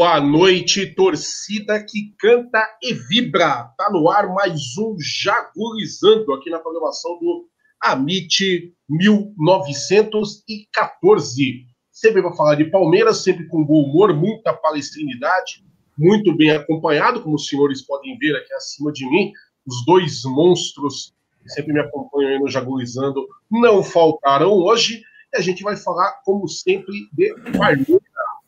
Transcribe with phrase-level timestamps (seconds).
[0.00, 3.70] Boa noite, torcida que canta e vibra.
[3.76, 7.46] Tá no ar mais um Jagulizando aqui na programação do
[7.82, 11.66] Amit 1914.
[11.92, 15.62] Sempre para falar de Palmeiras, sempre com bom humor, muita palestrinidade,
[15.98, 19.30] muito bem acompanhado, como os senhores podem ver aqui acima de mim,
[19.66, 21.12] os dois monstros
[21.42, 25.02] que sempre me acompanham aí no Jagulizando não faltaram hoje.
[25.34, 28.00] E a gente vai falar, como sempre, de Palmeiras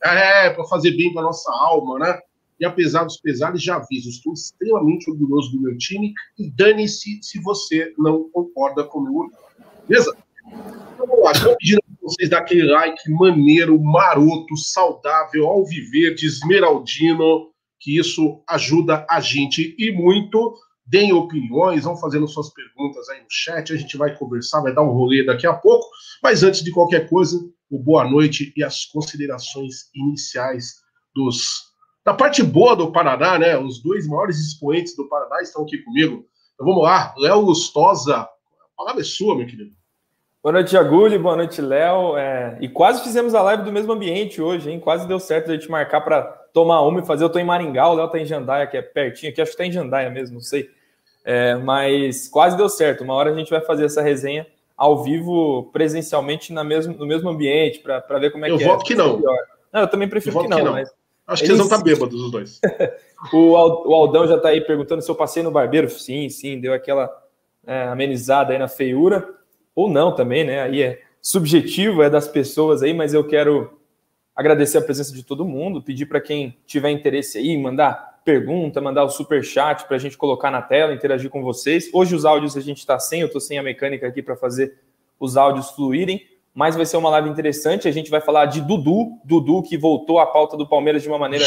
[0.04, 2.18] é, para fazer bem para nossa alma, né?
[2.58, 7.40] E apesar dos pesares, já aviso, estou extremamente orgulhoso do meu time e dane-se se
[7.40, 9.32] você não concorda comigo.
[9.88, 10.16] Beleza?
[10.46, 17.50] Então vamos lá, estou pedindo para vocês dar aquele like maneiro, maroto, saudável, alviverde, esmeraldino,
[17.80, 20.54] que isso ajuda a gente e muito.
[20.84, 24.82] Deem opiniões, vão fazendo suas perguntas aí no chat, a gente vai conversar, vai dar
[24.82, 25.86] um rolê daqui a pouco.
[26.22, 27.40] Mas antes de qualquer coisa,
[27.72, 30.82] o boa noite e as considerações iniciais
[31.14, 31.72] dos
[32.04, 33.56] da parte boa do Paraná, né?
[33.56, 36.26] Os dois maiores expoentes do Paraná estão aqui comigo.
[36.54, 38.28] Então vamos lá, Léo Lustosa, a
[38.76, 39.70] palavra é sua, meu querido.
[40.42, 42.16] Boa noite, Agulho, boa noite, Léo.
[42.16, 42.58] É...
[42.60, 44.80] E quase fizemos a live do mesmo ambiente hoje, hein?
[44.80, 46.22] Quase deu certo a gente marcar para
[46.52, 47.24] tomar uma e fazer.
[47.24, 49.56] Eu tô em Maringá, o Léo tá em Jandaia, que é pertinho aqui, acho que
[49.56, 50.68] tá em Jandaia mesmo, não sei.
[51.24, 53.04] É, mas quase deu certo.
[53.04, 54.46] Uma hora a gente vai fazer essa resenha
[54.76, 58.66] ao vivo, presencialmente, na mesmo, no mesmo ambiente, para ver como é eu que é.
[58.66, 59.20] Eu voto que não.
[59.20, 59.80] não.
[59.80, 60.90] Eu também prefiro eu que, não, que, não, mas.
[61.26, 62.60] Acho que eles vão estar bêbados, os dois.
[63.32, 65.88] o, Aldão já está aí perguntando se eu passei no barbeiro.
[65.88, 67.10] Sim, sim, deu aquela
[67.66, 69.28] é, amenizada aí na feiura.
[69.74, 70.62] Ou não também, né?
[70.62, 73.78] Aí é subjetivo, é das pessoas aí, mas eu quero
[74.34, 79.04] agradecer a presença de todo mundo, pedir para quem tiver interesse aí, mandar pergunta, mandar
[79.04, 81.90] o super chat para a gente colocar na tela, interagir com vocês.
[81.92, 84.78] Hoje os áudios a gente está sem, eu estou sem a mecânica aqui para fazer
[85.18, 87.88] os áudios fluírem, mas vai ser uma live interessante.
[87.88, 91.18] A gente vai falar de Dudu, Dudu que voltou à pauta do Palmeiras de uma
[91.18, 91.44] maneira,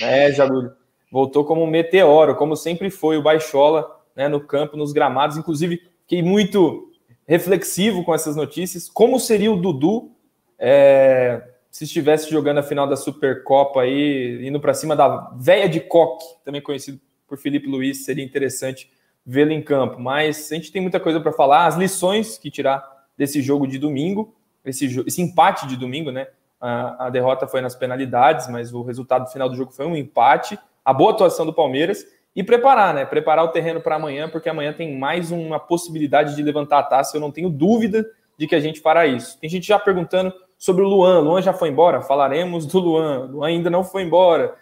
[0.00, 0.72] né, Jagulho?
[1.10, 5.36] Voltou como um meteoro, como sempre foi o Baixola, né, no campo, nos gramados.
[5.36, 6.90] Inclusive, fiquei muito
[7.26, 8.88] reflexivo com essas notícias.
[8.88, 10.10] Como seria o Dudu?
[10.58, 15.80] É, se estivesse jogando a final da Supercopa aí, indo para cima da véia de
[15.80, 18.88] coque, também conhecido por Felipe Luiz, seria interessante
[19.26, 19.98] vê-lo em campo.
[19.98, 22.80] Mas a gente tem muita coisa para falar, as lições que tirar
[23.18, 26.28] desse jogo de domingo, esse, esse empate de domingo, né?
[26.60, 30.56] A, a, derrota foi nas penalidades, mas o resultado final do jogo foi um empate.
[30.84, 32.06] A boa atuação do Palmeiras
[32.36, 33.04] e preparar, né?
[33.04, 37.16] Preparar o terreno para amanhã, porque amanhã tem mais uma possibilidade de levantar a taça.
[37.16, 38.08] Eu não tenho dúvida
[38.38, 39.36] de que a gente fará isso.
[39.40, 41.20] Tem gente já perguntando sobre o Luan.
[41.20, 42.00] Luan já foi embora?
[42.02, 43.26] Falaremos do Luan.
[43.26, 44.54] Luan ainda não foi embora.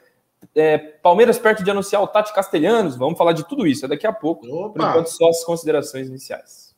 [0.54, 2.96] É, Palmeiras perto de anunciar o Tati Castelhanos.
[2.96, 3.84] Vamos falar de tudo isso.
[3.84, 4.46] É daqui a pouco.
[4.46, 4.72] Opa.
[4.72, 6.74] Por enquanto, só as considerações iniciais.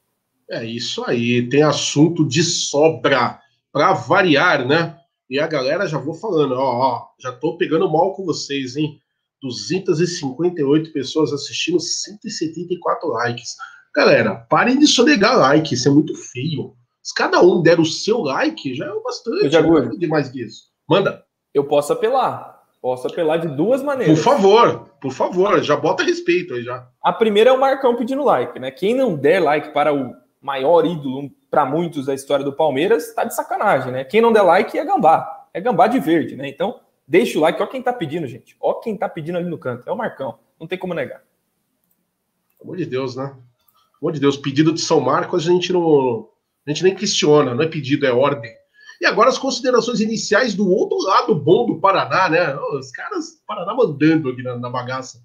[0.51, 1.49] É isso aí.
[1.49, 3.41] Tem assunto de sobra
[3.73, 4.99] para variar, né?
[5.29, 9.01] E a galera já vou falando, ó, ó, já tô pegando mal com vocês, hein?
[9.43, 13.57] 258 pessoas assistindo, 174 likes.
[13.95, 16.75] Galera, parem de sonegar like, isso é muito feio.
[17.05, 19.45] Se cada um der o seu like, já é o bastante.
[19.45, 20.71] Eu já não de mais que isso.
[20.89, 21.23] Manda.
[21.53, 22.65] Eu posso apelar.
[22.81, 24.17] Posso apelar de duas maneiras.
[24.17, 26.89] Por favor, por favor, já bota respeito aí já.
[27.03, 28.71] A primeira é o Marcão pedindo like, né?
[28.71, 33.25] Quem não der like para o maior ídolo para muitos da história do Palmeiras, tá
[33.25, 34.05] de sacanagem, né?
[34.05, 35.47] Quem não der like é gambá.
[35.53, 36.49] É gambá de verde, né?
[36.49, 37.63] Então, deixa o like.
[37.63, 38.57] Ó quem tá pedindo, gente.
[38.59, 39.87] Ó quem tá pedindo ali no canto.
[39.87, 40.39] É o Marcão.
[40.59, 41.23] Não tem como negar.
[42.59, 43.27] Pelo amor de Deus, né?
[43.27, 43.45] Pelo
[44.01, 46.29] amor de Deus, pedido de São Marcos a gente não,
[46.67, 48.53] a gente nem questiona, não é pedido, é ordem.
[49.01, 52.57] E agora as considerações iniciais do outro lado bom do Paraná, né?
[52.79, 55.19] Os caras, Paraná mandando aqui na, na bagaça.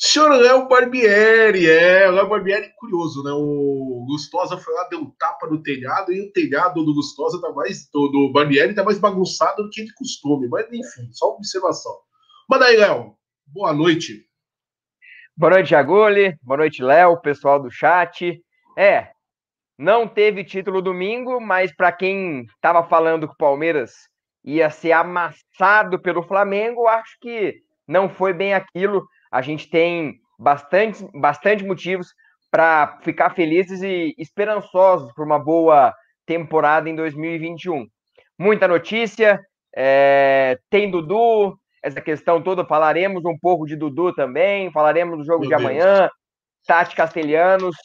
[0.00, 3.32] Senhor Léo Barbieri, é, o Léo Barbieri, curioso, né?
[3.32, 7.50] O Gustosa foi lá, deu um tapa no telhado, e o telhado do Gustosa tá
[7.52, 11.92] mais, do, do Barbieri tá mais bagunçado do que de costume, mas enfim, só observação.
[12.48, 13.16] Mas daí, Léo,
[13.48, 14.24] boa noite.
[15.36, 18.40] Boa noite, Aguli, boa noite, Léo, pessoal do chat.
[18.78, 19.08] É,
[19.78, 23.92] não teve título domingo, mas para quem tava falando que o Palmeiras
[24.44, 27.54] ia ser amassado pelo Flamengo, acho que
[27.86, 32.08] não foi bem aquilo a gente tem bastante, bastante motivos
[32.50, 37.86] para ficar felizes e esperançosos por uma boa temporada em 2021.
[38.38, 39.40] Muita notícia,
[39.74, 45.46] é, tem Dudu, essa questão toda, falaremos um pouco de Dudu também, falaremos do jogo
[45.46, 45.60] Meu de Deus.
[45.60, 46.10] amanhã,
[46.66, 47.76] Tati Castelhanos,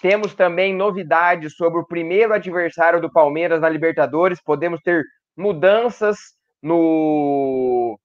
[0.00, 5.04] temos também novidades sobre o primeiro adversário do Palmeiras na Libertadores, podemos ter
[5.36, 6.16] mudanças
[6.62, 7.98] no,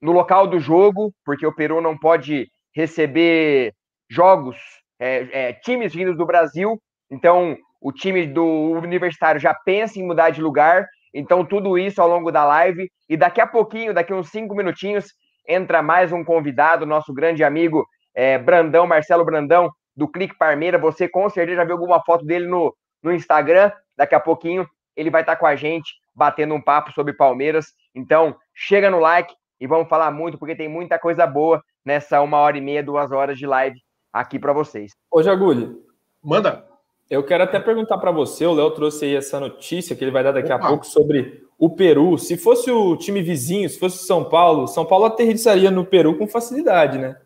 [0.00, 3.72] no local do jogo, porque o Peru não pode receber
[4.08, 4.56] jogos,
[4.98, 6.80] é, é, times vindos do Brasil,
[7.10, 12.08] então o time do Universitário já pensa em mudar de lugar, então tudo isso ao
[12.08, 15.06] longo da live, e daqui a pouquinho, daqui uns cinco minutinhos,
[15.46, 17.84] entra mais um convidado, nosso grande amigo
[18.14, 22.46] é, Brandão, Marcelo Brandão, do Clique Parmeira, você com certeza já viu alguma foto dele
[22.46, 22.72] no,
[23.02, 24.64] no Instagram, daqui a pouquinho
[24.96, 29.34] ele vai estar com a gente, batendo um papo sobre Palmeiras, então chega no like,
[29.60, 33.10] e vamos falar muito, porque tem muita coisa boa nessa uma hora e meia, duas
[33.10, 33.76] horas de live
[34.12, 34.92] aqui para vocês.
[35.10, 35.82] Ô, Jagulho.
[36.22, 36.64] Manda.
[37.10, 40.22] Eu quero até perguntar para você, o Léo trouxe aí essa notícia que ele vai
[40.22, 40.64] dar daqui Opa.
[40.64, 42.16] a pouco sobre o Peru.
[42.18, 46.16] Se fosse o time vizinho, se fosse o São Paulo, São Paulo aterrissaria no Peru
[46.16, 47.16] com facilidade, né?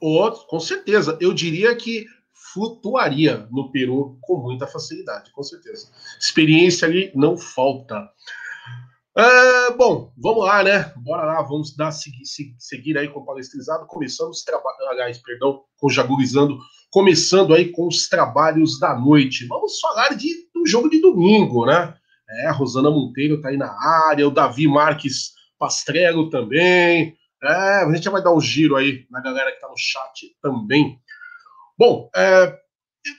[0.00, 1.18] Oh, com certeza.
[1.20, 2.06] Eu diria que
[2.52, 5.90] flutuaria no Peru com muita facilidade, com certeza.
[6.18, 8.08] Experiência ali não falta.
[9.16, 10.92] É, bom, vamos lá, né?
[10.96, 12.24] Bora lá, vamos dar seguir,
[12.58, 13.86] seguir aí com o palestrizado.
[13.86, 14.42] Começamos
[14.88, 16.58] aliás, perdão, com Jagurizando,
[16.90, 19.46] começando aí com os trabalhos da noite.
[19.46, 21.94] Vamos falar de, do jogo de domingo, né?
[22.28, 23.72] É, Rosana Monteiro tá aí na
[24.08, 27.16] área, o Davi Marques Pastrello também.
[27.42, 30.36] É, a gente já vai dar um giro aí na galera que tá no chat
[30.42, 31.00] também.
[31.78, 32.58] Bom, é,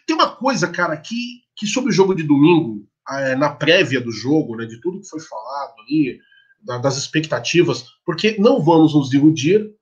[0.05, 1.15] tem uma coisa, cara, que,
[1.55, 5.09] que sobre o jogo de domingo é, na prévia do jogo, né, de tudo que
[5.09, 6.19] foi falado ali,
[6.61, 9.73] da, das expectativas, porque não vamos nos iludir,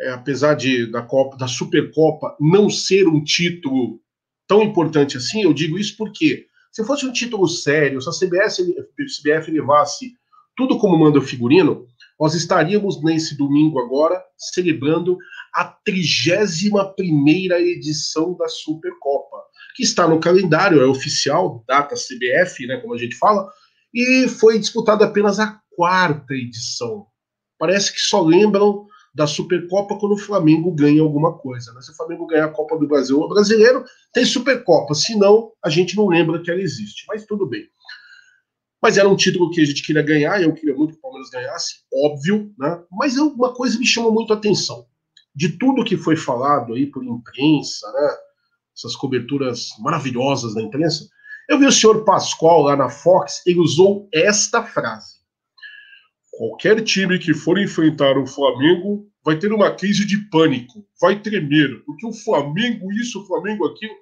[0.00, 4.00] é, apesar de da Copa, da Supercopa não ser um título
[4.46, 8.56] tão importante assim, eu digo isso porque se fosse um título sério, se a CBS,
[8.56, 10.12] CBF levasse
[10.56, 11.86] tudo como manda o figurino,
[12.18, 15.16] nós estaríamos nesse domingo agora celebrando
[15.54, 19.44] a 31 primeira edição da Supercopa
[19.74, 23.48] que está no calendário, é oficial, data CBF, né, como a gente fala,
[23.92, 27.06] e foi disputada apenas a quarta edição.
[27.58, 31.72] Parece que só lembram da Supercopa quando o Flamengo ganha alguma coisa.
[31.72, 31.80] Né?
[31.82, 34.92] Se o Flamengo ganhar a Copa do Brasil ou brasileiro, tem Supercopa.
[34.94, 37.04] Se não, a gente não lembra que ela existe.
[37.06, 37.62] Mas tudo bem.
[38.84, 41.30] Mas era um título que a gente queria ganhar, eu queria muito que o Palmeiras
[41.30, 42.82] ganhasse, óbvio, né?
[42.92, 44.84] Mas uma coisa me chama muito a atenção.
[45.34, 48.16] De tudo que foi falado aí por imprensa, né?
[48.76, 51.08] essas coberturas maravilhosas da imprensa,
[51.48, 55.14] eu vi o senhor Pascoal lá na Fox, ele usou esta frase.
[56.36, 61.82] Qualquer time que for enfrentar o Flamengo vai ter uma crise de pânico, vai tremer,
[61.86, 63.94] porque o Flamengo isso, o Flamengo aquilo,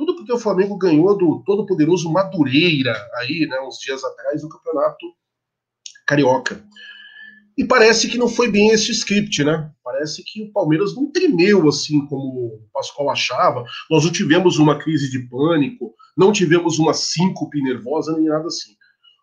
[0.00, 5.06] tudo porque o Flamengo ganhou do todo-poderoso Madureira aí, né, uns dias atrás, no Campeonato
[6.06, 6.64] Carioca.
[7.58, 9.70] E parece que não foi bem esse script, né?
[9.84, 13.62] Parece que o Palmeiras não tremeu assim como o Pascoal achava.
[13.90, 18.72] Nós não tivemos uma crise de pânico, não tivemos uma síncope nervosa, nem nada assim.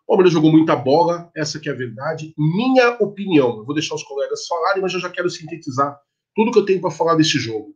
[0.04, 2.32] O Palmeiras jogou muita bola, essa que é a verdade.
[2.38, 5.98] Minha opinião, eu vou deixar os colegas falarem, mas eu já quero sintetizar
[6.36, 7.74] tudo que eu tenho para falar desse jogo.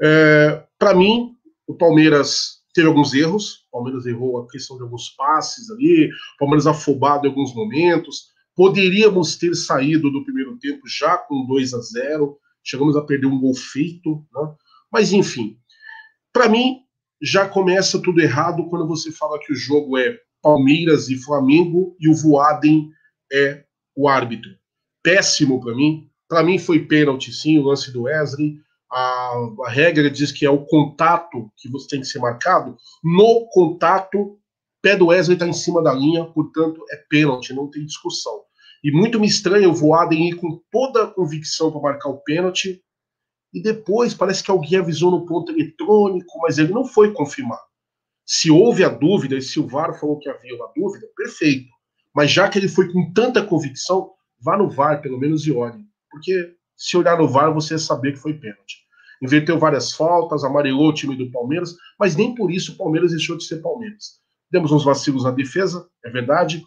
[0.00, 1.35] É, para mim,
[1.66, 3.64] o Palmeiras teve alguns erros.
[3.68, 8.28] O Palmeiras errou a questão de alguns passes ali, o Palmeiras afobado em alguns momentos.
[8.54, 13.38] Poderíamos ter saído do primeiro tempo já com 2 a 0, chegamos a perder um
[13.38, 14.54] gol feito, né?
[14.90, 15.58] mas enfim.
[16.32, 16.82] Para mim,
[17.20, 22.08] já começa tudo errado quando você fala que o jogo é Palmeiras e Flamengo e
[22.08, 22.90] o Voaden
[23.32, 24.50] é o árbitro.
[25.02, 26.10] Péssimo para mim.
[26.28, 28.58] Para mim foi pênalti, sim, o lance do Wesley.
[28.90, 29.32] A,
[29.64, 32.76] a, regra diz que é o contato que você tem que ser marcado.
[33.02, 34.38] No contato,
[34.80, 38.42] pé do Wesley está em cima da linha, portanto é pênalti, não tem discussão.
[38.84, 42.80] E muito me estranha o Voaden ir com toda a convicção para marcar o pênalti.
[43.52, 47.60] E depois parece que alguém avisou no ponto eletrônico, mas ele não foi confirmar.
[48.24, 51.68] Se houve a dúvida, e se o VAR falou que havia uma dúvida, perfeito.
[52.14, 55.84] Mas já que ele foi com tanta convicção, vá no VAR, pelo menos, e olhe.
[56.10, 58.84] Porque se olhar no VAR, você saber que foi pênalti.
[59.22, 63.36] inverteu várias faltas, amarelou o time do Palmeiras, mas nem por isso o Palmeiras deixou
[63.36, 64.20] de ser Palmeiras.
[64.50, 66.62] Demos uns vacilos na defesa, é verdade,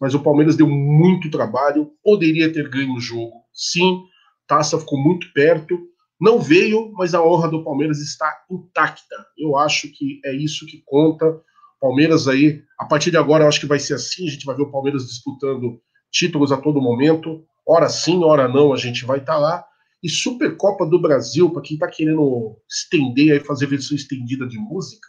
[0.00, 4.02] mas o Palmeiras deu muito trabalho, poderia ter ganho o jogo, sim,
[4.46, 5.78] taça ficou muito perto,
[6.20, 9.16] não veio, mas a honra do Palmeiras está intacta.
[9.36, 11.40] Eu acho que é isso que conta.
[11.80, 14.56] Palmeiras aí, a partir de agora, eu acho que vai ser assim, a gente vai
[14.56, 15.80] ver o Palmeiras disputando
[16.10, 19.64] títulos a todo momento, hora sim, hora não, a gente vai estar tá lá.
[20.02, 25.08] E Supercopa do Brasil, para quem está querendo estender aí, fazer versão estendida de música,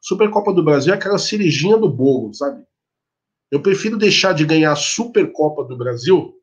[0.00, 2.62] Supercopa do Brasil é aquela cerejinha do bolo, sabe?
[3.50, 6.34] Eu prefiro deixar de ganhar a Supercopa do Brasil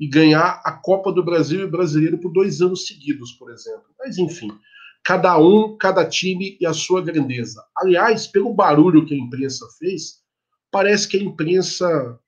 [0.00, 3.84] e ganhar a Copa do Brasil e Brasileiro por dois anos seguidos, por exemplo.
[3.98, 4.50] Mas enfim,
[5.04, 7.62] cada um, cada time e a sua grandeza.
[7.76, 10.22] Aliás, pelo barulho que a imprensa fez,
[10.70, 12.18] parece que a imprensa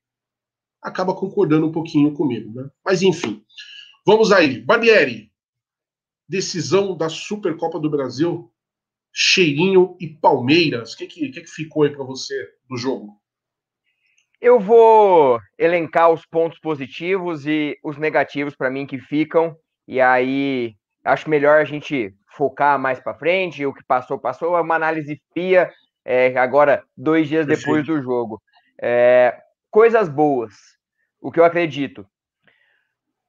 [0.82, 2.70] acaba concordando um pouquinho comigo, né?
[2.84, 3.44] Mas enfim,
[4.06, 4.60] vamos aí.
[4.60, 5.32] Barbieri,
[6.28, 8.52] decisão da Supercopa do Brasil,
[9.12, 10.92] Cheirinho e Palmeiras.
[10.92, 12.34] O que, que, que, que ficou aí para você
[12.68, 13.18] do jogo?
[14.40, 19.56] Eu vou elencar os pontos positivos e os negativos para mim que ficam,
[19.86, 23.66] e aí acho melhor a gente focar mais para frente.
[23.66, 24.56] O que passou, passou.
[24.56, 25.68] É uma análise fria,
[26.04, 27.66] é, agora, dois dias Perfeito.
[27.66, 28.40] depois do jogo.
[28.80, 29.36] É,
[29.70, 30.54] coisas boas,
[31.20, 32.06] o que eu acredito.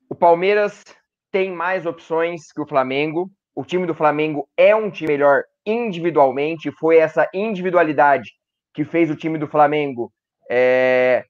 [0.09, 0.83] O Palmeiras
[1.31, 3.29] tem mais opções que o Flamengo.
[3.55, 6.71] O time do Flamengo é um time melhor individualmente.
[6.71, 8.31] Foi essa individualidade
[8.73, 10.11] que fez o time do Flamengo
[10.49, 11.25] é,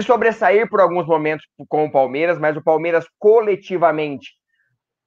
[0.00, 4.30] sobressair por alguns momentos com o Palmeiras, mas o Palmeiras coletivamente,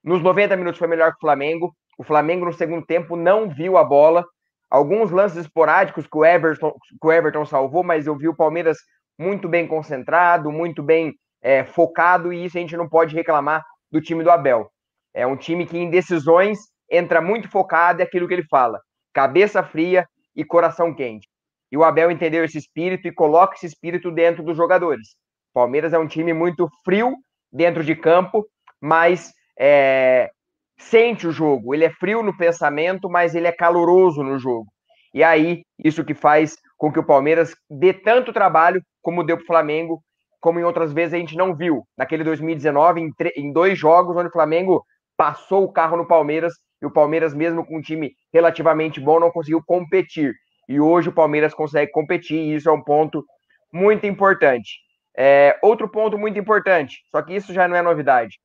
[0.04, 1.76] nos 90 minutos, foi melhor que o Flamengo.
[1.98, 4.24] O Flamengo, no segundo tempo, não viu a bola.
[4.70, 8.78] Alguns lances esporádicos que o Everton, que o Everton salvou, mas eu vi o Palmeiras
[9.18, 14.02] muito bem concentrado, muito bem é, focado, e isso a gente não pode reclamar do
[14.02, 14.70] time do Abel.
[15.14, 16.58] É um time que, em decisões,
[16.90, 18.80] entra muito focado, é aquilo que ele fala:
[19.14, 20.06] cabeça fria
[20.36, 21.28] e coração quente.
[21.72, 25.16] E o Abel entendeu esse espírito e coloca esse espírito dentro dos jogadores.
[25.54, 27.16] Palmeiras é um time muito frio
[27.52, 28.46] dentro de campo,
[28.82, 30.30] mas é,
[30.78, 31.74] sente o jogo.
[31.74, 34.68] Ele é frio no pensamento, mas ele é caloroso no jogo.
[35.14, 39.44] E aí, isso que faz com que o Palmeiras dê tanto trabalho como deu para
[39.44, 40.02] o Flamengo,
[40.40, 41.84] como em outras vezes a gente não viu.
[41.98, 44.84] Naquele 2019, em, em dois jogos, onde o Flamengo
[45.18, 49.32] passou o carro no Palmeiras e o Palmeiras, mesmo com um time relativamente bom, não
[49.32, 50.34] conseguiu competir.
[50.68, 53.24] E hoje o Palmeiras consegue competir, e isso é um ponto
[53.72, 54.80] muito importante.
[55.18, 58.38] É, outro ponto muito importante, só que isso já não é novidade.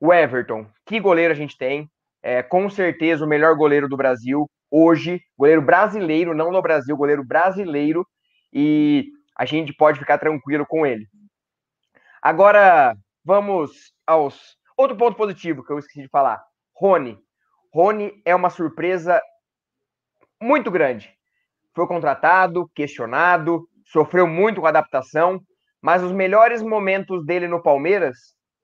[0.00, 1.88] O Everton, que goleiro a gente tem?
[2.22, 7.24] É, com certeza o melhor goleiro do Brasil hoje, goleiro brasileiro, não no Brasil, goleiro
[7.24, 8.06] brasileiro,
[8.52, 11.06] e a gente pode ficar tranquilo com ele.
[12.22, 14.56] Agora, vamos aos.
[14.76, 16.42] Outro ponto positivo que eu esqueci de falar:
[16.74, 17.18] Rony.
[17.72, 19.22] Rony é uma surpresa
[20.40, 21.14] muito grande
[21.74, 25.40] foi contratado, questionado, sofreu muito com a adaptação,
[25.80, 28.16] mas os melhores momentos dele no Palmeiras,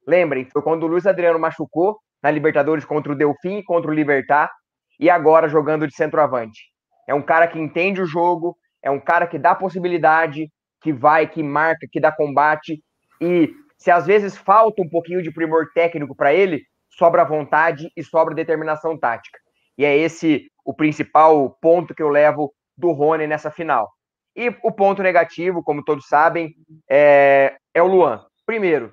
[0.06, 4.50] lembrem, foi quando o Luiz Adriano machucou na Libertadores contra o Delfim, contra o Libertar,
[4.98, 6.60] e agora jogando de centroavante.
[7.06, 10.50] É um cara que entende o jogo, é um cara que dá possibilidade,
[10.80, 12.82] que vai, que marca, que dá combate,
[13.20, 18.02] e se às vezes falta um pouquinho de primor técnico para ele, sobra vontade e
[18.02, 19.38] sobra determinação tática.
[19.76, 23.90] E é esse o principal ponto que eu levo do Rony nessa final.
[24.34, 26.54] E o ponto negativo, como todos sabem,
[26.90, 28.24] é, é o Luan.
[28.44, 28.92] Primeiro,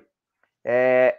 [0.64, 1.16] é,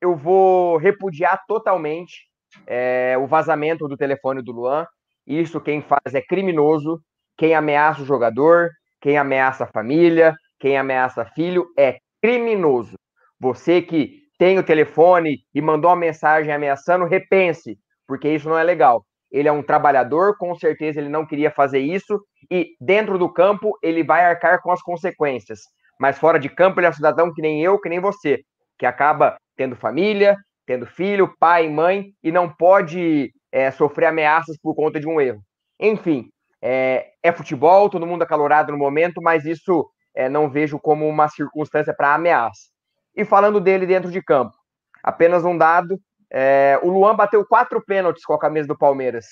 [0.00, 2.26] eu vou repudiar totalmente
[2.66, 4.86] é, o vazamento do telefone do Luan.
[5.26, 7.00] Isso quem faz é criminoso.
[7.36, 8.70] Quem ameaça o jogador,
[9.00, 12.94] quem ameaça a família, quem ameaça filho é criminoso.
[13.38, 18.64] Você que tem o telefone e mandou uma mensagem ameaçando, repense, porque isso não é
[18.64, 22.20] legal ele é um trabalhador, com certeza ele não queria fazer isso,
[22.50, 25.60] e dentro do campo ele vai arcar com as consequências.
[25.98, 28.40] Mas fora de campo ele é um cidadão que nem eu, que nem você,
[28.78, 30.36] que acaba tendo família,
[30.66, 35.40] tendo filho, pai, mãe, e não pode é, sofrer ameaças por conta de um erro.
[35.80, 36.28] Enfim,
[36.60, 41.28] é, é futebol, todo mundo acalorado no momento, mas isso é, não vejo como uma
[41.28, 42.68] circunstância para ameaça.
[43.14, 44.54] E falando dele dentro de campo,
[45.02, 45.98] apenas um dado,
[46.30, 49.26] é, o Luan bateu quatro pênaltis com a camisa do Palmeiras.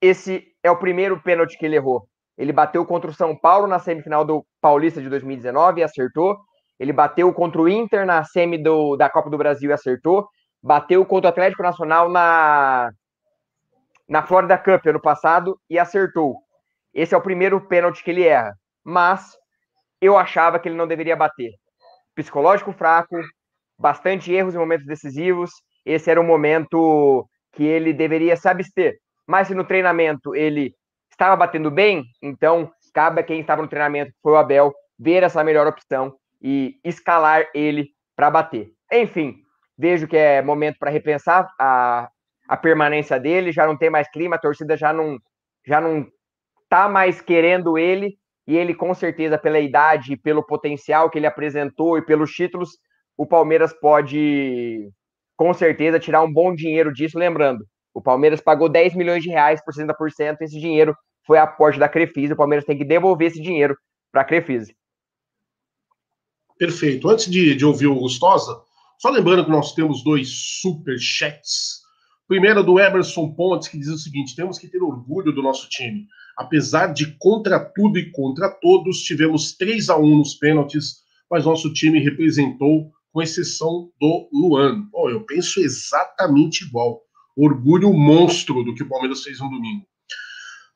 [0.00, 2.06] Esse é o primeiro pênalti que ele errou.
[2.36, 6.38] Ele bateu contra o São Paulo na semifinal do Paulista de 2019 e acertou.
[6.78, 10.28] Ele bateu contra o Inter na semi do, da Copa do Brasil e acertou.
[10.62, 12.90] Bateu contra o Atlético Nacional na,
[14.08, 16.36] na Florida Cup ano passado e acertou.
[16.94, 18.52] Esse é o primeiro pênalti que ele erra.
[18.84, 19.36] Mas
[20.00, 21.50] eu achava que ele não deveria bater.
[22.14, 23.16] Psicológico fraco,
[23.78, 25.50] bastante erros em momentos decisivos
[25.88, 28.98] esse era um momento que ele deveria se abster.
[29.26, 30.74] Mas se no treinamento ele
[31.10, 35.22] estava batendo bem, então cabe a quem estava no treinamento, que foi o Abel, ver
[35.22, 38.70] essa melhor opção e escalar ele para bater.
[38.92, 39.36] Enfim,
[39.76, 42.08] vejo que é momento para repensar a,
[42.48, 45.18] a permanência dele, já não tem mais clima, a torcida já não
[45.66, 46.06] já não
[46.68, 48.16] tá mais querendo ele
[48.46, 52.70] e ele com certeza pela idade, pelo potencial que ele apresentou e pelos títulos,
[53.16, 54.88] o Palmeiras pode
[55.36, 57.64] com certeza tirar um bom dinheiro disso, lembrando,
[57.94, 62.34] o Palmeiras pagou 10 milhões de reais por 60%, esse dinheiro foi aporte da Crefisa,
[62.34, 63.76] o Palmeiras tem que devolver esse dinheiro
[64.10, 64.72] para a Crefisa.
[66.58, 67.08] Perfeito.
[67.08, 68.60] Antes de, de ouvir o Gustosa,
[68.98, 70.28] só lembrando que nós temos dois
[70.60, 71.82] super chats.
[72.26, 76.06] Primeiro do Emerson Pontes, que diz o seguinte: temos que ter orgulho do nosso time.
[76.36, 80.98] Apesar de contra tudo e contra todos, tivemos 3 a 1 nos pênaltis,
[81.30, 84.86] mas nosso time representou, com exceção do Luan.
[84.92, 87.00] Oh, eu penso exatamente igual.
[87.36, 89.86] Orgulho monstro do que o Palmeiras fez no domingo.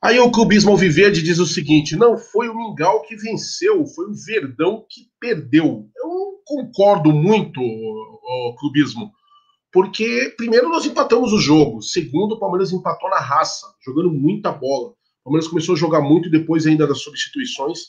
[0.03, 4.13] Aí o clubismo Alviverde diz o seguinte: não foi o Mingau que venceu, foi o
[4.13, 5.89] Verdão que perdeu.
[5.95, 9.13] Eu não concordo muito, o clubismo,
[9.71, 14.89] porque primeiro nós empatamos o jogo, segundo o Palmeiras empatou na raça, jogando muita bola.
[14.89, 17.79] O Palmeiras começou a jogar muito depois ainda das substituições.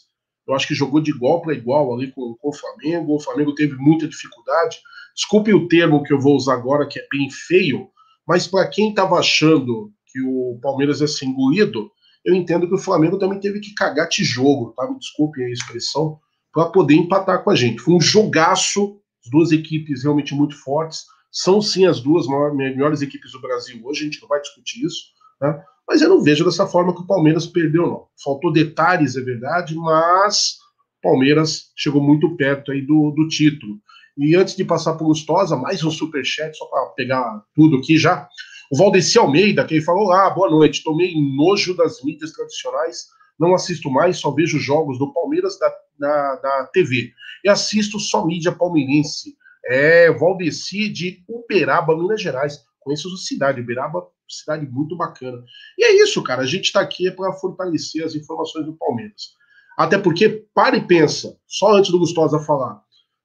[0.47, 3.17] Eu acho que jogou de igual para igual ali com, com o Flamengo.
[3.17, 4.79] O Flamengo teve muita dificuldade.
[5.17, 7.89] Desculpe o termo que eu vou usar agora, que é bem feio,
[8.25, 11.91] mas para quem estava achando que o Palmeiras ia ser engolido,
[12.25, 14.89] eu entendo que o Flamengo também teve que cagar tijolo, tá?
[14.89, 16.19] Me desculpem a expressão,
[16.53, 17.81] para poder empatar com a gente.
[17.81, 21.05] Foi um jogaço, as duas equipes realmente muito fortes.
[21.31, 24.85] São sim as duas maiores, melhores equipes do Brasil hoje, a gente não vai discutir
[24.85, 25.07] isso,
[25.41, 25.61] né?
[25.87, 28.07] Mas eu não vejo dessa forma que o Palmeiras perdeu, não.
[28.23, 30.59] Faltou detalhes, é verdade, mas
[30.99, 33.79] o Palmeiras chegou muito perto aí do, do título.
[34.17, 38.29] E antes de passar por Gustosa, mais um superchat, só para pegar tudo aqui já.
[38.71, 43.55] O Valdeci Almeida, que falou lá, ah, boa noite, tomei nojo das mídias tradicionais, não
[43.55, 47.13] assisto mais, só vejo jogos do Palmeiras da, da, da TV.
[47.45, 49.37] E assisto só mídia palmeirense.
[49.67, 52.65] É Valdeci de Uberaba, Minas Gerais.
[52.81, 55.43] Conheço a cidade, Uberaba, cidade muito bacana.
[55.79, 59.35] E é isso, cara, a gente está aqui é para fortalecer as informações do Palmeiras.
[59.77, 62.81] Até porque, para e pensa, só antes do Gustosa falar,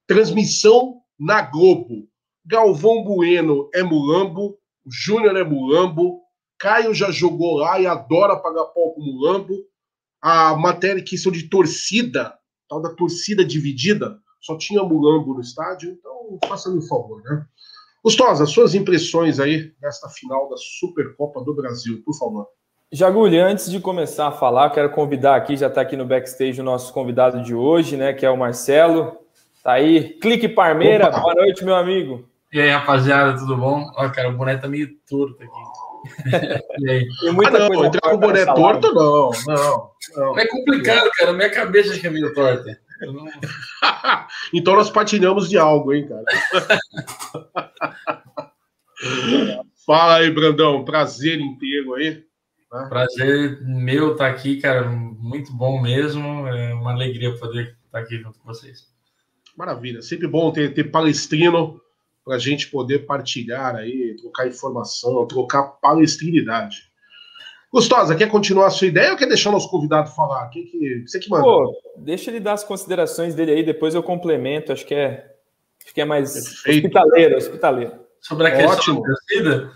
[0.07, 2.07] transmissão na Globo.
[2.45, 4.57] Galvão Bueno é mulambo,
[4.89, 6.21] o Júnior é mulambo,
[6.59, 9.53] Caio já jogou lá e adora pagar pau com mulambo.
[10.21, 12.33] A matéria que são de torcida,
[12.67, 17.45] tal da torcida dividida, só tinha mulambo no estádio, então faça-me um favor, né?
[18.03, 22.47] Gustosa, suas impressões aí nesta final da Supercopa do Brasil, por favor.
[22.91, 26.63] Jagulho, antes de começar a falar, quero convidar aqui, já está aqui no backstage o
[26.63, 29.17] nosso convidado de hoje, né, que é o Marcelo.
[29.63, 31.19] Tá aí, Clique Parmeira, Opa.
[31.19, 32.27] boa noite, meu amigo.
[32.51, 33.85] E aí, rapaziada, tudo bom?
[33.95, 35.79] Ó, cara, o boné tá meio torto aqui.
[36.79, 37.05] e aí?
[37.21, 40.39] Tem muita ah, não, coisa entrar com o boné torto, não, não, não.
[40.39, 41.33] É complicado, cara.
[41.33, 42.79] Minha cabeça acho que é meio torta.
[43.01, 43.25] Não...
[44.53, 46.23] então nós patinamos de algo, hein, cara?
[49.85, 50.83] Fala aí, Brandão.
[50.83, 52.23] Prazer inteiro aí.
[52.73, 52.87] Né?
[52.89, 54.89] Prazer meu estar tá aqui, cara.
[54.89, 56.47] Muito bom mesmo.
[56.47, 58.87] É uma alegria poder estar aqui junto com vocês.
[59.55, 60.01] Maravilha.
[60.01, 61.79] Sempre bom ter, ter palestrino
[62.23, 66.89] para a gente poder partilhar aí, trocar informação, trocar palestrinidade.
[67.71, 70.49] Gostosa, quer continuar a sua ideia ou quer deixar nosso convidado falar?
[70.49, 71.43] Quem que, você que manda.
[71.43, 74.73] Pô, deixa ele dar as considerações dele aí, depois eu complemento.
[74.73, 75.35] Acho que é,
[75.83, 76.85] acho que é mais Perfeito.
[76.87, 77.99] hospitaleiro, hospitaleiro.
[78.19, 79.01] Sobre a questão Ótimo.
[79.01, 79.71] da torcida?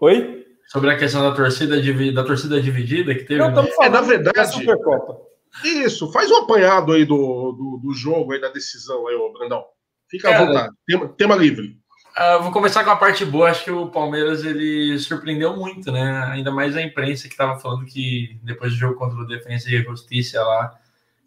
[0.00, 0.46] Oi?
[0.68, 3.40] Sobre a questão da torcida, da torcida dividida que teve.
[3.40, 3.68] Não, no...
[3.82, 4.64] é, na verdade.
[5.64, 9.64] Isso, faz um apanhado aí do, do, do jogo aí da decisão aí, ô Brandão.
[10.08, 10.74] Fica Cara, à vontade.
[10.86, 11.76] Tema, tema livre.
[12.16, 13.50] Uh, vou começar com a parte boa.
[13.50, 16.24] Acho que o Palmeiras ele surpreendeu muito, né?
[16.32, 19.82] Ainda mais a imprensa que estava falando que depois do jogo contra o Defensa e
[19.82, 20.74] Justiça lá,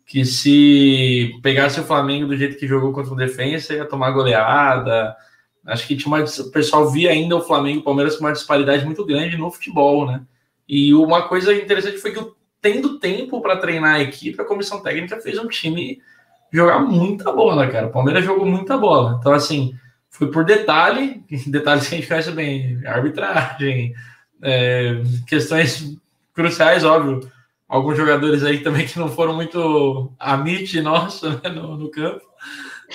[0.06, 5.16] que se pegasse o Flamengo do jeito que jogou contra o Defensa ia tomar goleada.
[5.64, 8.34] Acho que tinha uma, o pessoal via ainda o Flamengo e o Palmeiras com uma
[8.34, 10.24] disparidade muito grande no futebol, né?
[10.68, 15.22] E uma coisa interessante foi que, tendo tempo para treinar a equipe, a comissão técnica
[15.22, 16.02] fez um time
[16.52, 17.88] jogar muita bola, cara.
[17.88, 19.18] O Palmeiras jogou muita bola.
[19.20, 19.74] Então, assim,
[20.10, 23.94] foi por detalhe, detalhes que a gente conhece bem, arbitragem,
[24.42, 25.98] é, questões
[26.34, 27.30] cruciais, óbvio.
[27.68, 32.26] Alguns jogadores aí também que não foram muito amite nosso né, no, no, campo.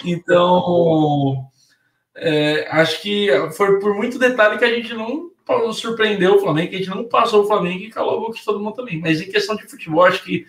[0.05, 1.47] Então,
[2.17, 5.31] é, acho que foi por muito detalhe que a gente não
[5.73, 8.45] surpreendeu o Flamengo, que a gente não passou o Flamengo e calou a boca de
[8.45, 8.99] todo mundo também.
[9.01, 10.45] Mas em questão de futebol, acho que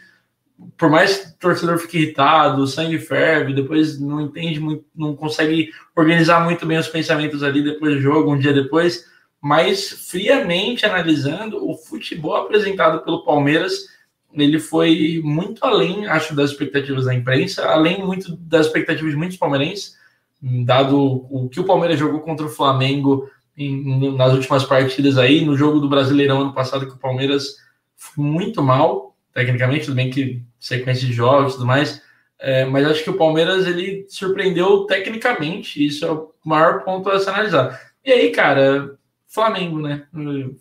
[0.77, 5.15] por mais que o torcedor fique irritado, o sangue ferve, depois não entende muito, não
[5.15, 9.05] consegue organizar muito bem os pensamentos ali depois do jogo, um dia depois,
[9.41, 13.87] mas friamente analisando o futebol apresentado pelo Palmeiras,
[14.33, 19.37] ele foi muito além, acho, das expectativas da imprensa, além muito das expectativas de muitos
[19.37, 19.95] palmeirenses,
[20.41, 25.55] dado o que o Palmeiras jogou contra o Flamengo em, nas últimas partidas aí, no
[25.55, 27.57] jogo do Brasileirão ano passado, que o Palmeiras
[27.95, 29.04] foi muito mal,
[29.35, 32.01] tecnicamente, tudo bem que sequência de jogos e tudo mais,
[32.39, 37.19] é, mas acho que o Palmeiras ele surpreendeu tecnicamente, isso é o maior ponto a
[37.19, 37.79] se analisar.
[38.03, 40.07] E aí, cara, Flamengo, né?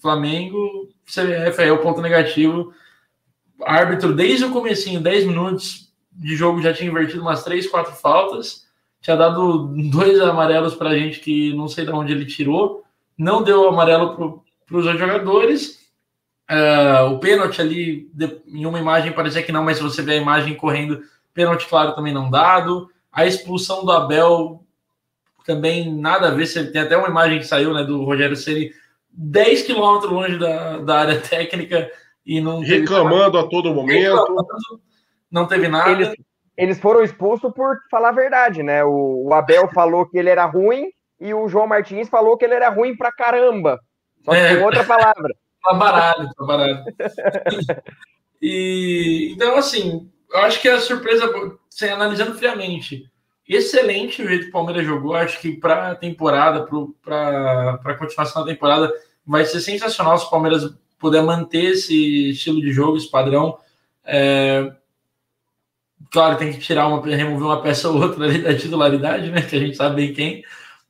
[0.02, 2.72] Flamengo, CBF é o ponto negativo.
[3.64, 8.64] Árbitro, desde o comecinho, 10 minutos de jogo, já tinha invertido umas 3, 4 faltas.
[9.00, 12.82] Tinha dado dois amarelos para a gente que não sei de onde ele tirou.
[13.16, 15.83] Não deu amarelo para os jogadores.
[16.50, 20.12] Uh, o pênalti ali, de, em uma imagem parecia que não, mas se você vê
[20.12, 21.02] a imagem correndo,
[21.32, 22.90] pênalti claro também não dado.
[23.12, 24.62] A expulsão do Abel
[25.44, 26.46] também nada a ver.
[26.46, 28.72] Você tem até uma imagem que saiu né, do Rogério Ceni
[29.10, 31.90] 10 quilômetros longe da, da área técnica
[32.26, 32.60] e não.
[32.60, 34.36] Reclamando a todo momento.
[35.30, 35.90] Não teve nada.
[35.90, 36.14] Eles,
[36.56, 38.84] eles foram expulsos por falar a verdade, né?
[38.84, 42.54] O, o, Abel falou que ele era ruim e o João Martins falou que ele
[42.54, 43.80] era ruim pra caramba.
[44.24, 44.64] Só que é.
[44.64, 45.34] outra palavra.
[45.64, 46.84] Tá baralho, tá baralho.
[48.40, 51.32] e então, assim, eu acho que a surpresa,
[51.72, 53.10] assim, analisando friamente,
[53.48, 55.14] excelente o jeito que o Palmeiras jogou.
[55.14, 56.66] Acho que para a temporada,
[57.02, 58.92] para a continuação da temporada,
[59.26, 63.58] vai ser sensacional se o Palmeiras puder manter esse estilo de jogo, esse padrão.
[64.04, 64.72] É...
[66.10, 69.42] Claro, tem que tirar uma, remover uma peça ou outra da titularidade, né?
[69.42, 70.44] Que a gente sabe bem quem.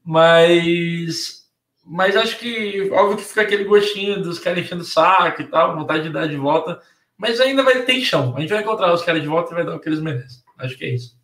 [0.04, 1.43] Mas,
[1.85, 5.77] mas acho que óbvio que fica aquele gostinho dos caras enchendo o saco e tal,
[5.77, 6.81] vontade de dar de volta.
[7.16, 8.35] Mas ainda vai ter chão.
[8.37, 10.42] A gente vai encontrar os caras de volta e vai dar o que eles merecem.
[10.59, 11.16] Acho que é isso.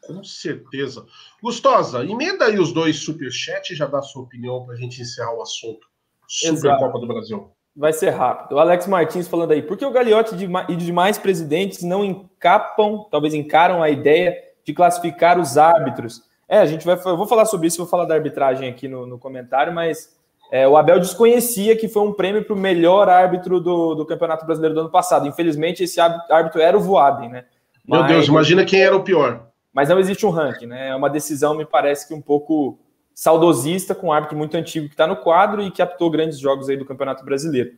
[0.00, 1.06] Com certeza.
[1.42, 5.00] Gustosa, emenda aí os dois superchats e já dá a sua opinião para a gente
[5.00, 5.86] encerrar o assunto.
[6.26, 7.50] Supercopa do Brasil.
[7.76, 8.56] Vai ser rápido.
[8.56, 10.34] O Alex Martins falando aí, por que o Gagliotti
[10.68, 16.22] e demais presidentes não encapam, talvez encaram a ideia de classificar os árbitros?
[16.48, 16.98] É, a gente vai.
[17.04, 20.16] Eu vou falar sobre isso, vou falar da arbitragem aqui no, no comentário, mas
[20.50, 24.44] é, o Abel desconhecia que foi um prêmio para o melhor árbitro do, do Campeonato
[24.44, 25.26] Brasileiro do ano passado.
[25.26, 27.44] Infelizmente, esse árbitro era o Voaden, né?
[27.86, 30.90] Mas, Meu Deus, imagina quem era o pior mas não existe um ranking, né?
[30.90, 32.78] É uma decisão, me parece que um pouco
[33.12, 36.68] saudosista, com um árbitro muito antigo que está no quadro e que apitou grandes jogos
[36.68, 37.72] aí do Campeonato Brasileiro.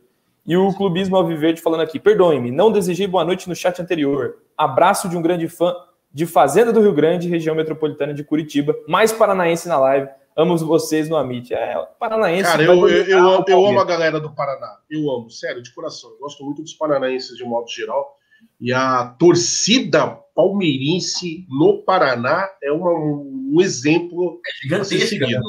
[0.45, 4.37] E o Clubismo Alviverde falando aqui, perdoe-me, não desejei boa noite no chat anterior.
[4.55, 5.75] Abraço de um grande fã
[6.17, 10.09] de Fazenda do Rio Grande, região metropolitana de Curitiba, mais paranaense na live.
[10.35, 11.53] Amo vocês no Amit.
[11.53, 12.49] É, paranaense.
[12.49, 14.79] Cara, eu, eu, eu, amo, eu amo a galera do Paraná.
[14.89, 16.09] Eu amo, sério, de coração.
[16.09, 18.15] Eu gosto muito dos paranaenses de modo geral.
[18.59, 25.27] E a torcida palmeirense no Paraná é uma, um exemplo é gigantesca.
[25.27, 25.39] Né?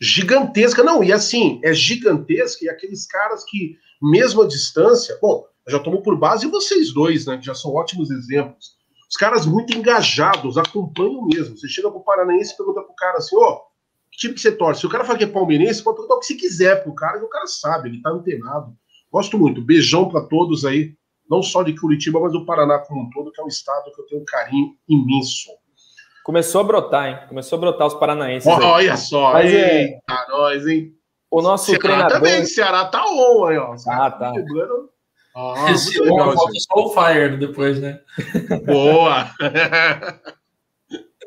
[0.00, 5.78] Gigantesca, não, e assim, é gigantesca, e aqueles caras que, mesmo à distância, bom, já
[5.78, 8.79] tomou por base vocês dois, né, que já são ótimos exemplos.
[9.10, 11.56] Os caras muito engajados, acompanham mesmo.
[11.56, 13.60] Você chega pro Paranaense e pergunta pro cara assim, ó, oh,
[14.12, 14.80] que time que você torce?
[14.80, 17.18] Se o cara fala que é palmeirense, pode perguntar o que você quiser pro cara,
[17.18, 18.72] que o cara sabe, ele tá antenado.
[19.10, 19.60] Gosto muito.
[19.60, 20.94] Beijão para todos aí
[21.28, 24.00] não só de Curitiba, mas do Paraná como um todo, que é um estado que
[24.00, 25.50] eu tenho um carinho imenso.
[26.24, 27.18] Começou a brotar, hein?
[27.28, 28.46] Começou a brotar os paranaenses.
[28.46, 30.28] Oh, olha só, mas, é eita, é...
[30.28, 30.92] nós, hein?
[31.30, 32.10] O nosso Ceará treinador...
[32.10, 33.74] também, Ceará tá on aí, ó.
[33.88, 34.32] Ah, tá.
[35.34, 38.00] Ah, Esse legal, só o Fire depois, né?
[38.66, 39.30] Boa!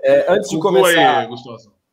[0.03, 1.29] é, antes de começar aí,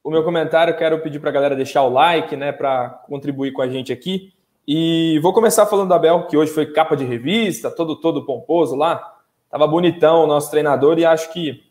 [0.02, 3.62] o meu comentário, quero pedir para a galera deixar o like, né, para contribuir com
[3.62, 4.32] a gente aqui.
[4.66, 8.76] E vou começar falando da Bel, que hoje foi capa de revista, todo todo pomposo
[8.76, 9.18] lá.
[9.50, 11.62] Tava bonitão o nosso treinador e acho que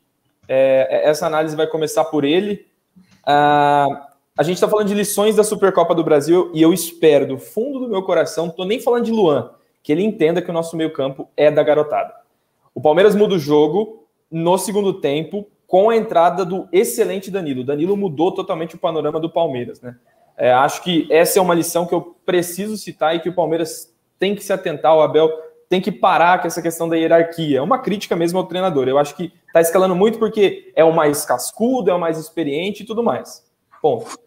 [0.48, 2.68] é, essa análise vai começar por ele.
[3.26, 7.38] Ah, a gente está falando de lições da Supercopa do Brasil e eu espero, do
[7.38, 9.52] fundo do meu coração, não estou nem falando de Luan,
[9.90, 12.14] que ele entenda que o nosso meio-campo é da garotada.
[12.76, 17.62] O Palmeiras muda o jogo no segundo tempo com a entrada do excelente Danilo.
[17.62, 19.96] O Danilo mudou totalmente o panorama do Palmeiras, né?
[20.38, 23.92] É, acho que essa é uma lição que eu preciso citar e que o Palmeiras
[24.20, 25.28] tem que se atentar, o Abel
[25.68, 27.58] tem que parar com essa questão da hierarquia.
[27.58, 28.88] É uma crítica mesmo ao treinador.
[28.88, 32.84] Eu acho que está escalando muito porque é o mais cascudo, é o mais experiente
[32.84, 33.44] e tudo mais.
[33.82, 34.20] Ponto.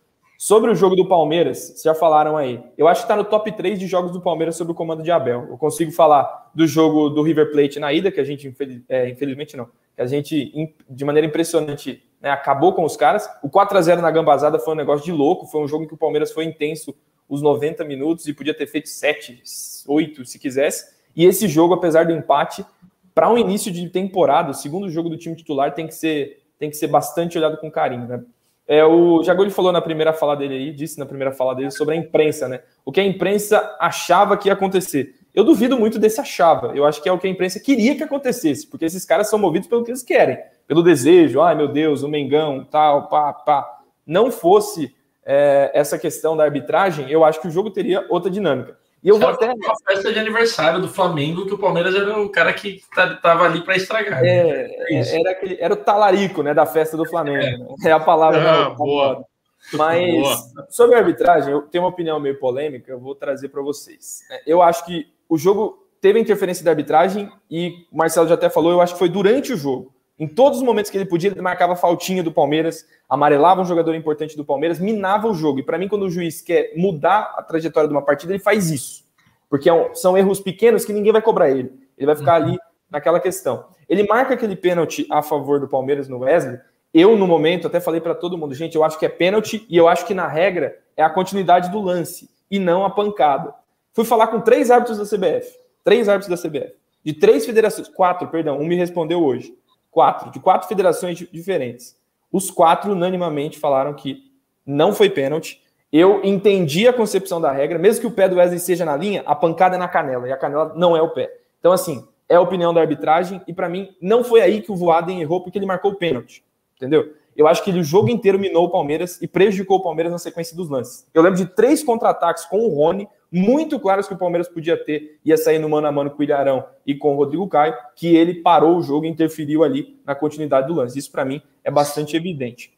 [0.44, 2.60] Sobre o jogo do Palmeiras, já falaram aí.
[2.76, 5.08] Eu acho que está no top 3 de jogos do Palmeiras sob o comando de
[5.08, 5.46] Abel.
[5.48, 8.52] Eu consigo falar do jogo do River Plate na ida, que a gente,
[8.88, 13.30] é, infelizmente não, que a gente, de maneira impressionante, né, acabou com os caras.
[13.40, 15.94] O 4 a 0 na Gambazada foi um negócio de louco, foi um jogo que
[15.94, 16.92] o Palmeiras foi intenso
[17.28, 19.44] os 90 minutos e podia ter feito 7,
[19.86, 20.92] 8 se quisesse.
[21.14, 22.66] E esse jogo, apesar do empate,
[23.14, 26.68] para um início de temporada, o segundo jogo do time titular tem que ser, tem
[26.68, 28.08] que ser bastante olhado com carinho.
[28.08, 28.24] Né?
[28.66, 31.94] É, o Jaguli falou na primeira fala dele aí, disse na primeira fala dele sobre
[31.94, 32.60] a imprensa, né?
[32.84, 35.14] O que a imprensa achava que ia acontecer.
[35.34, 36.72] Eu duvido muito desse achava.
[36.74, 39.38] Eu acho que é o que a imprensa queria que acontecesse, porque esses caras são
[39.38, 41.40] movidos pelo que eles querem, pelo desejo.
[41.40, 43.80] Ai, meu Deus, o Mengão, tal, pá, pá.
[44.06, 44.94] Não fosse
[45.24, 48.76] é, essa questão da arbitragem, eu acho que o jogo teria outra dinâmica.
[49.02, 49.52] E eu vou até.
[49.52, 53.44] Uma festa de aniversário do Flamengo, que o Palmeiras era o cara que estava tá,
[53.44, 54.24] ali para estragar.
[54.24, 57.44] É, é era, aquele, era o talarico né, da festa do Flamengo.
[57.44, 57.90] É, né?
[57.90, 58.66] é a palavra.
[58.66, 59.24] Ah, boa.
[59.72, 60.66] Mas boa.
[60.70, 64.20] sobre a arbitragem, eu tenho uma opinião meio polêmica, eu vou trazer para vocês.
[64.30, 68.50] É, eu acho que o jogo teve interferência da arbitragem e o Marcelo já até
[68.50, 69.91] falou, eu acho que foi durante o jogo.
[70.18, 73.94] Em todos os momentos que ele podia, ele marcava faltinha do Palmeiras, amarelava um jogador
[73.94, 75.58] importante do Palmeiras, minava o jogo.
[75.58, 78.70] E para mim, quando o juiz quer mudar a trajetória de uma partida, ele faz
[78.70, 79.04] isso.
[79.48, 81.72] Porque é são erros pequenos que ninguém vai cobrar ele.
[81.96, 82.48] Ele vai ficar uhum.
[82.48, 82.58] ali
[82.90, 83.66] naquela questão.
[83.88, 86.58] Ele marca aquele pênalti a favor do Palmeiras no Wesley.
[86.94, 89.76] Eu, no momento, até falei para todo mundo, gente, eu acho que é pênalti e
[89.76, 93.54] eu acho que na regra é a continuidade do lance e não a pancada.
[93.94, 95.50] Fui falar com três árbitros da CBF.
[95.82, 96.74] Três árbitros da CBF.
[97.04, 97.88] De três federações.
[97.88, 98.58] Quatro, perdão.
[98.58, 99.54] Um me respondeu hoje.
[99.92, 100.30] Quatro.
[100.32, 101.96] De quatro federações diferentes.
[102.32, 104.32] Os quatro unanimamente falaram que
[104.66, 105.62] não foi pênalti.
[105.92, 107.78] Eu entendi a concepção da regra.
[107.78, 110.26] Mesmo que o pé do Wesley seja na linha, a pancada é na canela.
[110.26, 111.30] E a canela não é o pé.
[111.60, 113.42] Então, assim, é a opinião da arbitragem.
[113.46, 116.42] E para mim, não foi aí que o Voaden errou, porque ele marcou o pênalti.
[116.76, 117.14] Entendeu?
[117.36, 120.18] Eu acho que ele o jogo inteiro minou o Palmeiras e prejudicou o Palmeiras na
[120.18, 121.06] sequência dos lances.
[121.12, 125.18] Eu lembro de três contra-ataques com o Rony, muito claros que o Palmeiras podia ter,
[125.24, 128.14] ia sair no mano a mano com o Ilharão e com o Rodrigo Caio, que
[128.14, 130.98] ele parou o jogo e interferiu ali na continuidade do lance.
[130.98, 132.76] Isso para mim é bastante evidente.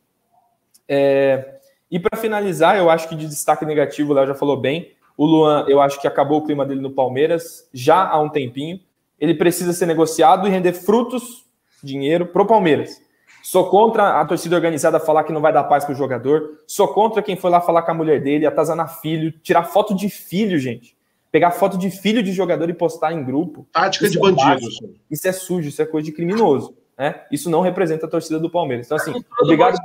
[0.89, 1.57] É...
[1.91, 4.93] E para finalizar, eu acho que de destaque negativo, o Léo já falou bem.
[5.17, 8.81] O Luan, eu acho que acabou o clima dele no Palmeiras já há um tempinho.
[9.19, 11.45] Ele precisa ser negociado e render frutos,
[11.83, 13.01] dinheiro, para o Palmeiras.
[13.45, 16.63] Sou contra a torcida organizada falar que não vai dar paz pro jogador.
[16.67, 20.09] Sou contra quem foi lá falar com a mulher dele, atazanar filho, tirar foto de
[20.09, 20.97] filho, gente.
[21.31, 23.69] Pegar foto de filho de jogador e postar em grupo.
[23.71, 24.67] Tática de é bandido.
[25.11, 26.75] Isso é sujo, isso é coisa de criminoso.
[26.97, 27.21] Né?
[27.31, 28.87] Isso não representa a torcida do Palmeiras.
[28.87, 29.77] Então, assim, é obrigado.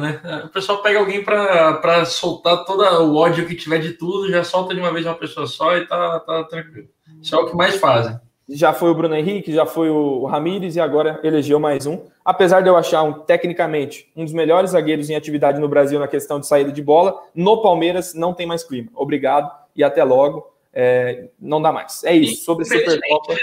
[0.00, 0.42] Né?
[0.44, 4.74] O pessoal pega alguém para soltar todo o ódio que tiver de tudo, já solta
[4.74, 6.88] de uma vez uma pessoa só e tá, tá tranquilo.
[7.22, 10.74] Isso é o que mais fazem já foi o Bruno Henrique, já foi o Ramires
[10.76, 12.00] e agora elegeu mais um.
[12.24, 16.08] Apesar de eu achar um, tecnicamente um dos melhores zagueiros em atividade no Brasil na
[16.08, 18.88] questão de saída de bola, no Palmeiras não tem mais clima.
[18.94, 20.50] Obrigado e até logo.
[20.72, 22.04] É, não dá mais.
[22.04, 22.44] É isso.
[22.44, 23.34] Sobre Supercopa.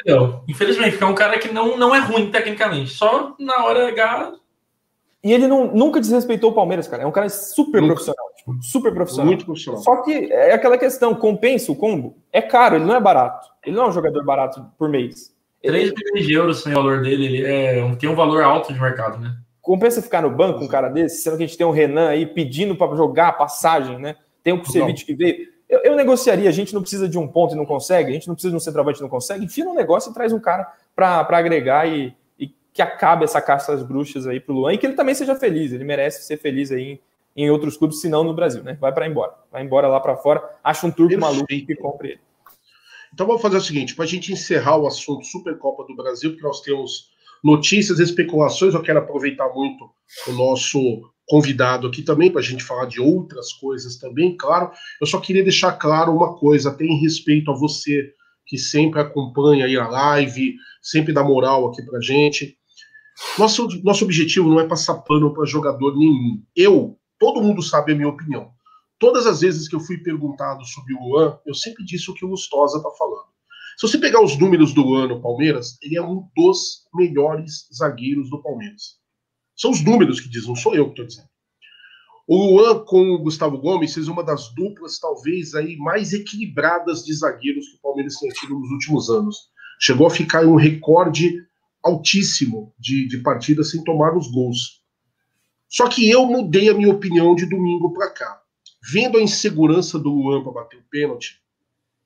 [0.47, 2.91] Infelizmente, porque é um cara que não, não é ruim tecnicamente.
[2.91, 4.33] Só na hora H.
[5.23, 7.03] E ele não, nunca desrespeitou o Palmeiras, cara.
[7.03, 7.93] É um cara super nunca.
[7.93, 8.24] profissional.
[8.45, 9.25] Tipo, super profissional.
[9.25, 9.81] Muito profissional.
[9.81, 12.17] Só que é aquela questão: compensa o combo?
[12.31, 13.47] É caro, ele não é barato.
[13.65, 15.33] Ele não é um jogador barato por mês.
[15.63, 18.79] 3 milhões de euros sem o valor dele, ele é, tem um valor alto de
[18.79, 19.35] mercado, né?
[19.59, 22.23] Compensa ficar no banco um cara desse, sendo que a gente tem um Renan aí
[22.27, 24.15] pedindo para jogar a passagem, né?
[24.43, 25.47] Tem um Kusevich que veio.
[25.67, 28.27] Eu, eu, negociaria, a gente não precisa de um ponto e não consegue, a gente
[28.27, 30.71] não precisa de um centroavante e não consegue, enfia no negócio e traz um cara
[30.95, 34.85] para agregar e, e, que acabe essa caça das bruxas aí pro Luan e que
[34.85, 37.01] ele também seja feliz, ele merece ser feliz aí
[37.35, 38.77] em, outros clubes, se não no Brasil, né?
[38.79, 42.21] Vai para embora, vai embora lá para fora, acha um turco maluco que compre ele.
[43.13, 46.45] Então vamos fazer o seguinte, para a gente encerrar o assunto Supercopa do Brasil, porque
[46.45, 47.09] nós temos
[47.43, 49.89] notícias, especulações, eu quero aproveitar muito
[50.27, 50.79] o nosso
[51.27, 54.71] convidado aqui também para a gente falar de outras coisas também, claro.
[55.01, 58.11] Eu só queria deixar claro uma coisa, até em respeito a você
[58.45, 62.57] que sempre acompanha aí a live, sempre dá moral aqui para gente.
[63.39, 66.43] Nosso, nosso objetivo não é passar pano para jogador nenhum.
[66.55, 68.51] Eu, todo mundo sabe a minha opinião.
[68.97, 72.25] Todas as vezes que eu fui perguntado sobre o Luan, eu sempre disse o que
[72.25, 73.27] o Lustosa está falando.
[73.77, 78.29] Se você pegar os números do Luan no Palmeiras, ele é um dos melhores zagueiros
[78.29, 78.97] do Palmeiras.
[79.55, 81.29] São os números que dizem, não sou eu que estou dizendo.
[82.27, 87.13] O Luan com o Gustavo Gomes fez uma das duplas, talvez, aí mais equilibradas de
[87.13, 89.37] zagueiros que o Palmeiras tem tido nos últimos anos.
[89.79, 91.43] Chegou a ficar em um recorde
[91.83, 94.81] altíssimo de, de partidas sem tomar os gols.
[95.69, 98.41] Só que eu mudei a minha opinião de domingo para cá
[98.91, 101.41] vendo a insegurança do Luan para bater o pênalti,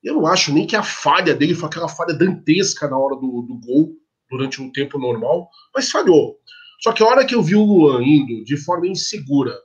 [0.02, 3.42] eu não acho nem que a falha dele foi aquela falha dantesca na hora do,
[3.42, 3.96] do gol,
[4.30, 6.38] durante um tempo normal, mas falhou.
[6.82, 9.58] Só que a hora que eu vi o Luan indo de forma insegura,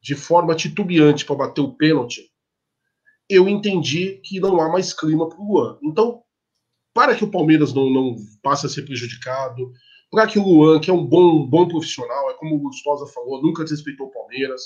[0.00, 2.30] de forma titubeante para bater o pênalti,
[3.28, 5.78] eu entendi que não há mais clima para o Luan.
[5.82, 6.22] Então,
[6.92, 9.72] para que o Palmeiras não, não passe a ser prejudicado,
[10.14, 13.42] para que o Luan, que é um bom, bom profissional, é como o Gustosa falou,
[13.42, 14.62] nunca desrespeitou o Palmeiras,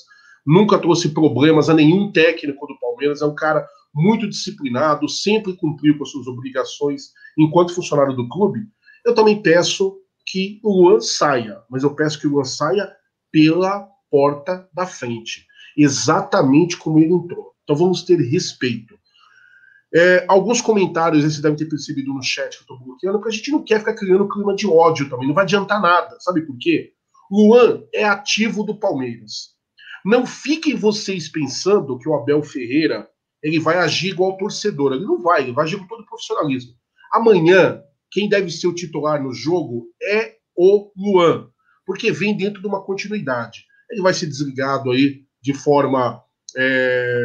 [0.46, 5.96] nunca trouxe problemas a nenhum técnico do Palmeiras, é um cara muito disciplinado, sempre cumpriu
[5.96, 8.60] com as suas obrigações enquanto funcionário do clube.
[9.06, 12.86] Eu também peço que o Luan saia, mas eu peço que o Luan saia
[13.32, 17.54] pela porta da frente, exatamente como ele entrou.
[17.64, 18.98] Então vamos ter respeito.
[19.94, 23.36] É, alguns comentários vocês devem ter percebido no chat que eu estou bloqueando, porque a
[23.36, 26.16] gente não quer ficar criando clima de ódio também, não vai adiantar nada.
[26.20, 26.92] Sabe por quê?
[27.30, 29.56] Luan é ativo do Palmeiras.
[30.04, 33.08] Não fiquem vocês pensando que o Abel Ferreira
[33.42, 34.92] ele vai agir igual torcedor.
[34.92, 36.72] Ele não vai, ele vai agir com todo o profissionalismo.
[37.12, 41.48] Amanhã, quem deve ser o titular no jogo é o Luan,
[41.86, 43.64] porque vem dentro de uma continuidade.
[43.90, 46.22] Ele vai ser desligado aí de forma
[46.56, 47.22] é,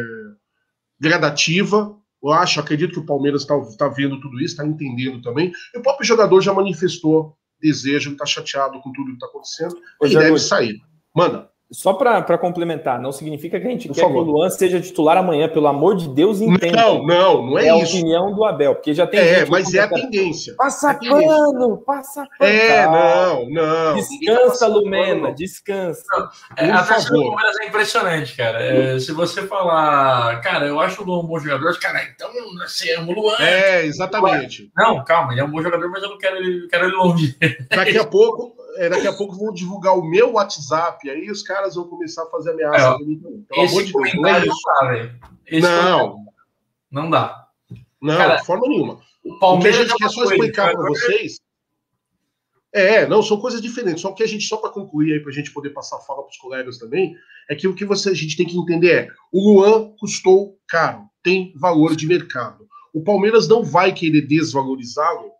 [1.00, 1.98] gradativa.
[2.24, 5.52] Eu acho, acredito que o Palmeiras está tá vendo tudo isso, está entendendo também.
[5.74, 9.76] E o próprio jogador já manifestou desejo, ele está chateado com tudo que está acontecendo.
[10.02, 10.80] Ele deve sair.
[11.14, 11.50] Manda.
[11.72, 14.22] Só para complementar, não significa que a gente Por quer favor.
[14.22, 16.76] que o Luan seja titular amanhã, pelo amor de Deus, entenda.
[16.76, 17.96] Não, não, não é, é isso.
[17.96, 19.18] É a opinião do Abel, porque já tem.
[19.18, 20.54] É, mas é a tendência.
[20.56, 22.52] Passa é pano, passa pano.
[22.52, 23.94] É, não, não.
[23.94, 26.30] Descansa, Lumena, descansa.
[26.56, 28.62] É, a taxa do Palmeiras é impressionante, cara.
[28.62, 32.92] É, se você falar, cara, eu acho o Luan um bom jogador, cara, então você
[32.92, 33.36] ama o Luan.
[33.40, 34.70] É, exatamente.
[34.76, 37.36] Não, calma, ele é um bom jogador, mas eu não quero ele, quero ele longe.
[37.70, 41.74] Daqui a pouco é, daqui a pouco vou divulgar o meu WhatsApp, aí os caras
[41.74, 42.98] vão começar a fazer ameaça é.
[43.48, 45.20] Pelo amor de Deus, não é dá, velho.
[45.60, 46.24] Não.
[46.90, 47.48] Não dá.
[48.00, 49.00] Não, cara, de forma nenhuma.
[49.24, 51.40] O Palmeiras o que a gente quer só explicar para vocês.
[52.72, 54.02] É, não, são coisas diferentes.
[54.02, 56.22] Só que a gente, só para concluir aí, para a gente poder passar a fala
[56.22, 57.16] para os colegas também,
[57.48, 61.08] é que o que você, a gente tem que entender é: o Luan custou caro,
[61.22, 62.66] tem valor de mercado.
[62.92, 65.30] O Palmeiras não vai querer desvalorizá-lo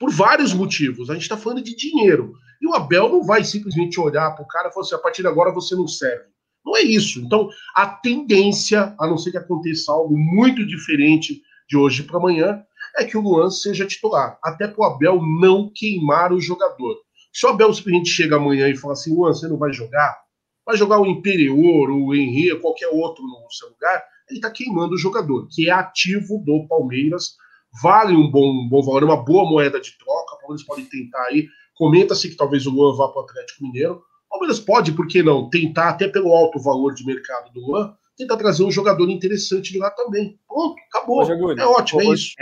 [0.00, 1.10] por vários motivos.
[1.10, 2.32] A gente está falando de dinheiro.
[2.60, 5.22] E o Abel não vai simplesmente olhar para o cara e falar assim: a partir
[5.22, 6.24] de agora você não serve.
[6.64, 7.20] Não é isso.
[7.20, 12.62] Então, a tendência, a não ser que aconteça algo muito diferente de hoje para amanhã,
[12.96, 14.38] é que o Luan seja titular.
[14.42, 16.96] Até para o Abel não queimar o jogador.
[17.32, 20.18] Se o Abel simplesmente chega amanhã e fala assim: Luan, você não vai jogar?
[20.64, 24.98] Vai jogar o Imperior, o Henrique, qualquer outro no seu lugar, ele está queimando o
[24.98, 27.34] jogador, que é ativo do Palmeiras
[27.82, 30.34] vale um bom, um bom valor, é uma boa moeda de troca.
[30.34, 31.46] O Palmeiras pode tentar aí.
[31.74, 34.02] Comenta-se que talvez o Luan vá para o Atlético Mineiro.
[34.26, 37.94] O Palmeiras pode, por que não, tentar, até pelo alto valor de mercado do Luan,
[38.16, 40.38] tentar trazer um jogador interessante de lá também.
[40.46, 41.22] Pronto, acabou.
[41.22, 42.34] é ótimo, é isso.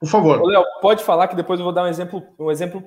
[0.00, 0.42] Por favor.
[0.42, 2.82] Léo, pode falar que depois eu vou dar um exemplo, um exemplo,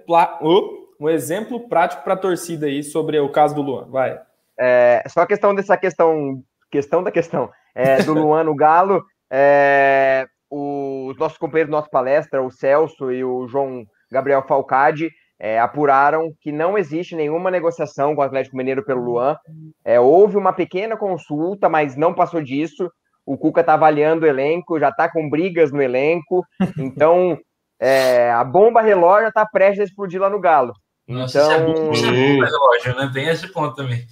[1.00, 3.86] um exemplo prático para a torcida aí sobre o caso do Luan.
[3.90, 4.20] Vai.
[4.60, 9.04] É, só a questão dessa questão, questão da questão é, do Luan no Galo.
[9.32, 10.28] É,
[11.14, 16.34] os nossos companheiros da nossa palestra, o Celso e o João Gabriel Falcade, é, apuraram
[16.42, 19.38] que não existe nenhuma negociação com o Atlético Mineiro pelo Luan.
[19.84, 22.92] É, houve uma pequena consulta, mas não passou disso.
[23.26, 26.46] O Cuca está avaliando o elenco, já está com brigas no elenco.
[26.78, 27.38] Então,
[27.80, 30.74] é, a bomba relógio está prestes a explodir lá no Galo.
[31.08, 33.12] Nossa, então, é bomba relógio, né?
[33.14, 34.06] Tem esse ponto também.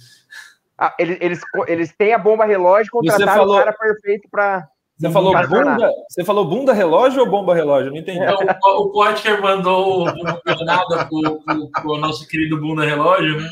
[0.76, 3.56] Ah, eles, eles, eles têm a bomba relógio, contrataram falou...
[3.56, 4.66] o cara perfeito para
[5.02, 5.92] você falou bunda?
[6.08, 7.90] Você falou bunda relógio ou bomba relógio?
[7.90, 8.20] Não entendi.
[8.20, 10.04] Então, o, o Potker mandou
[10.64, 13.48] nada pro, pro, pro nosso querido bunda relógio, né?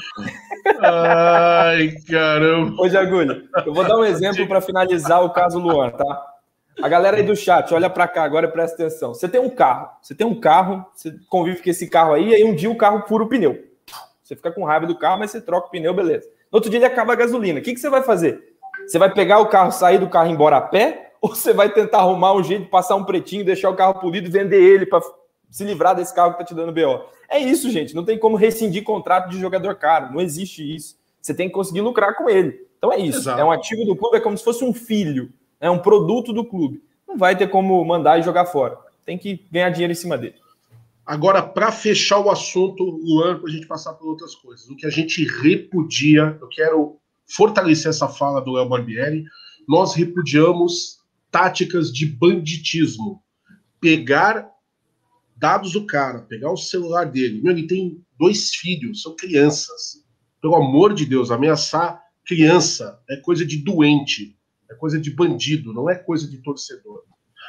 [0.81, 2.81] Ai, caramba.
[2.81, 6.27] Ô, Jagulho, eu vou dar um exemplo para finalizar o caso Luan, tá?
[6.81, 9.13] A galera aí do chat, olha para cá agora e presta atenção.
[9.13, 12.35] Você tem um carro, você tem um carro, você convive com esse carro aí, e
[12.37, 13.59] aí um dia o carro fura o pneu.
[14.23, 16.29] Você fica com raiva do carro, mas você troca o pneu, beleza.
[16.51, 17.59] No outro dia ele acaba a gasolina.
[17.59, 18.41] O que, que você vai fazer?
[18.87, 21.10] Você vai pegar o carro, sair do carro e ir embora a pé?
[21.21, 24.27] Ou você vai tentar arrumar um jeito de passar um pretinho, deixar o carro polido
[24.27, 25.01] e vender ele para
[25.51, 27.05] se livrar desse carro que tá te dando BO.
[27.29, 27.95] É isso, gente.
[27.95, 30.13] Não tem como rescindir contrato de jogador caro.
[30.13, 30.97] Não existe isso.
[31.21, 32.67] Você tem que conseguir lucrar com ele.
[32.79, 33.19] Então é isso.
[33.19, 33.41] Exato.
[33.41, 35.31] É um ativo do clube, é como se fosse um filho.
[35.61, 36.83] É um produto do clube.
[37.07, 38.79] Não vai ter como mandar e jogar fora.
[39.05, 40.37] Tem que ganhar dinheiro em cima dele.
[41.05, 44.69] Agora, para fechar o assunto, Luan, para a gente passar por outras coisas.
[44.71, 46.97] O que a gente repudia, eu quero
[47.27, 49.25] fortalecer essa fala do Léo Barbieri,
[49.69, 51.00] nós repudiamos
[51.31, 53.23] táticas de banditismo.
[53.81, 54.51] Pegar
[55.37, 57.41] dados do cara, pegar o celular dele.
[57.43, 60.05] Meu, ele tem dois filhos, são crianças.
[60.41, 64.37] Pelo amor de Deus, ameaçar criança é coisa de doente,
[64.71, 67.03] é coisa de bandido, não é coisa de torcedor.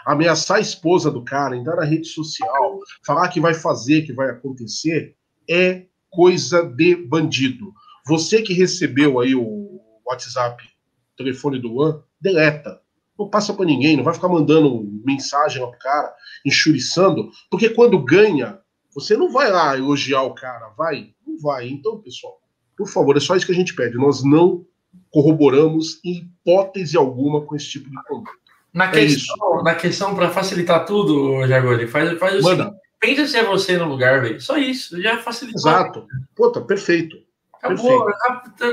[0.06, 4.30] Ameaçar a esposa do cara, entrar na rede social, falar que vai fazer, que vai
[4.30, 5.16] acontecer,
[5.50, 7.74] é coisa de bandido.
[8.08, 12.81] Você que recebeu aí o WhatsApp, o telefone do One, deleta
[13.22, 16.14] não passa para ninguém, não vai ficar mandando mensagem lá pro cara,
[16.46, 18.60] enxuriçando, porque quando ganha,
[18.94, 21.14] você não vai lá elogiar o cara, vai?
[21.26, 21.70] Não vai.
[21.70, 22.40] Então, pessoal,
[22.78, 23.98] por favor, é só isso que a gente pede.
[23.98, 24.66] Nós não
[25.10, 28.32] corroboramos em hipótese alguma com esse tipo de conduta.
[28.74, 32.64] Na é questão, na questão para facilitar tudo, Jagoli, faz, faz o Manda.
[32.64, 34.40] seguinte, pensa se é você no lugar, velho.
[34.40, 35.58] Só isso, já facilita.
[35.58, 36.08] Exato.
[36.34, 37.18] Puta, perfeito.
[37.54, 38.06] Acabou.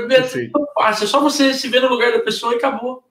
[0.07, 0.59] Perfeito.
[0.79, 3.03] É só você se ver no lugar da pessoa e acabou.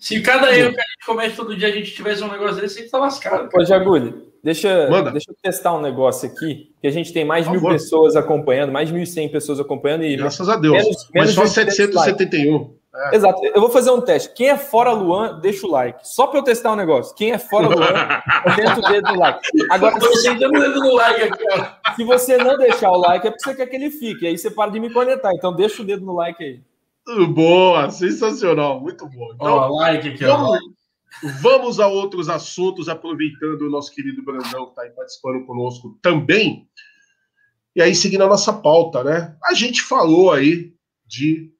[0.00, 2.78] Se cada erro que a gente comete todo dia a gente tivesse um negócio desse,
[2.78, 3.50] a gente tá lascado.
[3.54, 7.52] Ô, Jagulho, deixa, deixa eu testar um negócio aqui, que a gente tem mais de
[7.52, 10.04] mil pessoas acompanhando, mais de 1.100 pessoas acompanhando.
[10.04, 10.72] E Graças a Deus.
[10.82, 12.80] Menos, Mas só 771.
[12.92, 13.16] É.
[13.16, 13.44] Exato.
[13.44, 14.32] Eu vou fazer um teste.
[14.34, 16.00] Quem é fora Luan, deixa o like.
[16.02, 17.14] Só para eu testar um negócio.
[17.14, 19.40] Quem é fora Luan, tenta o dedo no like.
[19.70, 21.94] Agora, se você, dedo no like aqui, ó.
[21.94, 24.26] se você não deixar o like, é porque você quer que ele fique.
[24.26, 25.32] Aí você para de me conectar.
[25.34, 26.60] Então deixa o dedo no like aí.
[27.32, 29.32] Boa, sensacional, muito bom.
[29.34, 30.58] Então, ó, like aqui, vamos,
[31.40, 36.68] vamos a outros assuntos, aproveitando o nosso querido Brandão que está aí participando conosco também.
[37.74, 39.36] E aí, seguindo a nossa pauta, né?
[39.44, 40.72] A gente falou aí
[41.06, 41.52] de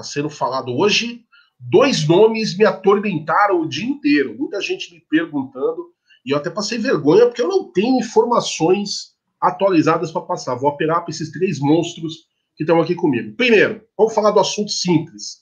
[0.00, 1.24] Está sendo falado hoje.
[1.58, 4.34] Dois nomes me atormentaram o dia inteiro.
[4.38, 5.92] Muita gente me perguntando.
[6.24, 10.54] E eu até passei vergonha porque eu não tenho informações atualizadas para passar.
[10.54, 12.29] Vou operar para esses três monstros
[12.60, 13.34] que estão aqui comigo.
[13.36, 15.38] Primeiro, vamos falar do assunto simples.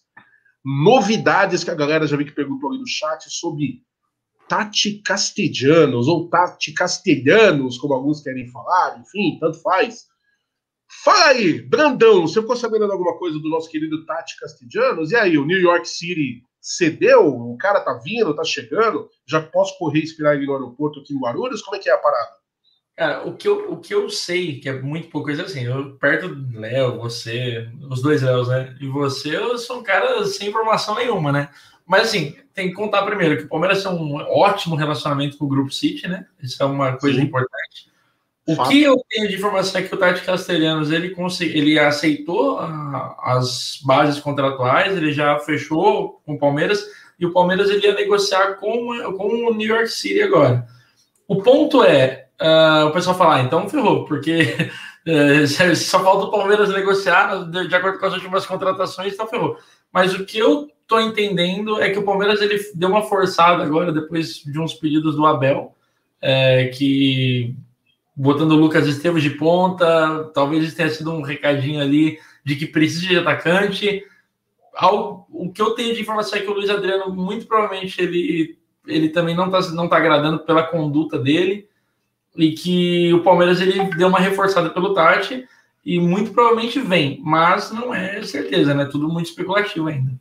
[0.65, 3.83] Novidades que a galera já viu que perguntou ali no chat sobre
[4.49, 10.07] Tati Castellanos, ou Tati Castelhanos, como alguns querem falar, enfim, tanto faz.
[11.03, 15.11] Fala aí, Brandão, você ficou sabendo alguma coisa do nosso querido Tati Castellanos?
[15.11, 17.27] E aí, o New York City cedeu?
[17.27, 19.11] O cara tá vindo, tá chegando?
[19.27, 21.63] Já posso correr e esperar ele no aeroporto aqui em Guarulhos?
[21.63, 22.38] Como é que é a parada?
[22.99, 25.93] Cara, o que eu, o que eu sei, que é muito pouca coisa assim, eu
[26.01, 28.75] perto do Léo, você, os dois Léos, né?
[28.81, 31.49] E você, eu sou um cara sem informação nenhuma, né?
[31.87, 35.49] Mas assim, tem que contar primeiro que o Palmeiras tem um ótimo relacionamento com o
[35.49, 36.27] Grupo City, né?
[36.43, 37.27] Isso é uma coisa Sim.
[37.27, 37.89] importante.
[38.45, 38.69] O Fato.
[38.69, 43.17] que eu tenho de informação é que o Tati Castelhanos ele, consegui, ele aceitou a,
[43.23, 46.85] as bases contratuais, ele já fechou com o Palmeiras
[47.17, 50.67] e o Palmeiras ele ia negociar com, com o New York City agora.
[51.29, 54.71] O ponto é, uh, o pessoal falar, ah, então ferrou, porque
[55.07, 59.57] uh, só falta o Palmeiras negociar de, de, acordo com as últimas contratações, então ferrou.
[59.93, 63.93] Mas o que eu tô entendendo é que o Palmeiras ele deu uma forçada agora,
[63.93, 65.75] depois de uns pedidos do Abel,
[66.21, 67.55] é, que
[68.17, 73.07] botando o Lucas Esteves de ponta, talvez tenha sido um recadinho ali de que precisa
[73.07, 74.03] de atacante.
[74.83, 79.11] o que eu tenho de informação é que o Luiz Adriano, muito provavelmente, ele, ele
[79.11, 81.68] também não está não tá agradando pela conduta dele
[82.39, 85.47] e que o Palmeiras ele deu uma reforçada pelo Tati
[85.85, 88.85] e muito provavelmente vem, mas não é certeza, né?
[88.85, 90.13] Tudo muito especulativo ainda.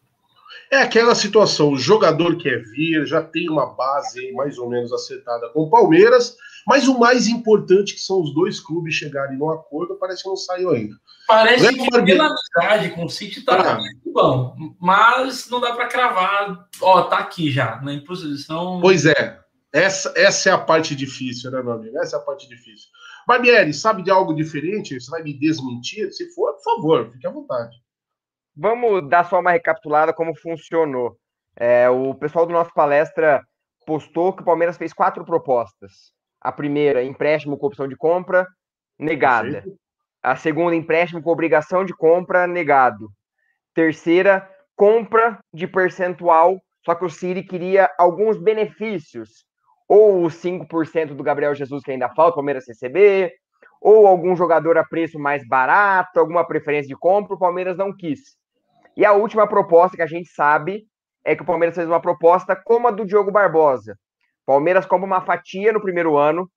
[0.72, 5.48] É aquela situação, o jogador quer vir, já tem uma base mais ou menos acertada
[5.50, 9.96] com o Palmeiras, mas o mais importante que são os dois clubes chegarem num acordo,
[9.96, 10.96] parece que não saiu ainda.
[11.28, 13.78] Parece Lembra que pela amizade com o City tá ah.
[13.78, 16.68] muito bom, mas não dá para cravar.
[16.82, 18.80] Ó, tá aqui já, na imposição.
[18.82, 19.40] Pois é.
[19.74, 21.98] Essa, essa é a parte difícil, né, meu amigo?
[22.00, 22.90] Essa é a parte difícil.
[23.28, 25.00] Barbieri, sabe de algo diferente?
[25.00, 26.12] Você vai me desmentir?
[26.14, 27.76] Se for, por favor, fique à vontade.
[28.56, 31.18] Vamos dar só uma recapitulada como funcionou.
[31.56, 33.44] É, o pessoal do nosso palestra
[33.86, 36.14] postou que o Palmeiras fez quatro propostas.
[36.40, 38.48] A primeira, empréstimo com opção de compra,
[38.98, 39.64] negada.
[40.24, 43.10] A segunda, empréstimo com obrigação de compra, negado.
[43.74, 49.46] Terceira, compra de percentual, só que o City queria alguns benefícios.
[49.88, 53.34] Ou os 5% do Gabriel Jesus que ainda falta, o Palmeiras receber,
[53.82, 58.36] ou algum jogador a preço mais barato, alguma preferência de compra, o Palmeiras não quis.
[58.96, 60.86] E a última proposta que a gente sabe
[61.24, 63.96] é que o Palmeiras fez uma proposta como a do Diogo Barbosa.
[64.46, 66.50] Palmeiras compra uma fatia no primeiro ano,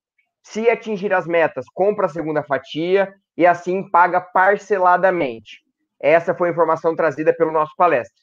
[0.43, 5.59] se atingir as metas, compra a segunda fatia e assim paga parceladamente.
[6.01, 8.15] Essa foi a informação trazida pelo nosso palestra.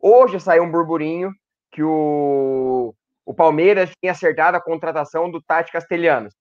[0.00, 1.30] Hoje saiu um burburinho
[1.72, 2.94] que o,
[3.28, 6.34] o Palmeiras tinha acertado a contratação do Tati Castelhanos.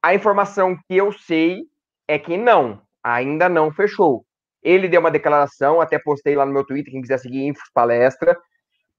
[0.00, 1.64] A informação que eu sei
[2.06, 4.24] é que não, ainda não fechou.
[4.62, 8.38] Ele deu uma declaração, até postei lá no meu Twitter, quem quiser seguir Infos Palestra,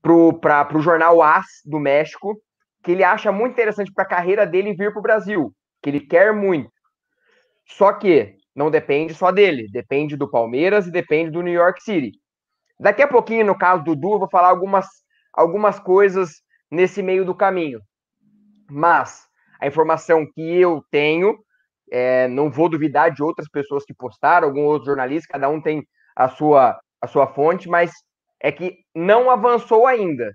[0.01, 2.37] para o jornal AS do México,
[2.83, 6.01] que ele acha muito interessante para a carreira dele vir para o Brasil, que ele
[6.01, 6.69] quer muito.
[7.65, 12.11] Só que não depende só dele, depende do Palmeiras e depende do New York City.
[12.77, 14.85] Daqui a pouquinho, no caso do Du, eu vou falar algumas,
[15.31, 17.79] algumas coisas nesse meio do caminho.
[18.69, 19.27] Mas
[19.59, 21.37] a informação que eu tenho,
[21.91, 25.85] é, não vou duvidar de outras pessoas que postaram, algum outro jornalista, cada um tem
[26.15, 27.91] a sua, a sua fonte, mas
[28.41, 30.31] é que não avançou ainda.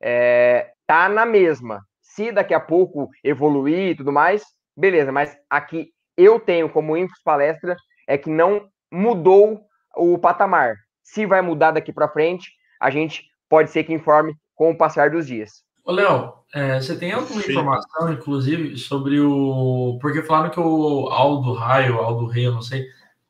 [0.00, 1.80] É, tá na mesma.
[2.00, 4.44] Se daqui a pouco evoluir e tudo mais,
[4.76, 9.62] beleza, mas aqui eu tenho como Infos Palestra é que não mudou
[9.96, 10.74] o patamar.
[11.02, 12.50] Se vai mudar daqui para frente,
[12.80, 15.64] a gente pode ser que informe com o passar dos dias.
[15.84, 17.50] Ô, Léo, é, você tem alguma Sim.
[17.50, 19.98] informação, inclusive, sobre o.
[20.00, 22.86] Porque falaram que o Aldo Raio, Aldo Rei, eu não sei,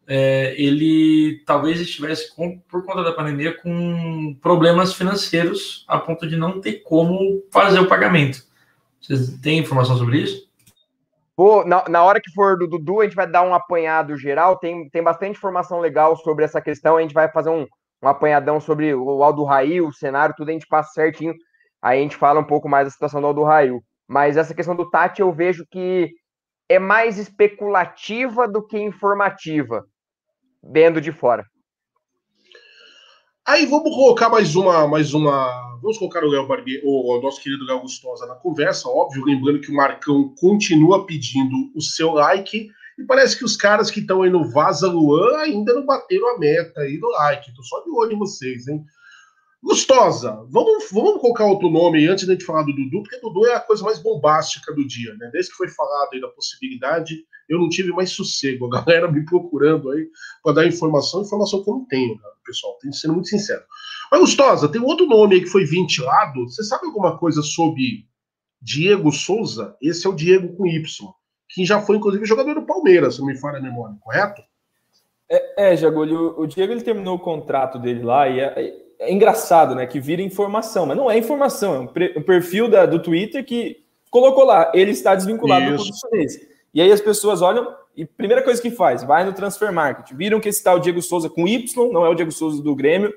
[0.07, 6.37] é, ele talvez estivesse, com, por conta da pandemia, com problemas financeiros a ponto de
[6.37, 8.43] não ter como fazer o pagamento.
[9.01, 10.47] Vocês têm informação sobre isso?
[11.35, 14.59] Pô, na, na hora que for do Dudu, a gente vai dar um apanhado geral.
[14.59, 16.99] Tem, tem bastante informação legal sobre essa questão.
[16.99, 17.67] A gente vai fazer um,
[18.03, 21.35] um apanhadão sobre o Aldo Rail, o cenário, tudo a gente passa certinho.
[21.81, 23.83] Aí a gente fala um pouco mais da situação do Aldo Rail.
[24.09, 26.11] Mas essa questão do Tati eu vejo que
[26.69, 29.85] é mais especulativa do que informativa,
[30.63, 31.47] vendo de fora.
[33.45, 35.79] Aí vamos colocar mais uma, mais uma.
[35.83, 39.71] Vamos colocar o Léo Barbieri, o nosso querido Léo Gustosa na conversa, óbvio, lembrando que
[39.71, 42.71] o Marcão continua pedindo o seu like.
[42.99, 46.39] E parece que os caras que estão aí no Vaza Luan ainda não bateram a
[46.39, 47.55] meta aí do like.
[47.55, 48.85] Tô só de olho em vocês, hein?
[49.63, 53.47] Gustosa, vamos, vamos colocar outro nome antes de a gente falar do Dudu, porque Dudu
[53.47, 55.31] é a coisa mais bombástica do dia, né?
[55.33, 58.67] Desde que foi falado aí da possibilidade, eu não tive mais sossego.
[58.67, 60.09] A galera me procurando aí
[60.43, 63.63] para dar informação, informação que eu não tenho, pessoal, tenho sendo muito sincero.
[64.11, 66.43] Mas, Gustosa, tem outro nome aí que foi ventilado.
[66.49, 68.05] Você sabe alguma coisa sobre
[68.61, 69.77] Diego Souza?
[69.81, 70.83] Esse é o Diego com Y,
[71.55, 74.43] que já foi, inclusive, jogador do Palmeiras, se não me falha a memória, correto?
[75.31, 79.75] É, é Jagulho, o Diego ele terminou o contrato dele lá e é, é engraçado,
[79.75, 79.87] né?
[79.87, 83.83] Que vira informação, mas não é informação, é um, um perfil da, do Twitter que
[84.11, 85.91] colocou lá, ele está desvinculado Isso.
[85.91, 86.39] do chinês.
[86.75, 90.41] E aí as pessoas olham e primeira coisa que faz, vai no Transfer Market, viram
[90.41, 93.13] que esse tal Diego Souza com Y, não é o Diego Souza do Grêmio,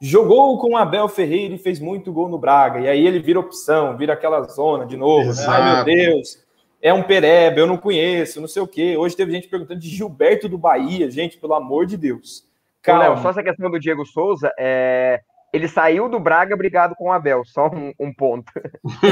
[0.00, 2.80] jogou com Abel Ferreira e fez muito gol no Braga.
[2.80, 5.32] E aí ele vira opção, vira aquela zona de novo.
[5.32, 5.44] Né?
[5.46, 6.38] Ai, meu Deus,
[6.82, 8.96] é um pereba, eu não conheço, não sei o quê.
[8.96, 12.44] Hoje teve gente perguntando de Gilberto do Bahia, gente, pelo amor de Deus.
[12.82, 13.02] Calma.
[13.02, 15.20] Léo, só essa questão do Diego Souza, é
[15.52, 18.52] ele saiu do Braga brigado com o Abel, só um, um ponto.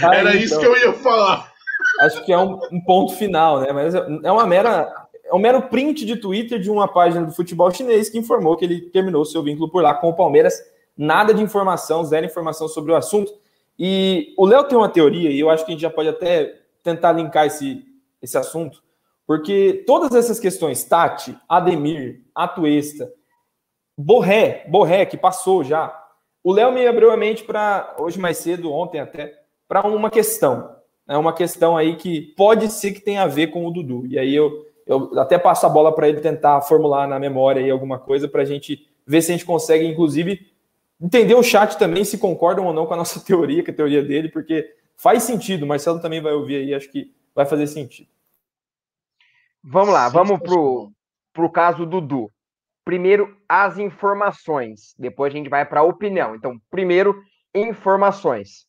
[0.00, 1.52] Era então, isso que eu ia falar.
[2.00, 3.72] Acho que é um, um, ponto final, né?
[3.72, 4.92] Mas é uma mera.
[5.24, 8.64] É um mero print de Twitter de uma página do futebol chinês que informou que
[8.64, 10.62] ele terminou seu vínculo por lá com o Palmeiras.
[10.96, 13.32] Nada de informação, zero informação sobre o assunto.
[13.76, 16.54] E o Léo tem uma teoria, e eu acho que a gente já pode até
[16.86, 17.84] tentar linkar esse,
[18.22, 18.82] esse assunto,
[19.26, 23.12] porque todas essas questões, Tati, Ademir, Atuesta,
[23.98, 26.04] Borré, Borré, que passou já.
[26.44, 29.34] O Léo me abriu a mente para, hoje mais cedo, ontem até,
[29.66, 30.76] para uma questão.
[31.08, 31.18] É né?
[31.18, 34.06] uma questão aí que pode ser que tenha a ver com o Dudu.
[34.06, 37.70] E aí eu, eu até passo a bola para ele tentar formular na memória aí
[37.70, 40.46] alguma coisa para a gente ver se a gente consegue, inclusive,
[41.00, 44.02] entender o chat também, se concordam ou não com a nossa teoria, com a teoria
[44.02, 45.64] dele, porque faz sentido.
[45.64, 48.08] O Marcelo também vai ouvir aí, acho que vai fazer sentido.
[49.62, 50.92] Vamos lá, vamos pro,
[51.32, 52.30] pro caso Dudu
[52.86, 56.36] primeiro as informações, depois a gente vai para a opinião.
[56.36, 57.20] Então, primeiro,
[57.52, 58.64] informações.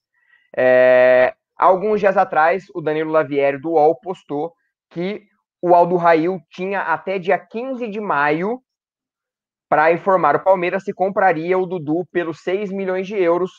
[0.58, 4.54] É, alguns dias atrás, o Danilo Lavieri do UOL postou
[4.90, 5.22] que
[5.62, 8.60] o Aldo Rail tinha até dia 15 de maio
[9.70, 13.52] para informar o Palmeiras se compraria o Dudu pelos 6 milhões de euros,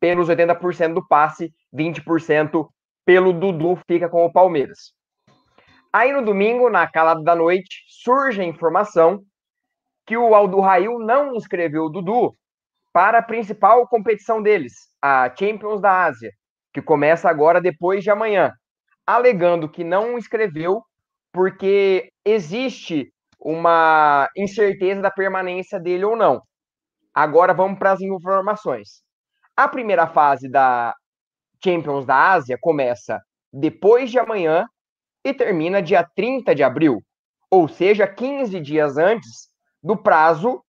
[0.00, 2.68] pelos 80% do passe, 20%
[3.04, 4.92] pelo Dudu fica com o Palmeiras.
[5.92, 9.22] Aí no domingo, na calada da noite, surge a informação
[10.04, 12.36] que o Aldo Rail não inscreveu o Dudu
[12.92, 16.30] para a principal competição deles, a Champions da Ásia,
[16.72, 18.52] que começa agora depois de amanhã,
[19.06, 20.82] alegando que não inscreveu
[21.32, 26.42] porque existe uma incerteza da permanência dele ou não.
[27.14, 29.05] Agora vamos para as informações.
[29.56, 30.94] A primeira fase da
[31.64, 33.20] Champions da Ásia começa
[33.52, 34.66] depois de amanhã
[35.24, 37.02] e termina dia 30 de abril,
[37.50, 39.48] ou seja, 15 dias antes
[39.82, 40.62] do prazo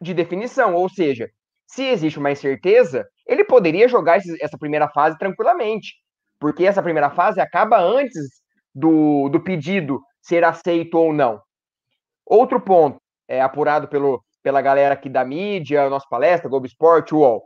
[0.00, 0.74] de definição.
[0.74, 1.28] Ou seja,
[1.66, 5.94] se existe uma incerteza, ele poderia jogar essa primeira fase tranquilamente,
[6.40, 8.42] porque essa primeira fase acaba antes
[8.74, 11.40] do, do pedido ser aceito ou não.
[12.24, 12.98] Outro ponto,
[13.28, 17.42] é apurado pelo, pela galera aqui da mídia, nossa palestra, Globo Esporte, UOL.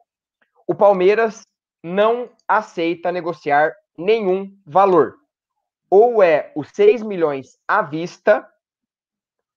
[0.70, 1.40] O Palmeiras
[1.82, 5.14] não aceita negociar nenhum valor.
[5.88, 8.46] Ou é os 6 milhões à vista,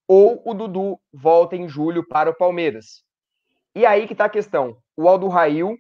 [0.07, 3.03] ou o Dudu volta em julho para o Palmeiras.
[3.76, 4.78] E aí que está a questão.
[4.95, 5.78] O Aldo Rail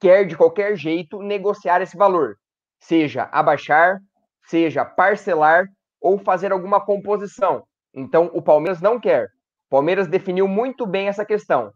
[0.00, 2.38] quer, de qualquer jeito, negociar esse valor.
[2.80, 4.00] Seja abaixar,
[4.44, 5.66] seja parcelar
[6.00, 7.62] ou fazer alguma composição.
[7.92, 9.26] Então, o Palmeiras não quer.
[9.66, 11.70] O Palmeiras definiu muito bem essa questão.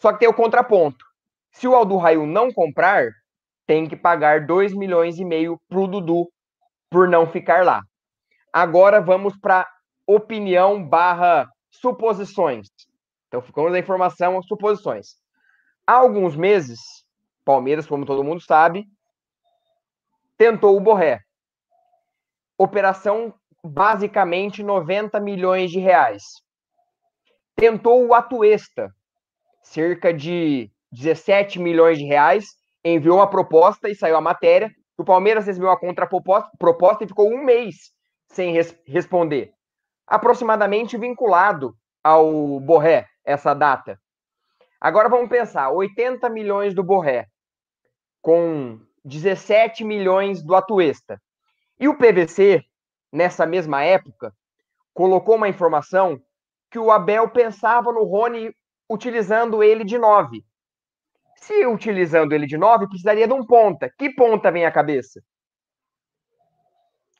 [0.00, 1.11] Só que tem o contraponto.
[1.52, 3.08] Se o Aldo Rail não comprar,
[3.66, 6.28] tem que pagar 2 milhões e meio para o Dudu
[6.90, 7.82] por não ficar lá.
[8.52, 9.68] Agora vamos para
[10.06, 12.68] opinião barra suposições.
[13.28, 15.16] Então, ficamos da informação, suposições.
[15.86, 16.78] Há alguns meses,
[17.44, 18.86] Palmeiras, como todo mundo sabe,
[20.36, 21.20] tentou o Borré.
[22.58, 23.34] Operação
[23.64, 26.22] basicamente 90 milhões de reais.
[27.54, 28.90] Tentou o Atuesta,
[29.62, 32.46] cerca de 17 milhões de reais,
[32.84, 34.70] enviou uma proposta e saiu a matéria.
[34.98, 37.90] O Palmeiras recebeu a contraproposta e ficou um mês
[38.28, 39.52] sem res responder.
[40.06, 41.74] Aproximadamente vinculado
[42.04, 43.98] ao Borré, essa data.
[44.80, 47.26] Agora vamos pensar: 80 milhões do Borré,
[48.20, 51.20] com 17 milhões do Atuesta.
[51.78, 52.62] E o PVC,
[53.12, 54.32] nessa mesma época,
[54.92, 56.20] colocou uma informação
[56.70, 58.54] que o Abel pensava no Rony
[58.88, 60.44] utilizando ele de 9.
[61.42, 63.92] Se utilizando ele de 9, precisaria de um ponta.
[63.98, 65.20] Que ponta vem à cabeça?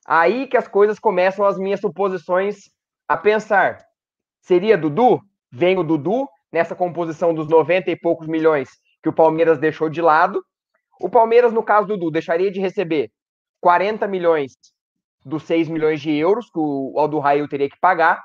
[0.07, 2.71] Aí que as coisas começam as minhas suposições
[3.09, 3.85] a pensar.
[4.41, 5.21] Seria Dudu?
[5.51, 8.71] Vem o Dudu nessa composição dos 90 e poucos milhões
[9.03, 10.41] que o Palmeiras deixou de lado.
[11.01, 13.11] O Palmeiras, no caso do Dudu, deixaria de receber
[13.61, 14.53] 40 milhões
[15.25, 18.23] dos 6 milhões de euros que o Aldo Raio teria que pagar,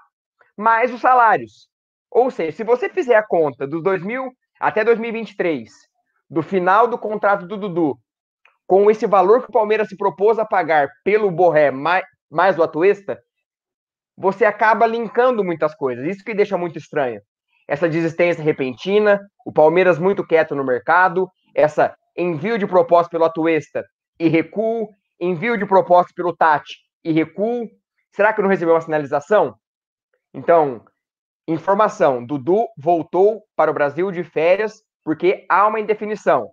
[0.56, 1.68] mais os salários.
[2.12, 5.87] Ou seja, se você fizer a conta dos 2000 até 2023,
[6.30, 7.98] do final do contrato do Dudu,
[8.66, 12.64] com esse valor que o Palmeiras se propôs a pagar pelo Borré mais, mais o
[12.64, 13.18] Atuesta,
[14.18, 16.06] você acaba linkando muitas coisas.
[16.06, 17.22] Isso que deixa muito estranho.
[17.68, 23.86] Essa desistência repentina, o Palmeiras muito quieto no mercado, essa envio de proposta pelo Atuesta
[24.20, 27.70] e recuo, envio de proposta pelo Tati e recuo.
[28.12, 29.56] Será que não recebeu uma sinalização?
[30.34, 30.84] Então,
[31.48, 36.51] informação: Dudu voltou para o Brasil de férias porque há uma indefinição.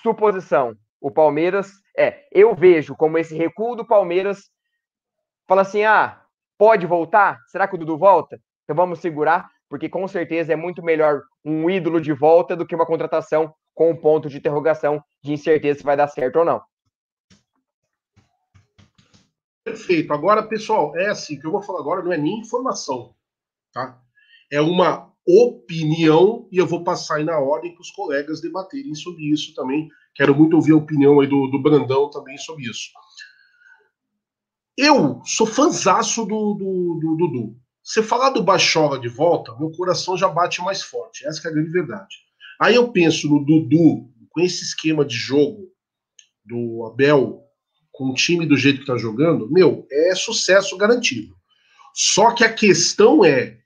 [0.00, 1.72] Suposição: o Palmeiras.
[1.98, 4.48] É, eu vejo como esse recuo do Palmeiras
[5.48, 6.22] fala assim: ah,
[6.56, 7.40] pode voltar?
[7.48, 8.40] Será que o Dudu volta?
[8.62, 12.76] Então vamos segurar, porque com certeza é muito melhor um ídolo de volta do que
[12.76, 16.62] uma contratação com um ponto de interrogação de incerteza se vai dar certo ou não.
[19.64, 20.12] Perfeito.
[20.12, 23.16] Agora, pessoal, é assim, que eu vou falar agora não é nem informação,
[23.72, 24.00] tá?
[24.48, 29.24] É uma opinião, e eu vou passar aí na ordem para os colegas debaterem sobre
[29.24, 29.88] isso também.
[30.14, 32.90] Quero muito ouvir a opinião aí do, do Brandão também sobre isso.
[34.76, 37.00] Eu sou fãzaço do Dudu.
[37.00, 37.56] Do, do, do.
[37.82, 41.26] Você falar do Bachola de volta, meu coração já bate mais forte.
[41.26, 42.16] Essa é a grande verdade.
[42.60, 45.68] Aí eu penso no Dudu, com esse esquema de jogo
[46.44, 47.42] do Abel,
[47.92, 51.34] com o time do jeito que tá jogando, meu, é sucesso garantido.
[51.94, 53.58] Só que a questão é,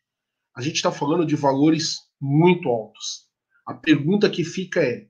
[0.58, 3.28] a gente está falando de valores muito altos.
[3.64, 5.06] A pergunta que fica é,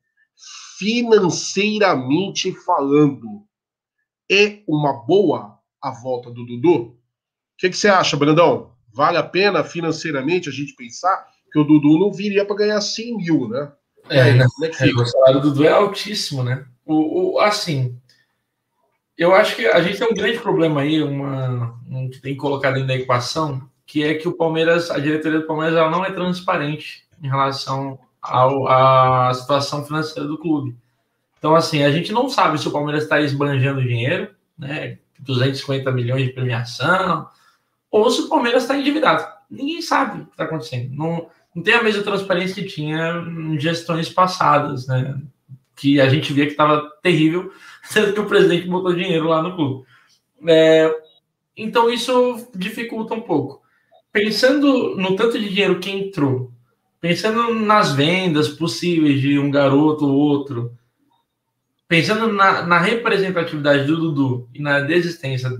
[0.78, 3.46] financeiramente falando,
[4.30, 6.74] é uma boa a volta do Dudu?
[6.74, 6.99] O
[7.57, 8.74] que, que você acha, Brandão?
[8.92, 13.16] Vale a pena financeiramente a gente pensar que o Dudu não viria para ganhar 100
[13.16, 13.72] mil, né?
[14.11, 14.46] É, né?
[14.55, 14.68] Como é?
[14.68, 16.66] É, o salário do Dudu é altíssimo, né?
[16.84, 17.99] O, o, assim,
[19.16, 22.38] eu acho que a gente tem um grande problema aí, uma, um que tem que
[22.38, 26.05] colocar dentro da equação, que é que o Palmeiras, a diretoria do Palmeiras, ela não
[26.05, 30.76] é transparente em relação à situação financeira do clube.
[31.39, 34.99] Então, assim, a gente não sabe se o Palmeiras está esbanjando dinheiro, né?
[35.20, 37.28] 250 milhões de premiação,
[37.91, 39.26] ou se o Palmeiras está endividado.
[39.51, 40.95] Ninguém sabe o que está acontecendo.
[40.95, 45.18] Não, não tem a mesma transparência que tinha em gestões passadas, né?
[45.74, 47.51] Que a gente via que estava terrível,
[47.84, 49.86] sendo que o presidente botou dinheiro lá no clube.
[50.47, 50.95] É,
[51.57, 53.66] então isso dificulta um pouco.
[54.12, 56.52] Pensando no tanto de dinheiro que entrou,
[57.00, 60.72] pensando nas vendas possíveis de um garoto ou outro,
[61.86, 65.50] pensando na, na representatividade do Dudu e na desistência,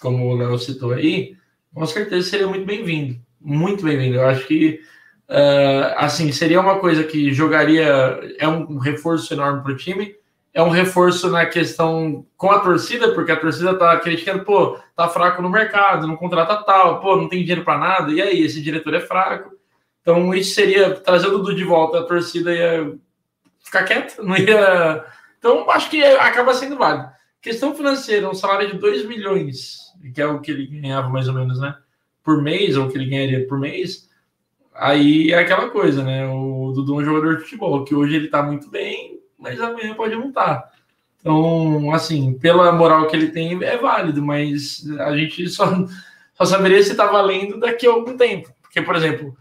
[0.00, 1.36] como o Léo citou aí,
[1.72, 3.18] com certeza seria muito bem-vindo.
[3.40, 4.16] Muito bem-vindo.
[4.16, 4.80] Eu acho que
[5.32, 7.86] Uh, assim, seria uma coisa que jogaria.
[8.38, 10.14] É um reforço enorme para o time.
[10.54, 15.08] É um reforço na questão com a torcida, porque a torcida tá criticando, pô, tá
[15.08, 18.60] fraco no mercado, não contrata tal, pô, não tem dinheiro para nada, e aí, esse
[18.60, 19.50] diretor é fraco.
[20.02, 22.94] Então, isso seria trazer o Dudu de volta, a torcida ia
[23.64, 25.04] ficar quieta, não ia.
[25.38, 27.08] Então, acho que acaba sendo válido.
[27.40, 29.78] Questão financeira, um salário de 2 milhões,
[30.14, 31.76] que é o que ele ganhava mais ou menos, né?
[32.22, 34.08] Por mês, ou o que ele ganharia por mês
[34.74, 36.26] Aí é aquela coisa, né?
[36.26, 39.11] O Dudu é um jogador de futebol, que hoje ele tá muito bem,
[39.42, 40.32] mas amanhã pode.
[40.32, 40.70] Tá.
[41.20, 45.66] Então, assim, pela moral que ele tem, é válido, mas a gente só,
[46.34, 48.54] só saberia se tá valendo daqui a algum tempo.
[48.62, 49.36] Porque, por exemplo,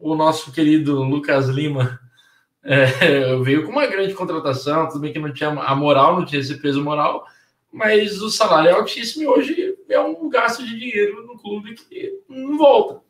[0.00, 1.98] o nosso querido Lucas Lima
[2.62, 6.40] é, veio com uma grande contratação, tudo bem que não tinha a moral, não tinha
[6.40, 7.26] esse peso moral,
[7.72, 12.20] mas o salário é altíssimo e hoje é um gasto de dinheiro no clube que
[12.28, 13.00] não volta.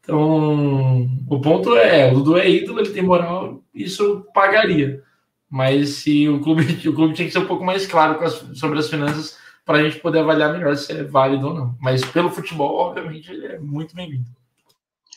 [0.00, 5.02] Então, o ponto é, o Dudu é ídolo, ele tem moral, isso pagaria.
[5.50, 8.78] Mas se o clube, o clube tinha que ser um pouco mais claro as, sobre
[8.78, 9.36] as finanças
[9.66, 11.76] para a gente poder avaliar melhor se é válido ou não.
[11.80, 14.24] Mas pelo futebol, obviamente, ele é muito bem-vindo.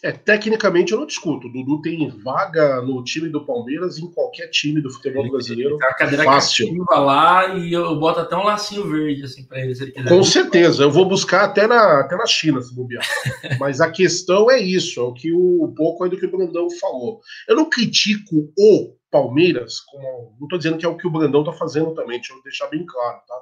[0.04, 1.48] É, tecnicamente eu não discuto.
[1.48, 5.78] O Dudu tem vaga no time do Palmeiras em qualquer time do futebol brasileiro.
[5.78, 6.68] Tá a cadeira fácil.
[6.92, 10.10] lá e eu boto até um lacinho verde assim para ele, se ele quiser.
[10.10, 13.06] Com certeza, eu vou buscar até na, até na China, se bobear.
[13.58, 16.32] Mas a questão é isso, é o que o um pouco aí do que o
[16.32, 17.22] Brandão falou.
[17.48, 21.42] Eu não critico o Palmeiras, como, não estou dizendo que é o que o Brandão
[21.42, 23.36] está fazendo também, deixa eu deixar bem claro, tá?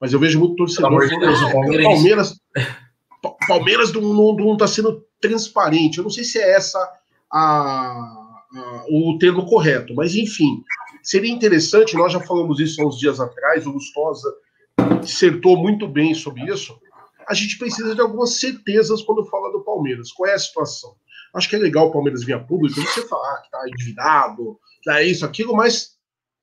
[0.00, 2.40] Mas eu vejo muito torcedor falando, o Palmeiras, Palmeiras,
[3.46, 5.98] Palmeiras não está sendo transparente.
[5.98, 6.78] Eu não sei se é essa
[7.30, 7.40] a,
[8.54, 10.62] a, o termo correto, mas enfim,
[11.02, 11.96] seria interessante.
[11.96, 13.66] Nós já falamos isso há uns dias atrás.
[13.66, 14.32] O Gustosa
[15.02, 16.78] dissertou muito bem sobre isso.
[17.28, 20.10] A gente precisa de algumas certezas quando fala do Palmeiras.
[20.12, 20.94] Qual é a situação?
[21.34, 24.58] Acho que é legal o Palmeiras vir a público, você falar que está endividado,
[24.96, 25.96] é isso, aquilo, mas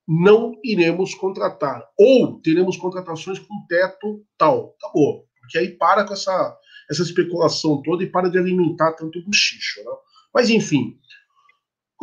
[0.07, 1.83] não iremos contratar.
[1.97, 4.75] Ou teremos contratações com teto tal.
[4.77, 5.25] Acabou.
[5.39, 6.57] Porque aí para com essa
[6.89, 9.79] essa especulação toda e para de alimentar tanto bochicho.
[9.83, 9.91] Né?
[10.33, 10.97] Mas, enfim.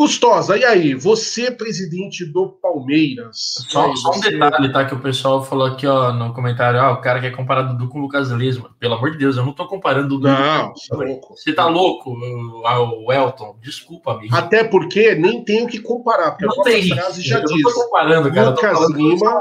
[0.03, 0.95] Custosa, e aí?
[0.97, 3.55] Você, presidente do Palmeiras.
[3.69, 4.85] Só, aí, só um detalhe, tá?
[4.85, 8.01] Que o pessoal falou aqui ó, no comentário: ah, o cara quer comparar Dudu com
[8.01, 8.75] o Lucas Lesma.
[8.81, 11.37] Pelo amor de Deus, eu não tô comparando Dudu não, com o louco.
[11.37, 13.57] Você tá louco, o Elton?
[13.63, 14.35] Desculpa, amigo.
[14.35, 16.89] Até porque nem tenho que comparar, porque não tem.
[16.89, 17.63] frase já eu diz.
[17.63, 18.51] não tô comparando, cara.
[18.51, 19.41] Lucas Lima.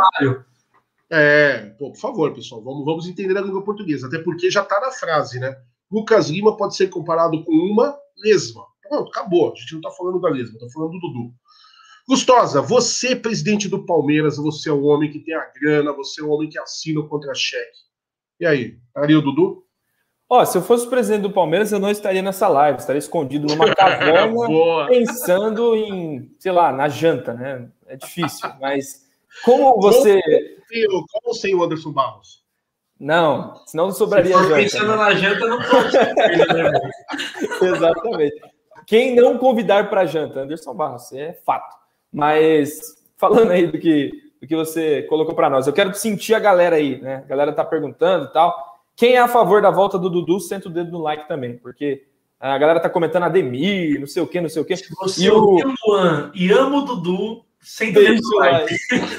[1.09, 4.79] É, pô, por favor, pessoal, vamos, vamos entender a língua portuguesa, até porque já está
[4.79, 5.57] na frase, né?
[5.91, 8.70] Lucas Lima pode ser comparado com uma lesma.
[8.91, 9.53] Pronto, acabou.
[9.53, 11.33] A gente não está falando da lesma, está falando do Dudu.
[12.09, 16.25] Gustosa, você, presidente do Palmeiras, você é o homem que tem a grana, você é
[16.25, 17.79] o homem que assina o contra-cheque.
[18.37, 19.63] E aí, estaria o Dudu?
[20.29, 23.71] Ó, se eu fosse presidente do Palmeiras, eu não estaria nessa live, estaria escondido numa
[23.75, 24.35] caverna
[24.89, 27.69] pensando em, sei lá, na janta, né?
[27.87, 29.05] É difícil, mas
[29.45, 30.21] como você.
[30.69, 32.41] Como, como sem o Anderson Barros?
[32.99, 34.61] Não, senão não sobraria Se for janta.
[34.61, 34.95] Pensando né?
[34.97, 35.97] na janta, não pode.
[37.65, 38.50] Exatamente.
[38.91, 40.41] Quem não convidar para janta?
[40.41, 41.77] Anderson Barros, é fato.
[42.11, 44.11] Mas falando aí do que,
[44.41, 47.23] do que você colocou para nós, eu quero sentir a galera aí, né?
[47.23, 48.53] A galera tá perguntando e tal.
[48.93, 52.03] Quem é a favor da volta do Dudu, senta o dedo no like também, porque
[52.37, 54.75] a galera tá comentando Ademir, não sei o que, não sei o que.
[54.75, 57.45] Se você e o Luan e amo o Dudu,
[57.93, 58.75] Deixa o like.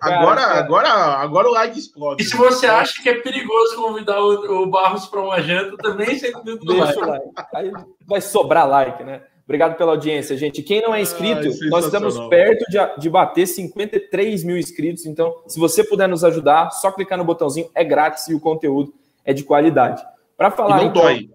[0.00, 2.22] agora, agora, agora o like explode.
[2.22, 6.18] E se você acha que é perigoso convidar o, o Barros para uma janta, também
[6.18, 7.26] sem dúvida Deixa o like.
[7.54, 7.72] Aí
[8.06, 9.22] vai sobrar like, né?
[9.44, 10.62] Obrigado pela audiência, gente.
[10.62, 15.04] Quem não é inscrito, ah, nós estamos perto de, de bater 53 mil inscritos.
[15.04, 18.94] Então, se você puder nos ajudar, só clicar no botãozinho, é grátis e o conteúdo
[19.22, 20.02] é de qualidade.
[20.36, 20.78] Para falar.
[20.78, 21.30] E não então, dói.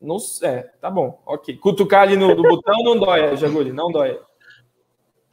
[0.00, 1.56] Não, é, tá bom, ok.
[1.56, 4.18] Cutucar ali no, no botão não dói, Jaguli, não dói.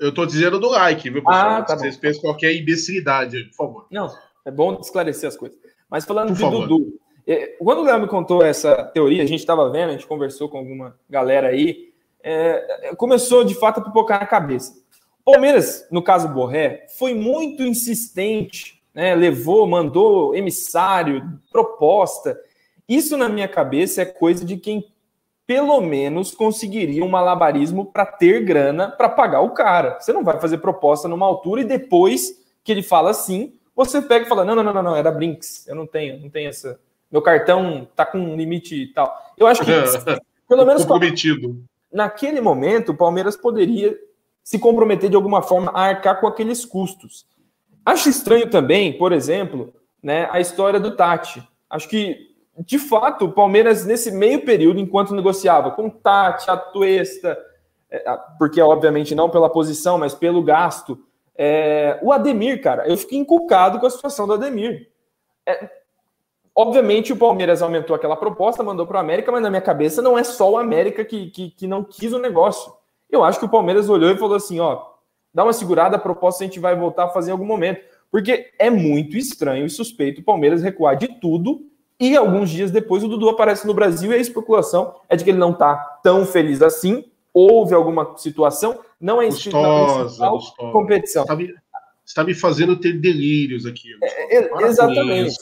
[0.02, 1.52] Eu tô dizendo do like, viu, pessoal?
[1.52, 2.02] Ah, tá Vocês bom.
[2.02, 3.88] pensam qualquer imbecilidade, por favor.
[3.92, 4.12] Não,
[4.44, 5.56] é bom esclarecer as coisas.
[5.88, 6.68] Mas falando por de favor.
[6.68, 10.08] Dudu, é, quando o Léo me contou essa teoria, a gente estava vendo, a gente
[10.08, 11.94] conversou com alguma galera aí,
[12.24, 14.74] é, começou de fato a pipocar na cabeça.
[15.24, 19.14] O Palmeiras, no caso Borré, foi muito insistente, né?
[19.14, 22.40] levou, mandou emissário, proposta.
[22.90, 24.92] Isso na minha cabeça é coisa de quem
[25.52, 30.00] pelo menos conseguiria um malabarismo para ter grana para pagar o cara.
[30.00, 34.26] Você não vai fazer proposta numa altura e depois que ele fala sim, você pega
[34.26, 36.80] e fala: não, não, não, não, não, era Brinks, eu não tenho, não tenho essa.
[37.12, 39.14] Meu cartão tá com um limite e tal.
[39.38, 39.72] Eu acho que,
[40.48, 40.84] pelo menos.
[40.84, 41.62] Comprometido.
[41.92, 44.00] Naquele momento, o Palmeiras poderia
[44.42, 47.26] se comprometer de alguma forma a arcar com aqueles custos.
[47.86, 51.46] Acho estranho também, por exemplo, né, a história do Tati.
[51.70, 56.48] Acho que de fato, o Palmeiras, nesse meio período, enquanto negociava com Tati,
[57.90, 61.00] é, porque obviamente não pela posição, mas pelo gasto,
[61.36, 64.90] é, o Ademir, cara, eu fiquei encucado com a situação do Ademir.
[65.46, 65.70] É,
[66.54, 70.18] obviamente, o Palmeiras aumentou aquela proposta, mandou para o América, mas na minha cabeça não
[70.18, 72.72] é só o América que, que, que não quis o negócio.
[73.10, 74.86] Eu acho que o Palmeiras olhou e falou assim: ó,
[75.34, 77.82] dá uma segurada, a proposta a gente vai voltar a fazer em algum momento.
[78.12, 81.71] Porque é muito estranho e suspeito o Palmeiras recuar de tudo
[82.02, 85.30] e alguns dias depois o Dudu aparece no Brasil e a especulação é de que
[85.30, 87.06] ele não está tão feliz assim.
[87.32, 91.22] Houve alguma situação, não é inscrito gostosa, na principal competição.
[91.22, 91.54] Está me,
[92.04, 93.90] está me fazendo ter delírios aqui.
[94.02, 95.36] É, é, exatamente.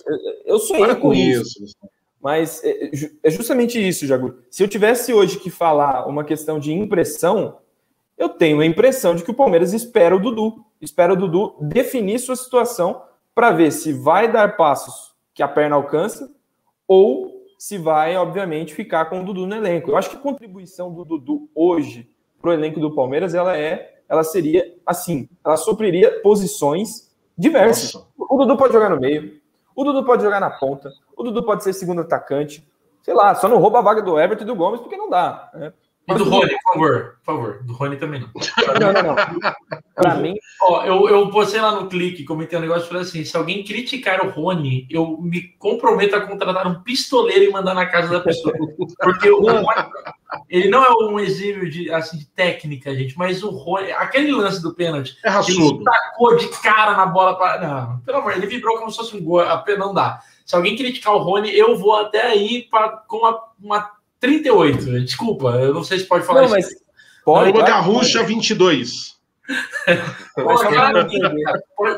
[0.45, 1.63] Eu Para com isso.
[1.63, 1.77] isso.
[2.21, 2.91] Mas é,
[3.23, 4.35] é justamente isso, Jagu.
[4.51, 7.59] Se eu tivesse hoje que falar uma questão de impressão,
[8.17, 10.65] eu tenho a impressão de que o Palmeiras espera o Dudu.
[10.81, 13.01] Espera o Dudu definir sua situação
[13.33, 16.29] para ver se vai dar passos que a perna alcança
[16.89, 19.91] ou se vai, obviamente, ficar com o Dudu no elenco.
[19.91, 22.09] Eu acho que a contribuição do Dudu hoje
[22.41, 27.09] para o elenco do Palmeiras, ela é, ela seria assim, ela supriria posições
[27.39, 27.93] Diversos.
[27.93, 28.07] Nossa.
[28.17, 29.39] O Dudu pode jogar no meio,
[29.73, 32.67] o Dudu pode jogar na ponta, o Dudu pode ser segundo atacante.
[33.01, 35.49] Sei lá, só não rouba a vaga do Everton e do Gomes porque não dá.
[35.53, 35.71] Né?
[36.09, 37.63] E do Rony, por favor, por favor.
[37.63, 38.29] Do Rony também não.
[38.79, 39.15] Não, não, não.
[39.95, 40.35] Pra mim.
[40.61, 43.63] Ó, eu, eu postei lá no clique, comentei um negócio e falei assim: se alguém
[43.63, 48.21] criticar o Rony, eu me comprometo a contratar um pistoleiro e mandar na casa da
[48.21, 48.53] pessoa.
[48.99, 49.65] Porque o Rony,
[50.49, 54.61] ele não é um exílio de, assim, de técnica, gente, mas o Rony, aquele lance
[54.61, 57.37] do pênalti, é ele tacou de cara na bola.
[57.37, 59.41] Pra, não, pelo amor, ele vibrou como se fosse um gol.
[59.41, 60.21] A pena não dá.
[60.45, 65.01] Se alguém criticar o Rony, eu vou até aí pra, com uma, uma 38.
[65.01, 66.69] Desculpa, eu não sei se pode falar não, isso.
[66.69, 66.83] Mas
[67.23, 69.19] pode, Uma Garrucha 22.
[70.35, 71.07] Pô, cara,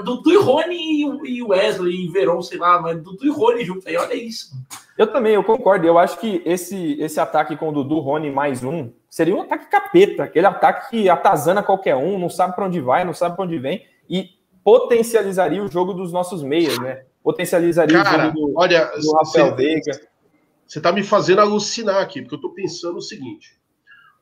[0.04, 3.98] Dudu e Rony e Wesley e Verón, sei lá, mas Dudu e Rony junto aí,
[3.98, 4.52] olha isso.
[4.98, 5.86] Eu também, eu concordo.
[5.86, 9.70] Eu acho que esse, esse ataque com o Dudu, Rony mais um, seria um ataque
[9.70, 13.46] capeta, aquele ataque que atazana qualquer um, não sabe para onde vai, não sabe para
[13.46, 14.30] onde vem, e
[14.64, 17.04] potencializaria o jogo dos nossos meias, né?
[17.24, 20.11] Potencializaria Cara, o jogo do, olha, do Rafael Veiga.
[20.72, 23.60] Você está me fazendo alucinar aqui, porque eu estou pensando o seguinte.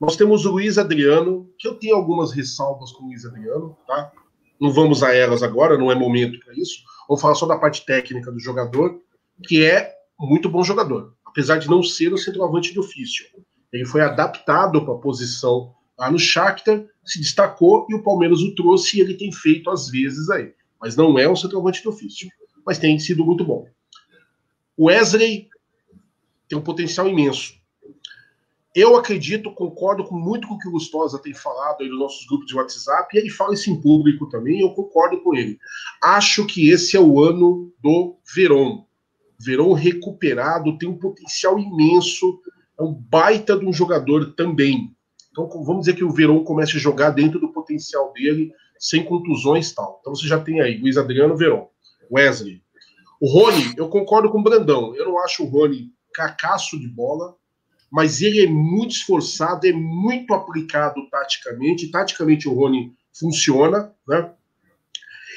[0.01, 4.11] Nós temos o Luiz Adriano, que eu tenho algumas ressalvas com o Luiz Adriano, tá?
[4.59, 6.81] Não vamos a elas agora, não é momento para isso.
[7.07, 8.99] Vamos falar só da parte técnica do jogador,
[9.43, 13.27] que é muito bom jogador, apesar de não ser o centroavante de ofício.
[13.71, 18.55] Ele foi adaptado para a posição lá no Shakhtar, se destacou e o Palmeiras o
[18.55, 20.51] trouxe e ele tem feito às vezes aí.
[20.81, 22.27] Mas não é um centroavante de ofício,
[22.65, 23.67] mas tem sido muito bom.
[24.79, 25.47] Wesley
[26.49, 27.53] tem um potencial imenso.
[28.75, 32.25] Eu acredito, concordo com muito com o que o Gustosa tem falado aí nos nossos
[32.27, 35.57] grupos de WhatsApp, e ele fala isso em público também, eu concordo com ele.
[36.01, 38.83] Acho que esse é o ano do Verón.
[39.39, 42.41] Verón recuperado, tem um potencial imenso,
[42.79, 44.95] é um baita de um jogador também.
[45.31, 49.69] Então vamos dizer que o Verón comece a jogar dentro do potencial dele, sem contusões
[49.69, 49.97] e tal.
[50.01, 51.67] Então você já tem aí Luiz Adriano, Verón,
[52.11, 52.61] Wesley.
[53.19, 54.95] O Rony, eu concordo com o Brandão.
[54.95, 57.35] Eu não acho o Rony cacaço de bola,
[57.91, 61.89] mas ele é muito esforçado, é muito aplicado taticamente.
[61.89, 64.31] Taticamente o Rony funciona, né?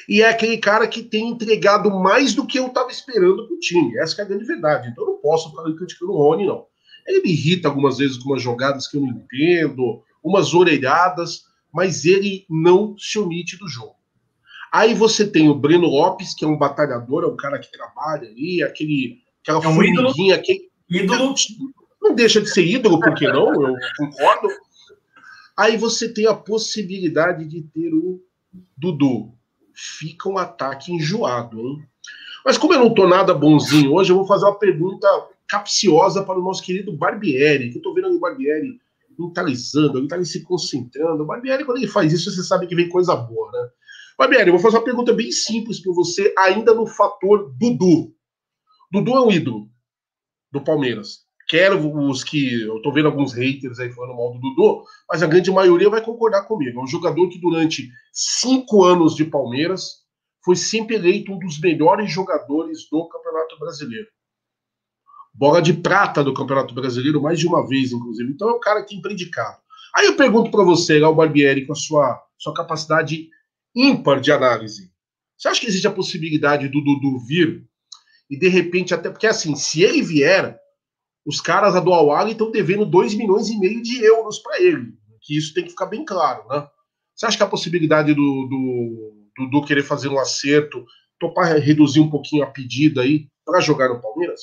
[0.08, 3.58] E é aquele cara que tem entregado mais do que eu estava esperando para o
[3.58, 3.96] time.
[3.98, 4.88] Essa é a grande verdade.
[4.88, 6.66] Então eu não posso ficar criticando o Rony, não.
[7.06, 12.04] Ele me irrita algumas vezes com umas jogadas que eu não entendo, umas orelhadas, mas
[12.04, 13.96] ele não se omite do jogo.
[14.72, 18.28] Aí você tem o Breno Lopes, que é um batalhador, é um cara que trabalha
[18.28, 20.70] ali, aquele Aquela é um formiguinha que.
[20.88, 21.34] Ídolo.
[22.00, 23.52] Não deixa de ser ídolo, por que não?
[23.54, 24.48] Eu concordo.
[25.56, 28.20] Aí você tem a possibilidade de ter o
[28.76, 29.32] Dudu.
[29.74, 31.82] Fica um ataque enjoado, hein?
[32.44, 35.06] Mas como eu não tô nada bonzinho hoje, eu vou fazer uma pergunta
[35.48, 38.80] capciosa para o nosso querido Barbieri, que eu tô vendo o Barbieri
[39.18, 41.22] mentalizando, ele tá ali se concentrando.
[41.22, 43.68] O Barbieri, quando ele faz isso, você sabe que vem coisa boa, né?
[44.18, 48.14] Barbieri, eu vou fazer uma pergunta bem simples para você, ainda no fator Dudu.
[48.92, 49.70] Dudu é um ídolo
[50.52, 51.20] do Palmeiras.
[51.48, 52.62] Quero os que.
[52.62, 56.04] Eu tô vendo alguns haters aí falando mal do Dudu, mas a grande maioria vai
[56.04, 56.78] concordar comigo.
[56.78, 60.02] É um jogador que durante cinco anos de Palmeiras
[60.44, 64.08] foi sempre eleito um dos melhores jogadores do Campeonato Brasileiro.
[65.32, 68.30] Bola de prata do Campeonato Brasileiro, mais de uma vez, inclusive.
[68.30, 69.56] Então é um cara que tem predicado.
[69.96, 73.30] Aí eu pergunto para você, Gal Barbieri, com a sua, sua capacidade
[73.74, 74.92] ímpar de análise.
[75.38, 77.66] Você acha que existe a possibilidade do Dudu vir
[78.32, 80.58] e de repente, até porque assim, se ele vier,
[81.26, 84.94] os caras do Al estão devendo 2 milhões e meio de euros para ele.
[85.20, 86.66] Que isso tem que ficar bem claro, né?
[87.14, 90.82] Você acha que a possibilidade do, do, Dudu querer fazer um acerto,
[91.20, 94.40] topar reduzir um pouquinho a pedida aí para jogar no Palmeiras?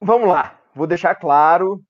[0.00, 1.80] Vamos lá, vou deixar claro.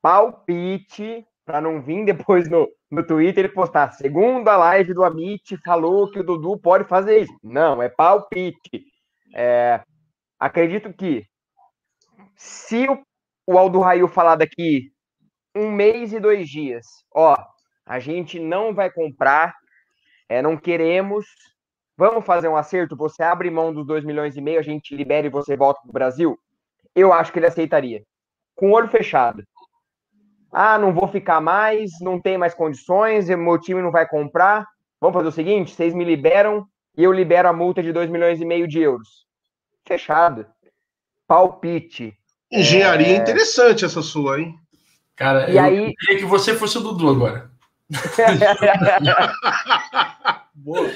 [0.00, 3.92] Palpite, para não vir depois no, no Twitter e postar.
[3.92, 7.38] Segunda live do Amit falou que o Dudu pode fazer isso.
[7.42, 8.88] Não, é palpite.
[9.34, 9.82] É,
[10.38, 11.24] acredito que
[12.36, 13.02] se o,
[13.46, 14.90] o Aldo Raio falar daqui
[15.54, 17.36] um mês e dois dias, ó,
[17.84, 19.54] a gente não vai comprar,
[20.28, 21.26] é, não queremos,
[21.96, 25.26] vamos fazer um acerto, você abre mão dos dois milhões e meio, a gente libera
[25.26, 26.38] e você volta para o Brasil,
[26.94, 28.02] eu acho que ele aceitaria,
[28.54, 29.42] com o olho fechado.
[30.52, 34.66] Ah, não vou ficar mais, não tem mais condições, meu time não vai comprar.
[35.00, 36.66] Vamos fazer o seguinte: vocês me liberam
[37.00, 39.26] e eu libero a multa de 2 milhões e meio de euros.
[39.86, 40.44] Fechado.
[41.26, 42.14] Palpite.
[42.52, 43.16] Engenharia é...
[43.16, 44.54] interessante essa sua, hein?
[45.16, 45.94] Cara, e eu aí...
[45.94, 47.50] queria que você fosse o Dudu agora.
[50.52, 50.90] Boa.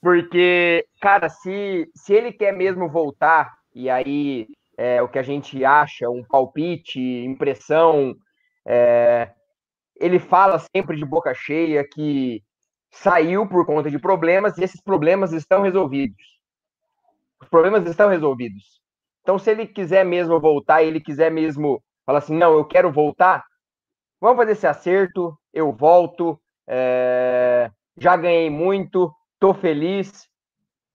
[0.00, 4.46] Porque, cara, se, se ele quer mesmo voltar, e aí
[4.78, 8.14] é, o que a gente acha, um palpite, impressão,
[8.64, 9.32] é,
[9.96, 12.40] ele fala sempre de boca cheia que
[13.02, 16.22] saiu por conta de problemas e esses problemas estão resolvidos.
[17.40, 18.80] Os problemas estão resolvidos.
[19.22, 23.44] Então, se ele quiser mesmo voltar, ele quiser mesmo falar assim, não, eu quero voltar,
[24.20, 27.70] vamos fazer esse acerto, eu volto, é...
[27.98, 30.28] já ganhei muito, tô feliz,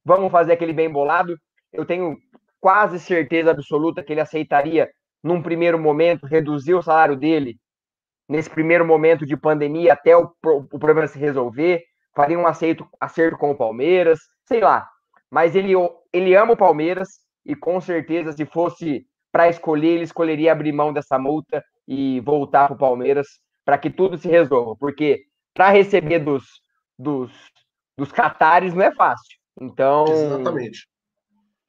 [0.03, 1.37] vamos fazer aquele bem bolado.
[1.71, 2.17] Eu tenho
[2.59, 4.89] quase certeza absoluta que ele aceitaria,
[5.23, 7.59] num primeiro momento, reduzir o salário dele
[8.27, 11.83] nesse primeiro momento de pandemia até o, o problema se resolver,
[12.15, 14.89] faria um acerto, acerto com o Palmeiras, sei lá.
[15.29, 15.73] Mas ele,
[16.11, 17.09] ele ama o Palmeiras
[17.45, 22.67] e com certeza, se fosse para escolher, ele escolheria abrir mão dessa multa e voltar
[22.67, 23.27] para o Palmeiras
[23.63, 24.75] para que tudo se resolva.
[24.77, 26.43] Porque para receber dos,
[26.97, 27.31] dos,
[27.97, 29.37] dos catares não é fácil.
[29.59, 30.05] Então.
[30.07, 30.87] Exatamente.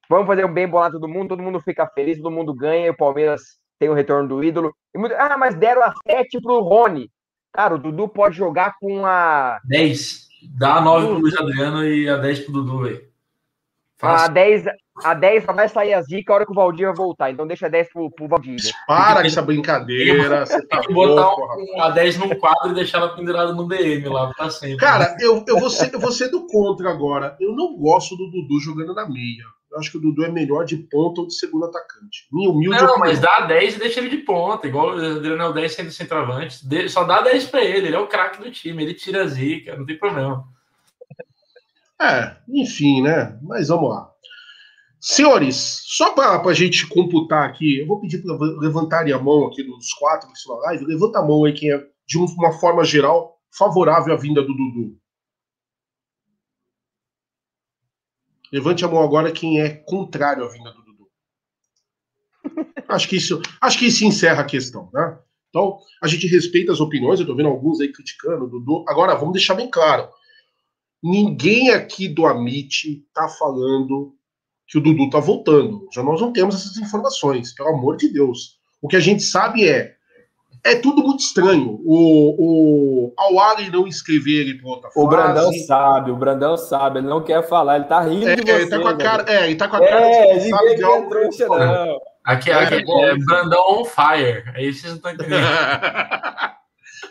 [0.09, 2.91] Vamos fazer um bem bolado todo mundo, todo mundo fica feliz, todo mundo ganha e
[2.91, 3.43] o Palmeiras
[3.79, 4.75] tem o retorno do ídolo.
[4.95, 5.15] Muito...
[5.15, 7.11] Ah, mas deram a 7 pro Rony.
[7.53, 9.59] Cara, o Dudu pode jogar com a.
[9.65, 10.29] 10.
[10.51, 13.13] Dá a 9 pro Luiz Adriano e a 10 pro Dudu aí.
[14.03, 14.65] A 10,
[15.05, 17.31] a 10 só vai sair a zica a hora que o Valdir vai voltar.
[17.31, 18.57] Então deixa 10 pro, pro Valdir.
[18.87, 20.45] Para com essa brincadeira.
[20.45, 24.09] Você tá que botar um, a 10 num quadro e deixar ela pendurada no DM
[24.09, 24.79] lá pra sempre.
[24.79, 27.37] Cara, eu, eu, vou ser, eu vou ser do contra agora.
[27.39, 29.45] Eu não gosto do Dudu jogando na meia.
[29.73, 32.27] Eu acho que o Dudu é melhor de ponta ou de segundo atacante.
[32.31, 32.99] Minha humilde Não, opinião.
[32.99, 35.91] mas dá 10 e deixa ele de ponta, igual o Adriano é o 10 sendo
[35.91, 36.61] centroavante.
[36.89, 39.77] Só dá 10 para ele, ele é o craque do time, ele tira a zica,
[39.77, 40.45] não tem problema.
[42.01, 43.39] É, enfim, né?
[43.43, 44.11] Mas vamos lá.
[45.01, 49.63] Senhores, só para a gente computar aqui, eu vou pedir para levantarem a mão aqui
[49.63, 50.85] dos quatro que estão na live.
[50.85, 54.97] Levanta a mão aí quem é, de uma forma geral, favorável à vinda do Dudu.
[58.53, 61.09] Levante a mão agora quem é contrário à vinda do Dudu.
[62.89, 65.19] acho que isso, acho que isso encerra a questão, né?
[65.49, 68.85] Então, a gente respeita as opiniões, eu tô vendo alguns aí criticando o Dudu.
[68.89, 70.09] Agora, vamos deixar bem claro.
[71.03, 74.15] Ninguém aqui do Amit tá falando
[74.67, 75.89] que o Dudu tá voltando.
[75.93, 78.59] Já nós não temos essas informações, pelo amor de Deus.
[78.81, 79.95] O que a gente sabe é
[80.65, 81.81] é tudo muito estranho.
[81.85, 85.07] O, o não escrever ele para outra fase.
[85.07, 88.43] O Brandão sabe, o Brandão sabe, ele não quer falar, ele tá rindo é, de
[88.43, 88.53] você.
[88.53, 90.85] Ele tá com a cara, é, ele tá com a cara é, de sabe de
[90.85, 91.09] algo.
[91.09, 92.01] Trouxa, não.
[92.25, 94.45] Aqui, é, aqui é, é Brandão on fire.
[94.55, 95.43] Aí vocês não estão entendendo.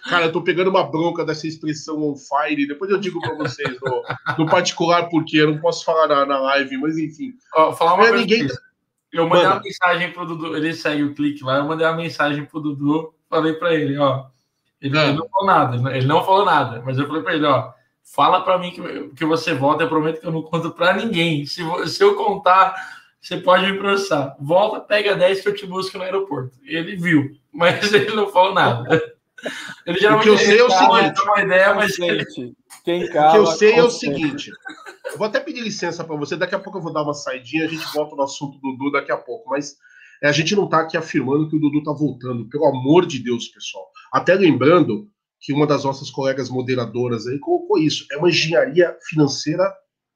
[0.09, 2.67] Cara, eu tô pegando uma bronca dessa expressão on fire.
[2.67, 4.03] Depois eu digo para vocês no,
[4.39, 7.33] no, particular porque eu não posso falar na, na live, mas enfim.
[7.53, 8.47] Ó, falar uma é, ninguém...
[9.11, 9.55] Eu mandei Mano.
[9.57, 13.13] uma mensagem pro Dudu, ele segue o clique lá, eu mandei uma mensagem pro Dudu
[13.31, 14.25] falei para ele, ó.
[14.81, 17.71] Ele, ele, não falou nada, ele não falou nada, mas eu falei para ele, ó.
[18.03, 21.45] Fala para mim que, que você volta, eu prometo que eu não conto para ninguém.
[21.45, 22.75] Se, se eu contar,
[23.21, 24.35] você pode me processar.
[24.39, 26.57] Volta, pega 10 que eu te busco no aeroporto.
[26.63, 29.01] Ele viu, mas ele não falou nada.
[29.85, 32.53] Ele geralmente o que eu sei é o seguinte, uma ideia, mas gente,
[32.83, 34.51] quem cala, o que eu sei é o seguinte.
[35.05, 37.65] Eu vou até pedir licença para você, daqui a pouco eu vou dar uma saidinha,
[37.65, 39.77] a gente volta no assunto do Dudu daqui a pouco, mas é,
[40.27, 43.47] a gente não está aqui afirmando que o Dudu está voltando, pelo amor de Deus,
[43.47, 43.87] pessoal.
[44.13, 45.07] Até lembrando
[45.39, 48.05] que uma das nossas colegas moderadoras aí colocou isso.
[48.11, 49.63] É uma engenharia financeira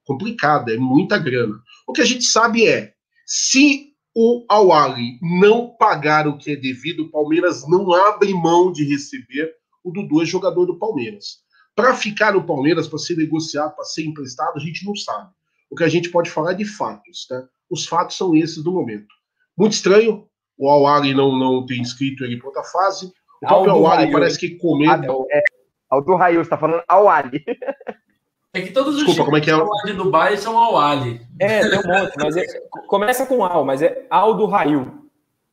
[0.05, 1.59] complicada, é muita grana.
[1.87, 2.93] O que a gente sabe é,
[3.25, 8.85] se o Awali não pagar o que é devido, o Palmeiras não abre mão de
[8.85, 9.51] receber,
[9.83, 11.39] o Dudu é jogador do Palmeiras.
[11.75, 15.31] Para ficar no Palmeiras, para ser negociado, para ser emprestado, a gente não sabe.
[15.69, 17.43] O que a gente pode falar é de fatos, né?
[17.69, 19.13] Os fatos são esses do momento.
[19.57, 20.27] Muito estranho,
[20.57, 23.11] o Awali não, não tem inscrito ele para outra fase.
[23.41, 25.11] O próprio Awali parece que comenta.
[25.11, 25.41] Ah, é,
[25.89, 27.43] Aldo Raio, está falando Awali.
[28.53, 29.55] É que todos Desculpa, os como é que é?
[29.85, 31.19] de Dubai são Awali.
[31.39, 32.45] É, tem um monte, mas é,
[32.87, 35.09] começa com Al, mas é Aldo Raio.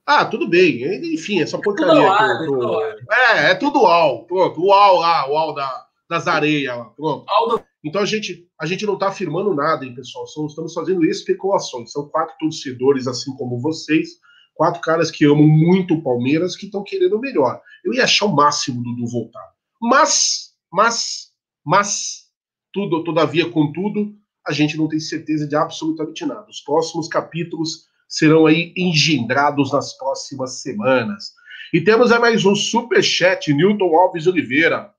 [0.07, 0.84] Ah, tudo bem.
[1.12, 2.46] Enfim, essa porcaria aqui.
[2.46, 4.24] Tudo é, é tudo Al.
[4.24, 6.84] Pronto, o Al lá, o Al da, das areias lá.
[6.96, 7.24] Pronto.
[7.28, 7.64] Aldo...
[7.85, 10.26] Então a gente, a gente não está afirmando nada, hein, pessoal.
[10.26, 11.91] Só estamos fazendo especulações.
[11.91, 14.11] São quatro torcedores, assim como vocês,
[14.55, 17.61] quatro caras que amam muito o Palmeiras, que estão querendo o melhor.
[17.85, 19.53] Eu ia achar o máximo do Dudu voltar.
[19.80, 21.33] Mas, mas,
[21.64, 22.26] mas,
[22.72, 24.14] tudo, todavia, contudo,
[24.47, 26.47] a gente não tem certeza de absolutamente nada.
[26.49, 31.33] Os próximos capítulos serão aí engendrados nas próximas semanas.
[31.72, 34.93] E temos aí mais um super chat, Newton Alves Oliveira.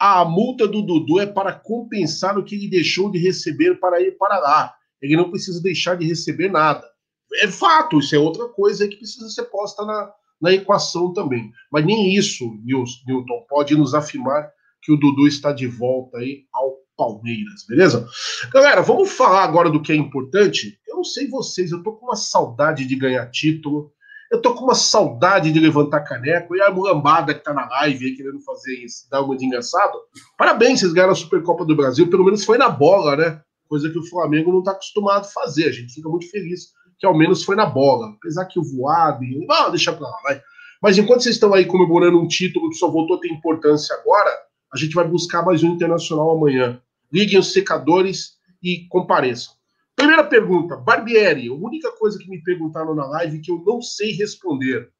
[0.00, 4.16] A multa do Dudu é para compensar o que ele deixou de receber para ir
[4.16, 4.74] para lá.
[5.02, 6.88] Ele não precisa deixar de receber nada.
[7.42, 11.52] É fato, isso é outra coisa que precisa ser posta na, na equação também.
[11.70, 14.50] Mas nem isso, Newton, pode nos afirmar
[14.82, 18.06] que o Dudu está de volta aí ao Palmeiras, beleza?
[18.52, 20.78] Galera, vamos falar agora do que é importante.
[20.86, 23.92] Eu não sei vocês, eu tô com uma saudade de ganhar título.
[24.30, 28.06] Eu tô com uma saudade de levantar caneco e a mulambada que tá na live
[28.06, 29.98] aí querendo fazer isso, dar uma de engraçado.
[30.38, 33.40] Parabéns, vocês ganharam a Supercopa do Brasil, pelo menos foi na bola, né?
[33.68, 35.66] Coisa que o Flamengo não tá acostumado a fazer.
[35.66, 36.68] A gente fica muito feliz
[36.98, 38.14] que ao menos foi na bola.
[38.18, 39.24] Apesar que o voado.
[39.50, 40.40] Ah, deixa pra lá, vai.
[40.80, 44.30] Mas enquanto vocês estão aí comemorando um título que só voltou a ter importância agora,
[44.72, 46.80] a gente vai buscar mais um internacional amanhã.
[47.12, 49.59] Liguem os secadores e compareçam.
[50.00, 54.12] Primeira pergunta, Barbieri, a única coisa que me perguntaram na live que eu não sei
[54.12, 54.90] responder.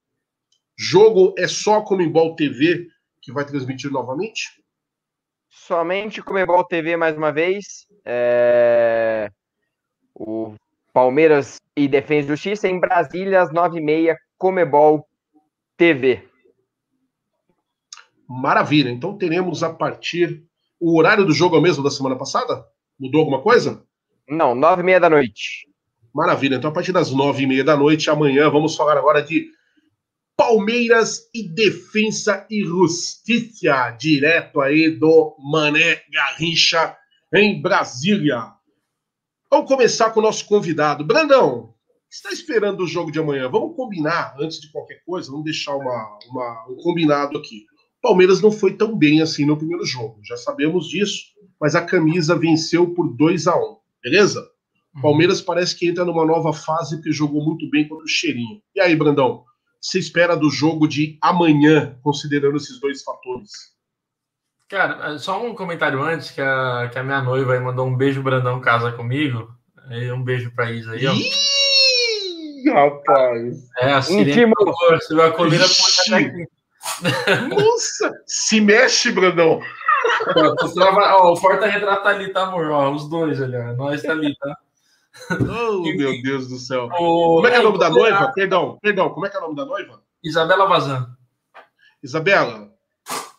[0.77, 2.87] Jogo é só Comembol TV
[3.23, 4.63] que vai transmitir novamente?
[5.49, 7.87] Somente Comembol TV mais uma vez.
[8.05, 9.31] É...
[10.15, 10.55] O
[10.93, 15.09] Palmeiras e Defesa e Justiça em Brasília às 9h30, Comebol
[15.79, 16.29] TV.
[18.29, 18.91] Maravilha.
[18.91, 20.45] Então teremos a partir.
[20.79, 22.67] O horário do jogo é o mesmo da semana passada?
[22.99, 23.83] Mudou alguma coisa?
[24.31, 25.67] Não, nove e meia da noite.
[26.15, 26.55] Maravilha.
[26.55, 29.49] Então, a partir das nove e meia da noite, amanhã, vamos falar agora de
[30.37, 36.97] Palmeiras e Defensa e Justiça, direto aí do Mané Garrincha,
[37.35, 38.53] em Brasília.
[39.51, 41.05] Vamos começar com o nosso convidado.
[41.05, 41.75] Brandão,
[42.09, 43.49] está esperando o jogo de amanhã?
[43.49, 47.65] Vamos combinar, antes de qualquer coisa, vamos deixar uma, uma, um combinado aqui.
[48.01, 51.21] Palmeiras não foi tão bem assim no primeiro jogo, já sabemos disso,
[51.61, 54.41] mas a camisa venceu por 2 a 1 beleza?
[54.95, 55.03] Uhum.
[55.03, 58.61] Palmeiras parece que entra numa nova fase porque jogou muito bem contra o Cheirinho.
[58.75, 59.45] E aí, Brandão,
[59.81, 63.51] você espera do jogo de amanhã, considerando esses dois fatores?
[64.69, 68.23] Cara, só um comentário antes, que a, que a minha noiva aí mandou um beijo,
[68.23, 69.49] Brandão, casa comigo.
[69.89, 71.13] Aí, um beijo pra Isa aí, ó.
[71.13, 73.69] Ih, rapaz!
[73.79, 75.65] É, a sirene, você viu a coleira
[77.49, 79.61] Nossa, se mexe, Brandão.
[81.17, 82.71] Ó, o porta-retrato tá ali, tá, amor?
[82.71, 83.73] Ó, os dois ali, ó.
[83.75, 84.57] Nós tá ali, tá?
[85.33, 86.89] Oh, meu Deus do céu.
[86.99, 87.37] O...
[87.37, 88.33] Como é que é o nome da noiva?
[88.35, 90.01] Perdão, perdão, como é que é o nome da noiva?
[90.23, 91.09] Isabela Vazan.
[92.03, 92.71] Isabela,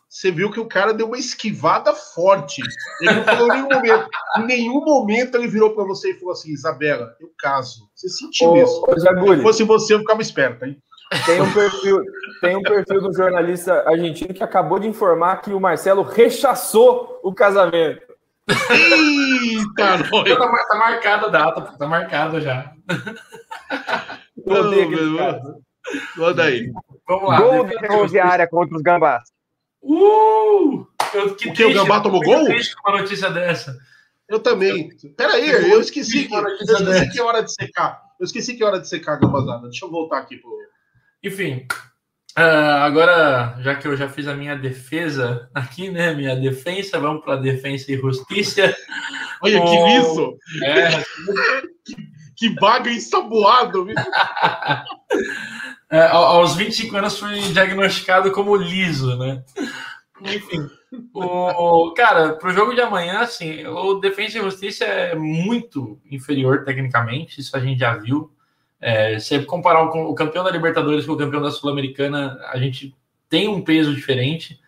[0.07, 2.61] você viu que o cara deu uma esquivada forte.
[2.99, 4.09] Ele não falou em nenhum momento.
[4.37, 7.89] Em nenhum momento ele virou para você e falou assim: Isabela, eu caso.
[7.95, 8.83] Você sentiu isso?
[8.97, 10.77] Se fosse você, eu ficava esperto, hein?
[11.25, 12.03] Tem um, perfil,
[12.39, 17.33] tem um perfil do jornalista argentino que acabou de informar que o Marcelo rechaçou o
[17.33, 18.01] casamento.
[18.69, 22.73] Eita, tá, tá marcada a data, tá marcada já.
[26.15, 26.71] Manda aí.
[27.07, 27.41] Vamos lá.
[27.41, 29.23] Gol da rodoviária contra os gambás.
[29.81, 30.85] Uh!
[31.13, 31.65] Eu, que o que?
[31.65, 32.45] O gambá tomou gol?
[32.85, 33.77] uma notícia dessa.
[34.29, 34.89] Eu também.
[35.17, 38.01] Peraí, eu esqueci que, eu esqueci que é hora de secar.
[38.17, 39.67] Eu esqueci que é hora de secar a gambazada.
[39.67, 40.60] Deixa eu voltar aqui pro.
[41.23, 41.67] Enfim,
[42.37, 46.13] uh, agora, já que eu já fiz a minha defesa aqui, né?
[46.13, 48.75] Minha defesa, vamos para defesa e justiça.
[49.43, 50.35] Olha que liso!
[50.63, 51.03] É.
[52.35, 53.87] que, baga ensaboado!
[55.91, 59.43] é, aos 25 anos fui diagnosticado como liso, né?
[60.21, 60.67] Enfim.
[61.13, 66.65] O, o, cara, pro jogo de amanhã, assim, o Defesa e Justiça é muito inferior
[66.65, 68.29] tecnicamente, isso a gente já viu.
[68.81, 72.95] É, se comparar o, o, campeão da Libertadores com o campeão da Sul-Americana, a gente
[73.29, 74.59] tem um peso diferente.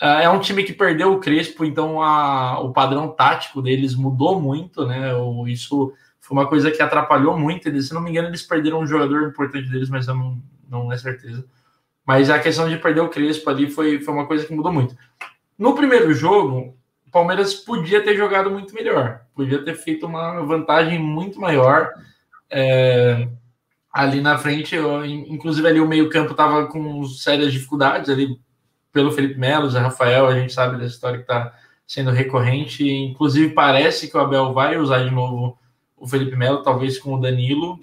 [0.00, 4.38] Uh, é um time que perdeu o Crespo, então a, o padrão tático deles mudou
[4.38, 5.14] muito, né?
[5.14, 7.66] O, isso foi uma coisa que atrapalhou muito.
[7.66, 10.92] Eles, se não me engano, eles perderam um jogador importante deles, mas eu não, não
[10.92, 11.44] é certeza.
[12.04, 14.94] Mas a questão de perder o Crespo ali foi, foi uma coisa que mudou muito.
[15.58, 16.76] No primeiro jogo,
[17.06, 21.92] o Palmeiras podia ter jogado muito melhor, podia ter feito uma vantagem muito maior.
[22.50, 23.26] É,
[23.94, 28.40] ali na frente, eu, inclusive ali o meio-campo estava com sérias dificuldades ali
[28.92, 31.52] pelo Felipe Melo, Zé Rafael, a gente sabe dessa história que está
[31.86, 32.84] sendo recorrente.
[32.88, 35.56] Inclusive, parece que o Abel vai usar de novo
[35.96, 37.78] o Felipe Melo, talvez com o Danilo.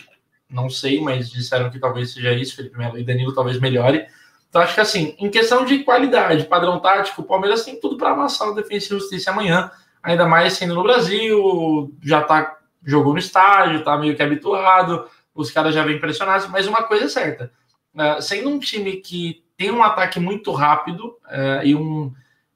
[0.50, 4.06] Não sei, mas disseram que talvez seja isso, Felipe Melo e Danilo talvez melhore.
[4.50, 8.12] Então, acho que assim, em questão de qualidade, padrão tático, o Palmeiras tem tudo para
[8.12, 9.72] amassar o Defensa e Justiça amanhã,
[10.04, 15.08] ainda mais sendo no Brasil, já tá jogou no estádio, tá meio que habituado
[15.42, 17.52] os caras já vêm pressionados, mas uma coisa é certa,
[17.96, 22.14] uh, sendo um time que tem um ataque muito rápido uh, e um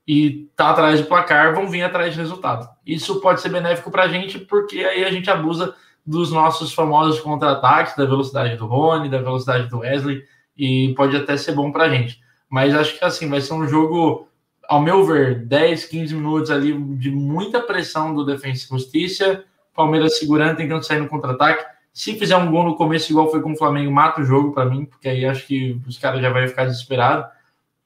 [0.08, 2.70] e tá atrás do placar, vão vir atrás de resultado.
[2.86, 5.76] Isso pode ser benéfico para a gente, porque aí a gente abusa
[6.06, 10.24] dos nossos famosos contra-ataques, da velocidade do Rony, da velocidade do Wesley,
[10.56, 12.22] e pode até ser bom para a gente.
[12.48, 14.28] Mas acho que assim, vai ser um jogo,
[14.70, 19.44] ao meu ver, 10, 15 minutos ali de muita pressão do Defensa e Justiça,
[19.74, 21.66] Palmeiras segurando, tentando sair no contra-ataque,
[21.96, 24.66] se fizer um gol no começo, igual foi com o Flamengo, mata o jogo para
[24.66, 27.26] mim, porque aí acho que os caras já vão ficar desesperados.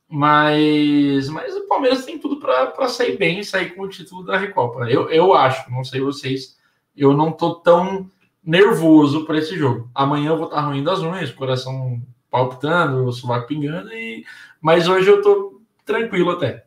[0.10, 4.90] Mas, mas o Palmeiras tem tudo para sair bem sair com o título da Recopa.
[4.90, 6.58] Eu, eu acho, não sei vocês,
[6.98, 8.10] eu não tô tão
[8.44, 9.88] nervoso para esse jogo.
[9.94, 14.26] Amanhã eu vou estar ruim das unhas, coração palpitando, o subaco pingando, e...
[14.60, 16.66] mas hoje eu tô tranquilo até.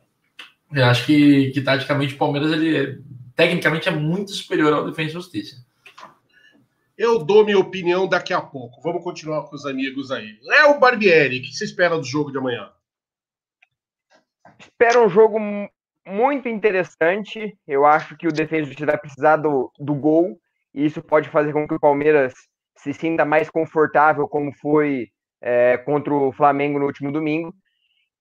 [0.71, 3.03] Eu acho que, que taticamente o Palmeiras, ele
[3.35, 5.72] tecnicamente, é muito superior ao Defensa e Justiça.
[6.97, 8.79] Eu dou minha opinião daqui a pouco.
[8.81, 10.37] Vamos continuar com os amigos aí.
[10.43, 12.69] Léo Barbieri, o que você espera do jogo de amanhã?
[14.59, 15.39] Espero um jogo
[16.07, 17.57] muito interessante.
[17.67, 20.39] Eu acho que o Defesa vai precisar do, do gol,
[20.73, 22.33] e isso pode fazer com que o Palmeiras
[22.77, 25.09] se sinta mais confortável, como foi
[25.41, 27.53] é, contra o Flamengo no último domingo.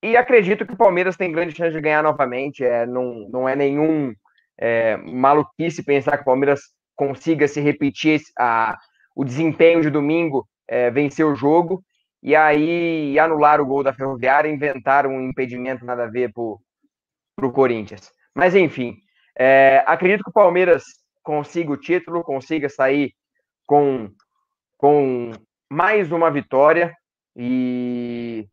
[0.02, 2.64] E acredito que o Palmeiras tem grande chance de ganhar novamente.
[2.64, 4.14] É, não, não é nenhum
[4.58, 6.60] é, maluquice pensar que o Palmeiras
[7.06, 8.78] consiga se repetir a,
[9.16, 11.82] o desempenho de domingo, é, vencer o jogo,
[12.22, 17.52] e aí anular o gol da Ferroviária, inventar um impedimento nada a ver para o
[17.52, 18.12] Corinthians.
[18.32, 18.96] Mas enfim,
[19.36, 20.84] é, acredito que o Palmeiras
[21.24, 23.12] consiga o título, consiga sair
[23.66, 24.08] com,
[24.78, 25.32] com
[25.68, 26.94] mais uma vitória
[27.34, 28.46] e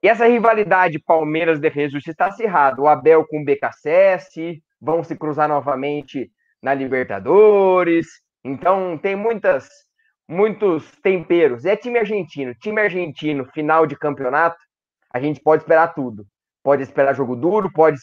[0.00, 2.78] e essa rivalidade Palmeiras Defesa está acirrada.
[2.78, 6.30] O Abel com o BKSS, vão se cruzar novamente
[6.64, 8.06] na Libertadores.
[8.42, 9.68] Então tem muitas
[10.26, 11.66] muitos temperos.
[11.66, 12.54] É time argentino.
[12.54, 14.56] Time argentino, final de campeonato,
[15.12, 16.26] a gente pode esperar tudo.
[16.62, 17.98] Pode esperar jogo duro, pode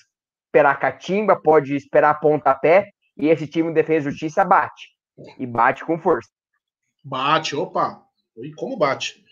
[0.46, 4.90] esperar catimba, pode esperar pontapé, e esse time de defesa e justiça bate.
[5.40, 6.30] E bate com força.
[7.04, 8.04] Bate, opa.
[8.38, 9.26] E como bate?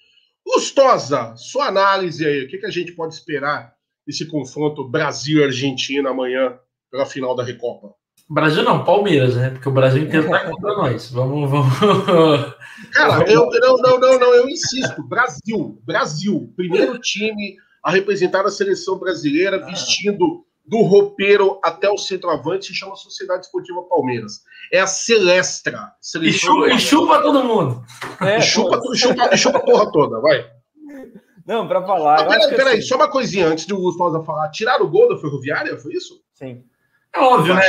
[0.43, 2.45] Gustosa, sua análise aí.
[2.45, 3.72] O que, que a gente pode esperar
[4.07, 7.93] desse confronto Brasil-Argentina amanhã pela final da Recopa?
[8.30, 9.49] Brasil não, Palmeiras, né?
[9.49, 11.10] Porque o Brasil inteiro tá contra nós.
[11.10, 11.73] Vamos, vamos.
[12.93, 15.01] Cara, eu não, não, não, não, eu insisto.
[15.03, 22.68] Brasil, Brasil, primeiro time a representar a seleção brasileira vestindo do roupeiro até o centroavante
[22.68, 24.43] se chama Sociedade Esportiva Palmeiras.
[24.72, 25.91] É a Celestra.
[26.22, 27.84] E chupa, e chupa, todo mundo.
[28.22, 30.47] É, e chupa, chupa, chupa a porra toda, vai.
[31.47, 32.27] Não, para falar.
[32.27, 32.88] peraí, peraí, assim...
[32.88, 34.51] só uma coisinha antes do Gustavo falar.
[34.51, 35.76] Tiraram o gol da Ferroviária?
[35.80, 36.22] Foi isso?
[36.35, 36.64] Sim.
[37.15, 37.61] É óbvio, né,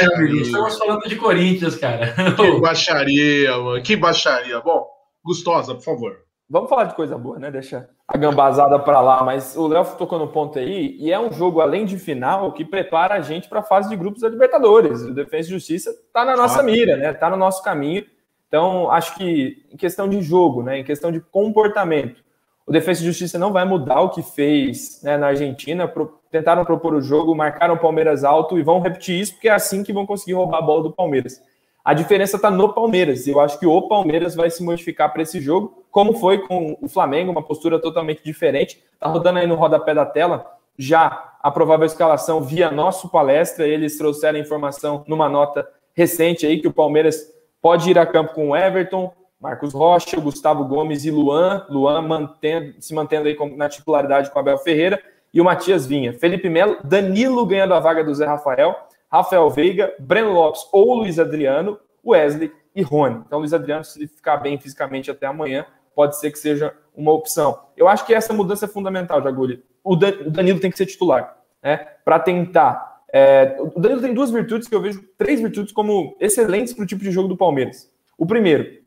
[0.43, 2.15] Estamos falando de Corinthians, cara.
[2.37, 3.83] Que baixaria, mano.
[3.83, 4.61] Que baixaria.
[4.61, 4.87] Bom,
[5.25, 6.17] Gustosa, por favor.
[6.49, 7.49] Vamos falar de coisa boa, né?
[7.51, 9.23] Deixa a gambazada para lá.
[9.23, 12.65] Mas o Léo tocou no ponto aí, e é um jogo, além de final, que
[12.65, 15.03] prepara a gente para a fase de grupos da Libertadores.
[15.03, 17.13] O Defesa e Justiça está na nossa mira, né?
[17.13, 18.05] Está no nosso caminho.
[18.49, 20.81] Então, acho que em questão de jogo, né?
[20.81, 22.21] Em questão de comportamento,
[22.67, 25.89] o Defesa e Justiça não vai mudar o que fez né, na Argentina.
[25.89, 29.53] Pro, tentaram propor o jogo, marcaram o Palmeiras alto e vão repetir isso, porque é
[29.53, 31.43] assim que vão conseguir roubar a bola do Palmeiras.
[31.85, 33.27] A diferença está no Palmeiras.
[33.27, 36.89] Eu acho que o Palmeiras vai se modificar para esse jogo, como foi com o
[36.89, 38.83] Flamengo, uma postura totalmente diferente.
[38.93, 40.47] Está rodando aí no rodapé da tela
[40.79, 43.67] já a provável escalação via nosso palestra.
[43.67, 47.27] Eles trouxeram informação numa nota recente aí que o Palmeiras
[47.61, 51.65] pode ir a campo com o Everton, Marcos Rocha, Gustavo Gomes e Luan.
[51.71, 55.03] Luan mantendo, se mantendo aí na titularidade com Abel Ferreira
[55.33, 56.13] e o Matias Vinha.
[56.13, 58.77] Felipe Melo, Danilo ganhando a vaga do Zé Rafael.
[59.11, 63.23] Rafael Veiga, Breno Lopes ou Luiz Adriano, Wesley e Rony.
[63.27, 67.59] Então, Luiz Adriano, se ficar bem fisicamente até amanhã, pode ser que seja uma opção.
[67.77, 69.65] Eu acho que essa mudança é fundamental, Jaguli.
[69.83, 71.79] O Danilo tem que ser titular, né?
[72.05, 73.01] Para tentar.
[73.13, 73.57] É...
[73.59, 77.03] o Danilo tem duas virtudes que eu vejo, três virtudes como excelentes para o tipo
[77.03, 77.91] de jogo do Palmeiras.
[78.17, 78.80] O primeiro,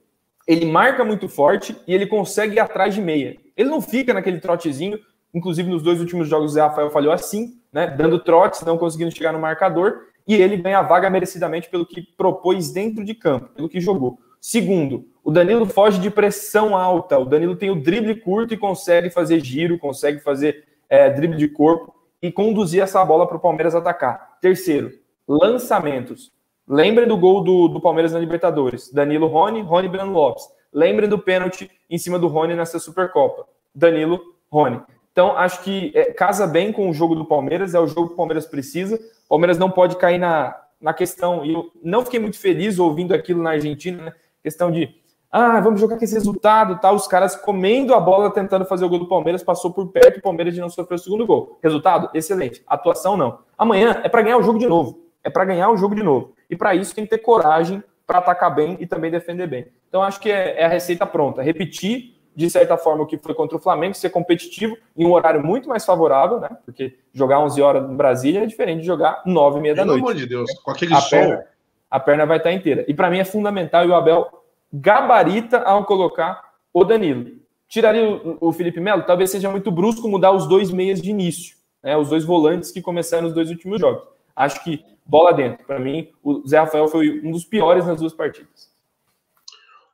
[0.47, 3.37] ele marca muito forte e ele consegue ir atrás de meia.
[3.55, 4.99] Ele não fica naquele trotezinho,
[5.33, 7.87] inclusive nos dois últimos jogos o Zé Rafael falhou assim, né?
[7.87, 12.01] Dando trotes, não conseguindo chegar no marcador e ele ganha a vaga merecidamente pelo que
[12.01, 14.19] propôs dentro de campo, pelo que jogou.
[14.39, 17.17] Segundo, o Danilo foge de pressão alta.
[17.17, 21.47] O Danilo tem o drible curto e consegue fazer giro, consegue fazer é, drible de
[21.47, 24.37] corpo e conduzir essa bola para o Palmeiras atacar.
[24.41, 24.91] Terceiro,
[25.27, 26.31] lançamentos.
[26.67, 28.91] Lembrem do gol do, do Palmeiras na Libertadores.
[28.91, 30.47] Danilo Rony, Rony Breno Lopes.
[30.71, 33.45] Lembrem do pênalti em cima do Rony nessa Supercopa.
[33.75, 34.19] Danilo
[34.51, 34.81] Rony.
[35.11, 38.13] Então, acho que é, casa bem com o jogo do Palmeiras, é o jogo que
[38.13, 38.95] o Palmeiras precisa.
[39.25, 43.13] O Palmeiras não pode cair na, na questão, e eu não fiquei muito feliz ouvindo
[43.13, 44.13] aquilo na Argentina, né?
[44.41, 44.95] Questão de,
[45.31, 46.91] ah, vamos jogar com esse resultado, tá?
[46.91, 50.21] Os caras comendo a bola, tentando fazer o gol do Palmeiras, passou por perto, o
[50.21, 51.57] Palmeiras de não sofrer o segundo gol.
[51.61, 52.09] Resultado?
[52.13, 52.63] Excelente.
[52.65, 53.39] Atuação, não.
[53.57, 54.99] Amanhã é para ganhar o jogo de novo.
[55.23, 56.32] É para ganhar o jogo de novo.
[56.49, 59.67] E para isso tem que ter coragem para atacar bem e também defender bem.
[59.87, 61.41] Então acho que é, é a receita pronta.
[61.41, 65.43] Repetir de certa forma, o que foi contra o Flamengo, ser competitivo em um horário
[65.45, 66.49] muito mais favorável, né?
[66.65, 69.99] Porque jogar 11 horas no Brasília é diferente de jogar 9 e meia da noite.
[69.99, 71.19] Pelo amor de Deus, com aquele a sol.
[71.19, 71.45] Perna,
[71.91, 72.83] a perna vai estar inteira.
[72.87, 74.27] E para mim é fundamental e o Abel
[74.71, 76.41] gabarita ao colocar
[76.73, 77.31] o Danilo.
[77.67, 79.03] Tiraria o, o Felipe Melo?
[79.03, 81.95] Talvez seja muito brusco mudar os dois meias de início, né?
[81.95, 84.03] Os dois volantes que começaram nos dois últimos jogos.
[84.35, 85.65] Acho que bola dentro.
[85.65, 88.71] Para mim, o Zé Rafael foi um dos piores nas duas partidas.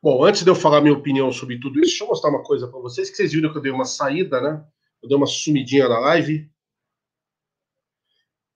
[0.02, 2.66] Bom, antes de eu falar minha opinião sobre tudo isso, deixa eu mostrar uma coisa
[2.66, 4.64] para vocês, que vocês viram que eu dei uma saída, né?
[5.02, 6.50] Eu dei uma sumidinha na live.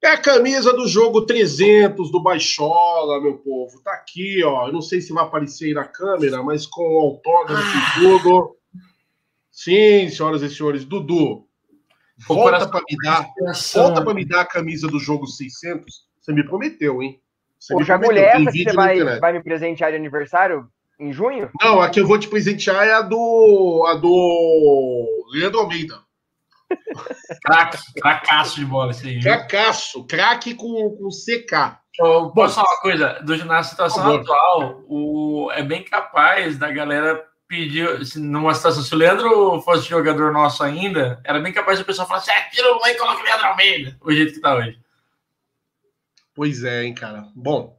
[0.03, 3.81] É a camisa do jogo 300 do Baixola, meu povo.
[3.83, 4.67] Tá aqui, ó.
[4.67, 7.95] Eu não sei se vai aparecer aí na câmera, mas com o autógrafo e ah.
[7.95, 8.57] tudo.
[9.51, 10.85] Sim, senhoras e senhores.
[10.85, 11.47] Dudu,
[12.27, 13.27] volta para me dar,
[13.75, 16.07] volta para me dar a camisa do jogo 600.
[16.25, 17.21] Você me prometeu, hein?
[17.59, 20.67] Você Ô, já mulher, essa que você vai, vai me presentear de aniversário?
[20.99, 21.51] Em junho?
[21.61, 23.85] Não, a que eu vou te presentear é a do.
[23.87, 26.01] a do Leandro Almeida.
[27.45, 29.21] craque, cracaço de bola, esse aí.
[29.21, 31.79] Cracaço, craque com, com CK.
[32.35, 33.21] Posso falar uma coisa?
[33.23, 38.95] Do, na situação atual, o, é bem capaz da galera pedir, se, numa situação, se
[38.95, 42.73] o Leandro fosse jogador nosso ainda, era bem capaz da pessoa falar assim: é, tira
[42.73, 44.84] o Luan e coloca o Leandro Almeida, o jeito que tá hoje.
[46.35, 47.29] Pois é, hein, cara.
[47.35, 47.79] Bom,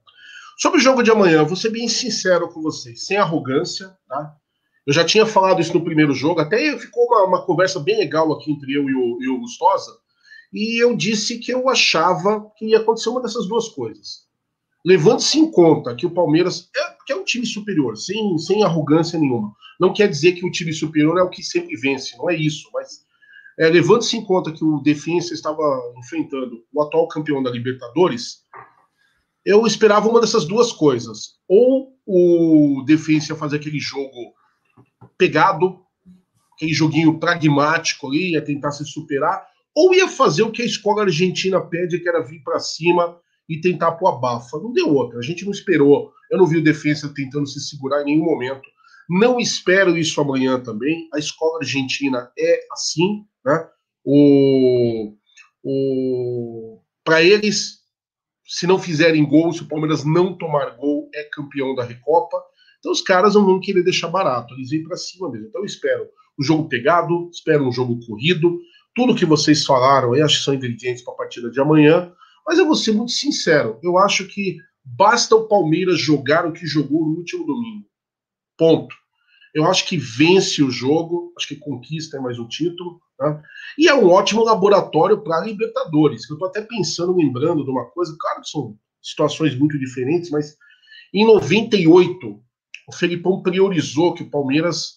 [0.58, 4.38] Sobre o jogo de amanhã, vou ser bem sincero com vocês, sem arrogância, tá?
[4.88, 8.32] Eu já tinha falado isso no primeiro jogo, até ficou uma, uma conversa bem legal
[8.32, 9.92] aqui entre eu e o, e o Gustosa,
[10.54, 14.26] e eu disse que eu achava que ia acontecer uma dessas duas coisas.
[14.86, 19.20] Levando-se em conta que o Palmeiras é, que é um time superior, sem, sem arrogância
[19.20, 19.54] nenhuma.
[19.78, 22.70] Não quer dizer que o time superior é o que sempre vence, não é isso,
[22.74, 23.04] mas
[23.58, 25.62] é, levando-se em conta que o Defensa estava
[25.98, 28.44] enfrentando o atual campeão da Libertadores,
[29.46, 31.36] eu esperava uma dessas duas coisas.
[31.48, 34.34] Ou o Defensa fazer aquele jogo
[35.18, 35.80] pegado,
[36.54, 41.04] aquele joguinho pragmático ali, ia tentar se superar, ou ia fazer o que a escola
[41.04, 44.58] argentina pede, que era vir para cima e tentar pôr a bafa.
[44.58, 46.12] Não deu outra, a gente não esperou.
[46.32, 48.68] Eu não vi o Defensa tentando se segurar em nenhum momento.
[49.08, 51.08] Não espero isso amanhã também.
[51.14, 53.68] A escola argentina é assim, né?
[54.04, 55.14] O,
[55.64, 57.80] o, para eles,
[58.46, 62.42] se não fizerem gol, se o Palmeiras não tomar gol, é campeão da Recopa.
[62.80, 65.48] Então os caras não vão querer deixar barato, eles vêm para cima mesmo.
[65.48, 66.08] Então eu espero
[66.38, 68.60] o jogo pegado, espero um jogo corrido.
[68.94, 72.12] Tudo que vocês falaram aí, acho que são ingredientes para a partida de amanhã.
[72.46, 76.68] Mas eu vou ser muito sincero, eu acho que basta o Palmeiras jogar o que
[76.68, 77.86] jogou no último domingo.
[78.56, 78.96] Ponto.
[79.56, 83.00] Eu acho que vence o jogo, acho que conquista mais um título.
[83.18, 83.42] Né?
[83.78, 88.14] E é um ótimo laboratório para Libertadores, eu estou até pensando, lembrando de uma coisa,
[88.20, 90.58] claro que são situações muito diferentes, mas
[91.14, 92.38] em 98,
[92.90, 94.96] o Felipão priorizou que o Palmeiras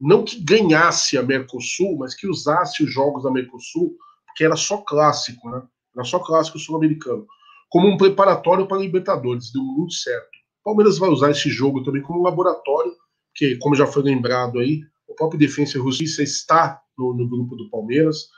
[0.00, 3.96] não que ganhasse a Mercosul, mas que usasse os jogos da Mercosul,
[4.26, 5.60] porque era só clássico, né?
[5.92, 7.26] Era só clássico sul-americano,
[7.68, 10.30] como um preparatório para Libertadores, deu muito certo.
[10.60, 12.92] O Palmeiras vai usar esse jogo também como um laboratório,
[13.38, 17.54] que, como já foi lembrado aí, o próprio Defensa e Justiça está no, no, grupo
[17.54, 18.28] do Palmeiras.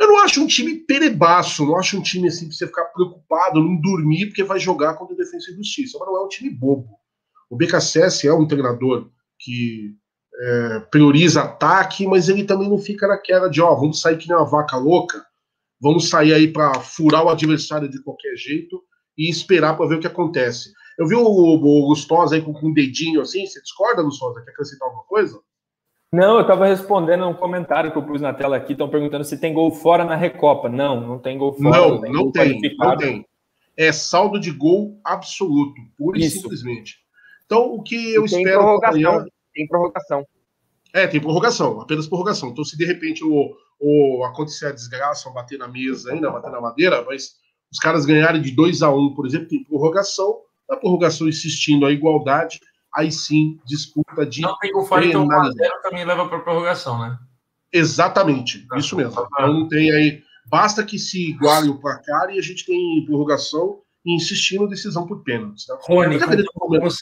[0.00, 3.62] Eu não acho um time perebaço, não acho um time assim pra você ficar preocupado,
[3.62, 6.50] não dormir, porque vai jogar contra o Defensa e Justiça, mas não é um time
[6.50, 6.88] bobo.
[7.48, 9.08] O BKSS é um treinador
[9.38, 9.94] que
[10.40, 14.36] é, prioriza ataque, mas ele também não fica naquela de, ó, vamos sair que nem
[14.36, 15.24] uma vaca louca,
[15.80, 18.82] vamos sair aí para furar o adversário de qualquer jeito
[19.16, 20.72] e esperar para ver o que acontece.
[20.98, 24.42] Eu vi o, o Gustosa aí com, com um dedinho assim, você discorda, Gustosa?
[24.42, 25.40] Quer acrescentar alguma coisa?
[26.12, 29.36] Não, eu estava respondendo um comentário que eu pus na tela aqui, estão perguntando se
[29.36, 30.68] tem gol fora na Recopa.
[30.68, 31.76] Não, não tem gol fora.
[31.76, 33.26] Não, não tem, não, tem, não tem.
[33.76, 36.38] É saldo de gol absoluto, pura Isso.
[36.38, 36.98] e simplesmente.
[37.44, 38.60] Então, o que eu e espero.
[38.60, 39.26] Prorrogação, amanhã...
[39.52, 40.26] Tem prorrogação.
[40.92, 42.50] É, tem prorrogação, apenas prorrogação.
[42.50, 46.60] Então, se de repente o, o acontecer a desgraça, bater na mesa ainda, bater na
[46.60, 47.34] madeira, mas
[47.72, 50.36] os caras ganharem de 2 a 1 um, por exemplo, tem prorrogação,
[50.70, 52.60] a prorrogação insistindo a igualdade,
[52.94, 54.42] aí sim, disputa de.
[54.42, 57.18] Não tem o fora, então o também leva para prorrogação, né?
[57.72, 58.78] Exatamente, tá.
[58.78, 59.26] isso mesmo.
[59.32, 60.22] Então tem aí.
[60.46, 65.22] Basta que se iguale o placar e a gente tem prorrogação e insistindo decisão por
[65.24, 65.66] pênaltis.
[65.68, 65.76] Né?
[65.80, 66.18] Rony,
[66.54, 67.00] como você.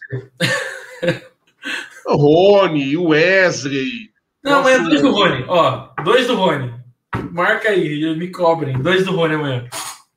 [2.06, 4.10] o Rony, o Wesley.
[4.42, 5.44] Não, amanhã é dois do Rony.
[5.48, 6.72] Ó, dois do Rony.
[7.32, 8.80] Marca aí, me cobrem.
[8.80, 9.68] Dois do Rony amanhã.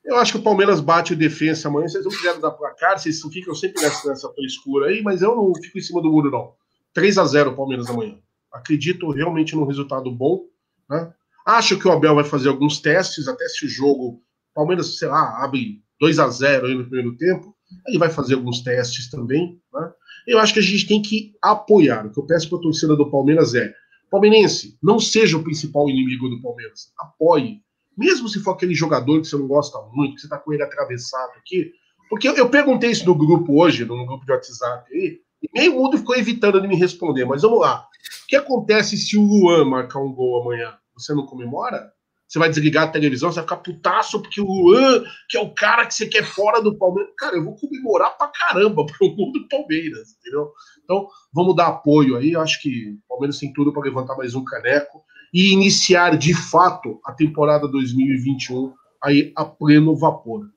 [0.05, 1.87] Eu acho que o Palmeiras bate o defesa amanhã.
[1.87, 5.51] Vocês não quiseram dar placar, vocês ficam sempre nessa, nessa escura aí, mas eu não
[5.55, 6.53] fico em cima do muro, não.
[6.93, 8.17] 3 a 0 o Palmeiras amanhã.
[8.53, 10.45] Acredito realmente num resultado bom.
[10.89, 11.11] Né?
[11.45, 14.21] Acho que o Abel vai fazer alguns testes, até se o jogo.
[14.53, 17.55] Palmeiras, sei lá, abre 2 a 0 aí no primeiro tempo.
[17.87, 19.59] Ele vai fazer alguns testes também.
[19.73, 19.91] Né?
[20.27, 22.05] Eu acho que a gente tem que apoiar.
[22.05, 23.73] O que eu peço para a torcida do Palmeiras é:
[24.09, 26.93] Palmeirense, não seja o principal inimigo do Palmeiras.
[26.97, 27.64] Apoie
[27.97, 30.63] mesmo se for aquele jogador que você não gosta muito, que você tá com ele
[30.63, 31.71] atravessado aqui.
[32.09, 35.73] Porque eu, eu perguntei isso no grupo hoje, no grupo de WhatsApp aí, e meio
[35.73, 37.25] mundo ficou evitando de me responder.
[37.25, 37.87] Mas vamos lá.
[38.23, 40.75] O que acontece se o Luan marcar um gol amanhã?
[40.95, 41.91] Você não comemora?
[42.27, 45.53] você vai desligar a televisão, você vai ficar putaço porque o Luan, que é o
[45.53, 47.13] cara que você quer fora do Palmeiras.
[47.17, 50.51] Cara, eu vou comemorar pra caramba pro gol do Palmeiras, entendeu?
[50.83, 52.31] Então, vamos dar apoio aí.
[52.31, 55.03] Eu acho que o Palmeiras tem tudo para levantar mais um caneco
[55.35, 60.47] e iniciar de fato a temporada 2021 aí a pleno vapor.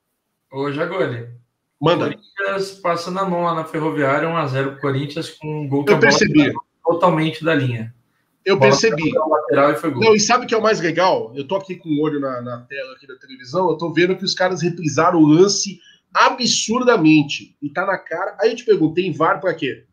[0.53, 1.27] Ô, Jagoli.
[1.81, 2.05] Manda.
[2.05, 5.99] Corinthians passando a mão lá na Ferroviária, 1x0 pro Corinthians com um gol que eu
[5.99, 6.53] percebi.
[6.85, 7.93] totalmente da linha.
[8.45, 9.13] Eu percebi.
[9.13, 10.01] Lateral e foi gol.
[10.01, 11.33] Não, e sabe o que é o mais legal?
[11.35, 14.17] Eu tô aqui com o olho na, na tela aqui da televisão, eu tô vendo
[14.17, 15.81] que os caras reprisaram o lance
[16.15, 17.57] absurdamente.
[17.61, 18.37] E tá na cara.
[18.41, 19.85] Aí eu te pergunto, tem VAR pra quê?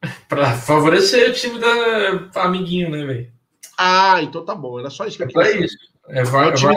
[0.26, 3.39] pra favorecer o time da amiguinho, né, velho?
[3.82, 4.78] Ah, então tá bom.
[4.78, 5.52] Era só isso que eu queria.
[5.52, 5.76] É isso.
[6.10, 6.74] É, VAR, é o time,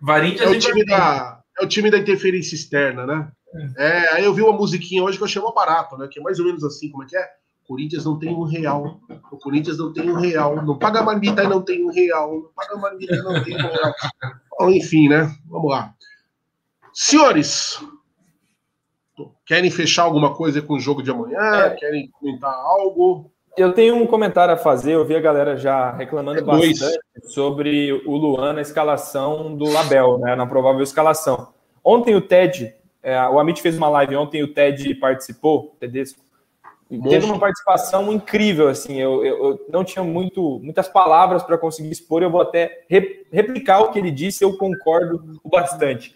[0.00, 3.30] VAR, da, é o time da, é o time da interferência externa, né?
[3.78, 3.86] É.
[3.86, 6.08] é, aí eu vi uma musiquinha hoje que eu chamo barato, né?
[6.10, 7.28] Que é mais ou menos assim, como é que é?
[7.64, 9.00] Corinthians não tem um real.
[9.30, 10.60] O Corinthians não tem um real.
[10.64, 12.34] Não paga marmita e não tem um real.
[12.34, 13.94] Não paga marmita e não tem um real.
[14.58, 15.32] Bom, enfim, né?
[15.46, 15.94] Vamos lá.
[16.92, 17.80] Senhores,
[19.46, 21.38] querem fechar alguma coisa com o jogo de amanhã?
[21.38, 21.70] É.
[21.76, 23.31] Querem comentar algo?
[23.56, 24.92] Eu tenho um comentário a fazer.
[24.94, 30.18] Eu vi a galera já reclamando é bastante sobre o Luan na escalação do Abel,
[30.18, 30.34] né?
[30.34, 31.48] Na provável escalação.
[31.84, 36.22] Ontem o Ted, é, o Amit fez uma live ontem, o Ted participou, Tedesco
[37.00, 39.00] Teve uma participação incrível, assim.
[39.00, 42.22] Eu, eu, eu não tinha muito, muitas palavras para conseguir expor.
[42.22, 42.84] Eu vou até
[43.30, 44.44] replicar o que ele disse.
[44.44, 46.14] Eu concordo bastante.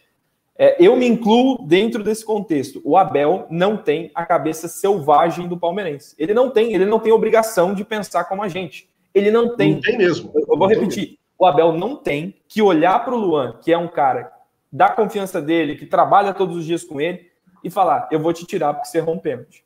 [0.58, 2.80] É, eu me incluo dentro desse contexto.
[2.84, 6.14] O Abel não tem a cabeça selvagem do palmeirense.
[6.18, 6.72] Ele não tem.
[6.74, 8.88] Ele não tem obrigação de pensar como a gente.
[9.14, 9.74] Ele não tem.
[9.74, 10.32] Não tem mesmo.
[10.34, 11.18] Eu, vou repetir.
[11.38, 14.32] O Abel não tem que olhar para o Luan, que é um cara
[14.72, 17.30] da confiança dele, que trabalha todos os dias com ele,
[17.62, 19.62] e falar: eu vou te tirar porque você errou um pênalti.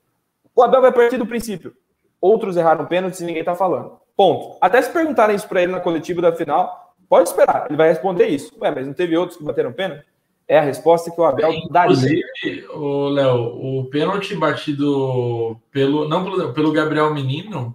[0.55, 1.75] O Abel vai partir do princípio.
[2.21, 3.99] Outros erraram pênaltis e ninguém tá falando.
[4.17, 4.59] Ponto.
[4.61, 7.67] Até se perguntarem isso para ele na coletiva da final, pode esperar.
[7.69, 8.53] Ele vai responder isso.
[8.61, 10.05] Ué, mas não teve outros que bateram pênalti?
[10.51, 11.95] É a resposta que o Abel daria.
[11.95, 17.73] Inclusive, o Léo, o pênalti batido pelo não pelo, pelo Gabriel Menino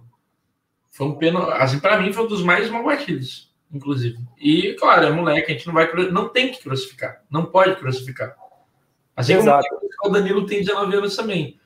[0.90, 4.18] foi um pênalti, assim, para mim foi um dos mais mal batidos, inclusive.
[4.38, 8.36] E claro, é moleque, a gente não vai não tem que crucificar, não pode crucificar.
[9.16, 9.66] Assim Exato.
[9.96, 11.58] como o Danilo tem 19 anos também.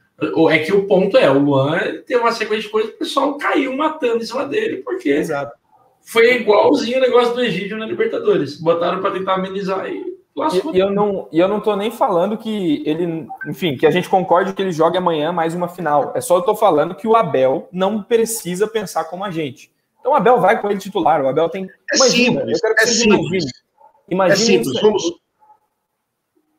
[0.48, 3.76] É que o ponto é, o Luan tem uma sequência de coisas, o pessoal caiu
[3.76, 5.58] matando em cima dele, porque Exato.
[6.02, 8.60] foi igualzinho o negócio do Egídio na Libertadores.
[8.60, 10.09] Botaram para tentar amenizar e.
[10.52, 13.90] E, e, eu não, e eu não tô nem falando que ele, enfim, que a
[13.90, 16.12] gente concorde que ele jogue amanhã mais uma final.
[16.14, 19.70] É só eu tô falando que o Abel não precisa pensar como a gente.
[20.00, 21.64] Então o Abel vai com ele titular, o Abel tem.
[21.92, 23.44] É imagina, simples, eu quero que é simples.
[24.08, 24.32] Imagine.
[24.32, 25.20] É simples, vamos,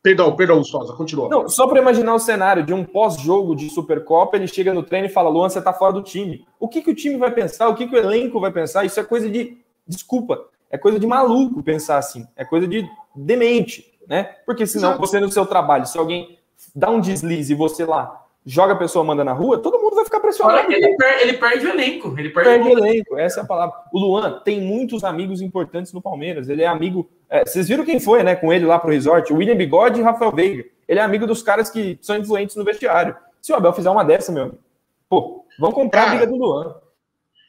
[0.03, 1.29] Perdão, perdão, Sosa, continua.
[1.29, 5.05] Não, só para imaginar o cenário de um pós-jogo de Supercopa, ele chega no treino
[5.05, 6.43] e fala: Luan, você está fora do time.
[6.59, 7.67] O que, que o time vai pensar?
[7.67, 8.83] O que, que o elenco vai pensar?
[8.83, 9.59] Isso é coisa de.
[9.85, 12.25] Desculpa, é coisa de maluco pensar assim.
[12.35, 14.35] É coisa de demente, né?
[14.45, 16.37] Porque senão você no seu trabalho, se alguém
[16.75, 20.03] dá um deslize e você lá joga a pessoa, manda na rua, todo mundo vai
[20.03, 20.71] ficar pressionado.
[20.71, 22.15] Ele, per ele perde o elenco.
[22.17, 23.75] Ele perde, perde o elenco, essa é a palavra.
[23.93, 26.49] O Luan tem muitos amigos importantes no Palmeiras.
[26.49, 27.09] Ele é amigo.
[27.29, 29.31] É, vocês viram quem foi, né, com ele lá pro resort?
[29.31, 30.65] William Bigode e Rafael Veiga.
[30.87, 33.15] Ele é amigo dos caras que são influentes no vestiário.
[33.41, 34.59] Se o Abel fizer uma dessa, meu amigo,
[35.07, 36.75] pô, vamos comprar Cara, a briga do Luan.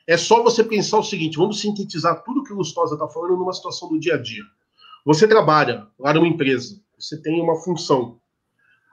[0.06, 3.52] É só você pensar o seguinte: vamos sintetizar tudo que o Lustosa está falando numa
[3.52, 4.42] situação do dia a dia.
[5.04, 8.20] Você trabalha lá numa empresa, você tem uma função.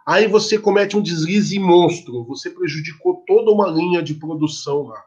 [0.06, 5.03] Aí você comete um deslize monstro, você prejudicou toda uma linha de produção lá.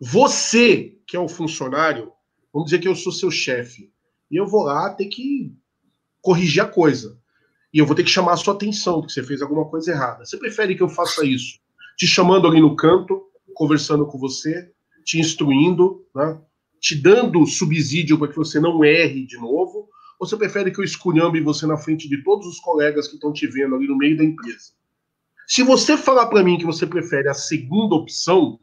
[0.00, 2.12] Você, que é o funcionário,
[2.52, 3.90] vamos dizer que eu sou seu chefe,
[4.30, 5.52] e eu vou lá ter que
[6.20, 7.18] corrigir a coisa.
[7.72, 10.24] E eu vou ter que chamar a sua atenção, que você fez alguma coisa errada.
[10.24, 11.58] Você prefere que eu faça isso?
[11.96, 13.22] Te chamando ali no canto,
[13.54, 14.70] conversando com você,
[15.04, 16.40] te instruindo, né?
[16.80, 19.75] te dando subsídio para que você não erre de novo,
[20.26, 23.46] você prefere que eu esculhambe você na frente de todos os colegas que estão te
[23.46, 24.72] vendo ali no meio da empresa?
[25.46, 28.58] Se você falar para mim que você prefere a segunda opção,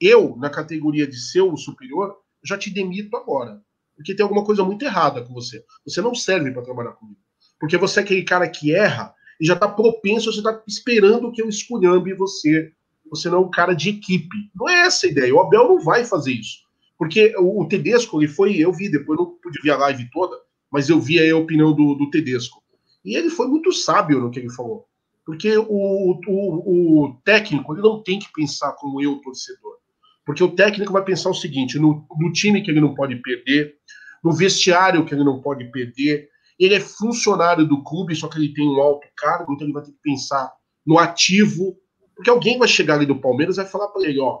[0.00, 3.62] eu, na categoria de seu superior, já te demito agora.
[3.96, 5.64] Porque tem alguma coisa muito errada com você.
[5.86, 7.20] Você não serve para trabalhar comigo.
[7.60, 11.40] Porque você é aquele cara que erra e já está propenso, você está esperando que
[11.40, 12.72] eu esculhambe você.
[13.10, 14.50] Você não é um cara de equipe.
[14.54, 15.34] Não é essa a ideia.
[15.34, 16.64] O Abel não vai fazer isso.
[16.98, 20.36] Porque o, Tedesco, ele foi, eu vi, depois não pude ver a live toda,
[20.70, 22.62] mas eu vi a opinião do, do Tedesco.
[23.04, 24.86] E ele foi muito sábio no que ele falou.
[25.24, 29.76] Porque o, o, o técnico ele não tem que pensar como eu, torcedor.
[30.24, 33.76] Porque o técnico vai pensar o seguinte: no, no time que ele não pode perder,
[34.22, 36.28] no vestiário que ele não pode perder,
[36.58, 39.82] ele é funcionário do clube, só que ele tem um alto cargo, então ele vai
[39.82, 40.52] ter que pensar
[40.86, 41.76] no ativo,
[42.14, 44.40] porque alguém vai chegar ali do Palmeiras e vai falar para ele, ó,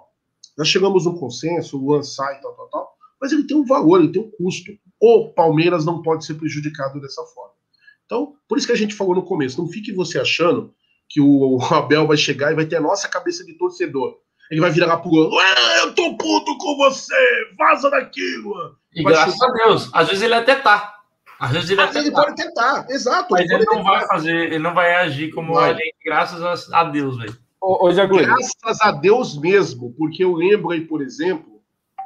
[0.56, 4.00] nós chegamos num consenso, o Luan sai, tal, tal, tal, mas ele tem um valor,
[4.00, 4.72] ele tem um custo.
[5.06, 7.52] O Palmeiras não pode ser prejudicado dessa forma.
[8.06, 10.72] Então, por isso que a gente falou no começo, não fique você achando
[11.10, 14.16] que o Abel vai chegar e vai ter a nossa cabeça de torcedor.
[14.50, 17.14] Ele vai virar pulando, ah, eu tô puto com você,
[17.58, 18.78] vaza daquilo.
[18.94, 19.50] E graças chutar.
[19.50, 20.94] a Deus, às vezes ele até tá.
[21.38, 23.28] Às vezes ele, às vezes ele pode tentar, exato.
[23.30, 25.72] Mas ele, ele não vai fazer, ele não vai agir como vai.
[25.72, 27.36] ele, graças a Deus, velho.
[28.22, 31.54] Graças a Deus mesmo, porque eu lembro aí, por exemplo,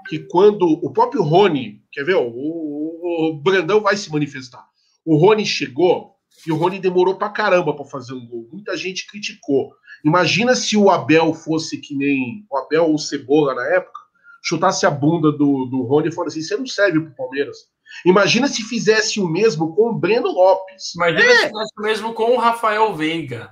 [0.08, 4.64] que quando o próprio Rony, quer ver, o, o, Brandão vai se manifestar.
[5.04, 6.14] O Rony chegou
[6.46, 8.48] e o Rony demorou pra caramba para fazer um gol.
[8.52, 9.72] Muita gente criticou.
[10.04, 13.98] Imagina se o Abel fosse que nem o Abel ou o Cebola na época,
[14.42, 17.56] chutasse a bunda do, do Rony e falasse assim: você não serve pro Palmeiras.
[18.04, 20.94] Imagina se fizesse o mesmo com o Breno Lopes.
[20.94, 21.36] Imagina é.
[21.36, 23.50] se fizesse o mesmo com o Rafael Veiga.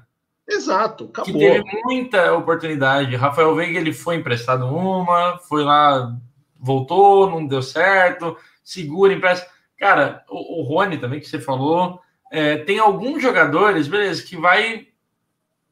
[0.48, 1.32] Exato, acabou.
[1.32, 3.16] Que teve muita oportunidade.
[3.16, 6.16] Rafael Veiga ele foi emprestado uma, foi lá,
[6.60, 8.36] voltou, não deu certo,
[8.66, 9.48] segura, empresta.
[9.78, 14.88] Cara, o, o Rony também que você falou, é, tem alguns jogadores, beleza, que vai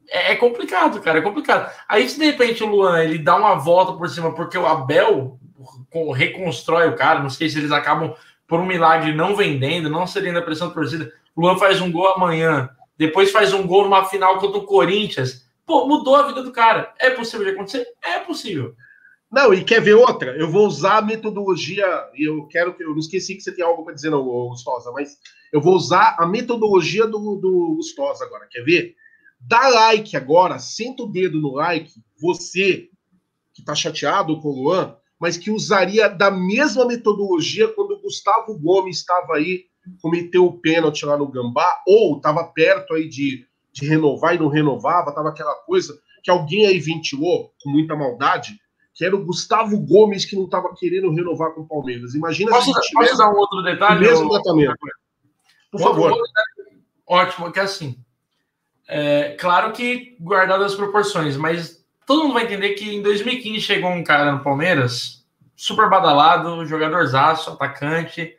[0.07, 1.71] é, é complicado, cara, é complicado.
[1.87, 5.37] Aí se de repente o Luan ele dá uma volta por cima porque o Abel
[6.15, 8.13] reconstrói o cara, não sei se eles acabam
[8.47, 11.11] por um milagre não vendendo, não cedendo a pressão da torcida.
[11.35, 15.45] O Luan faz um gol amanhã, depois faz um gol numa final contra o Corinthians.
[15.65, 16.93] Pô, mudou a vida do cara.
[16.99, 17.85] É possível de acontecer?
[18.01, 18.75] É possível.
[19.35, 20.31] Não, e quer ver outra?
[20.37, 21.85] Eu vou usar a metodologia,
[22.15, 24.93] e eu quero que eu não esqueci que você tem algo para dizer, não, Gustosa,
[24.93, 25.17] mas
[25.51, 28.47] eu vou usar a metodologia do, do Gustosa agora.
[28.49, 28.95] Quer ver?
[29.37, 32.87] Dá like agora, senta o dedo no like, você
[33.53, 38.57] que tá chateado com o Luan, mas que usaria da mesma metodologia quando o Gustavo
[38.57, 39.65] Gomes estava aí,
[40.01, 44.47] cometeu o pênalti lá no Gambá, ou estava perto aí de, de renovar e não
[44.47, 45.93] renovava, tava aquela coisa
[46.23, 48.57] que alguém aí ventilou com muita maldade,
[48.95, 52.15] que era o Gustavo Gomes que não estava querendo renovar com o Palmeiras.
[52.15, 53.99] Imagina posso, se posso dar um outro detalhe?
[53.99, 54.73] Mesmo tratamento.
[55.69, 56.17] Por favor.
[57.05, 57.99] Ótimo, que é assim.
[58.87, 63.91] É, claro que guardado as proporções, mas todo mundo vai entender que em 2015 chegou
[63.91, 65.25] um cara no Palmeiras,
[65.57, 68.37] super badalado, jogadorzaço, atacante,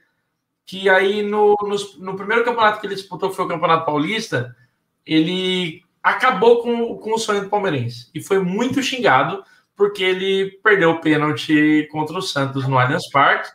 [0.64, 4.56] que aí no, no, no, primeiro campeonato que ele disputou, que foi o Campeonato Paulista,
[5.04, 9.44] ele acabou com, com o sonho do palmeirense e foi muito xingado
[9.76, 13.50] porque ele perdeu o pênalti contra o Santos no Allianz Parque.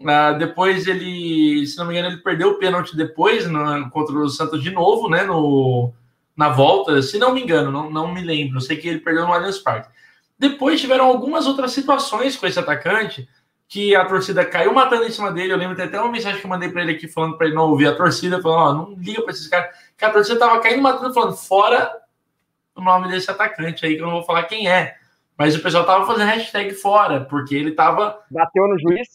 [0.00, 4.28] Uh, depois ele, se não me engano, ele perdeu o pênalti depois no, contra o
[4.28, 5.24] Santos de novo, né?
[5.24, 5.92] No,
[6.36, 8.60] na volta, se não me engano, não, não me lembro.
[8.60, 9.90] Sei que ele perdeu no Allianz Parque.
[10.38, 13.28] Depois tiveram algumas outras situações com esse atacante
[13.68, 15.52] que a torcida caiu matando em cima dele.
[15.52, 17.68] Eu lembro até uma mensagem que eu mandei para ele aqui falando para ele não
[17.68, 19.76] ouvir a torcida, falando: ó, não liga para esses caras.
[19.96, 21.92] Que a torcida tava caindo matando, falando fora
[22.74, 24.97] o nome desse atacante aí, que eu não vou falar quem é.
[25.38, 28.20] Mas o pessoal tava fazendo hashtag fora, porque ele tava.
[28.30, 29.08] Bateu no juiz?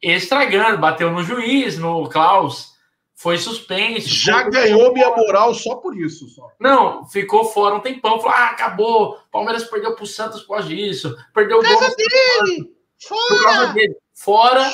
[0.00, 2.74] Estragando, bateu no juiz, no Klaus
[3.14, 4.08] foi suspenso.
[4.08, 6.28] Já ganhou minha moral só por isso.
[6.28, 6.50] Só.
[6.58, 8.20] Não, ficou fora um tempão.
[8.20, 9.18] Falou: ah, acabou.
[9.30, 11.16] Palmeiras perdeu pro Santos por causa disso.
[11.32, 11.80] Perdeu o gol.
[11.96, 12.74] Dele.
[13.00, 13.28] Fora!
[13.28, 13.96] Por causa dele.
[14.14, 14.70] Fora,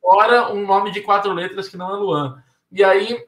[0.00, 2.42] fora um nome de quatro letras que não é Luan.
[2.70, 3.26] E aí,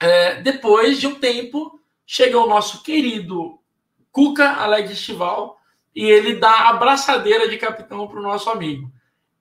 [0.00, 3.58] é, depois de um tempo, chega o nosso querido
[4.10, 5.58] Cuca Alex Estival
[5.94, 8.90] e ele dá a abraçadeira de capitão para o nosso amigo.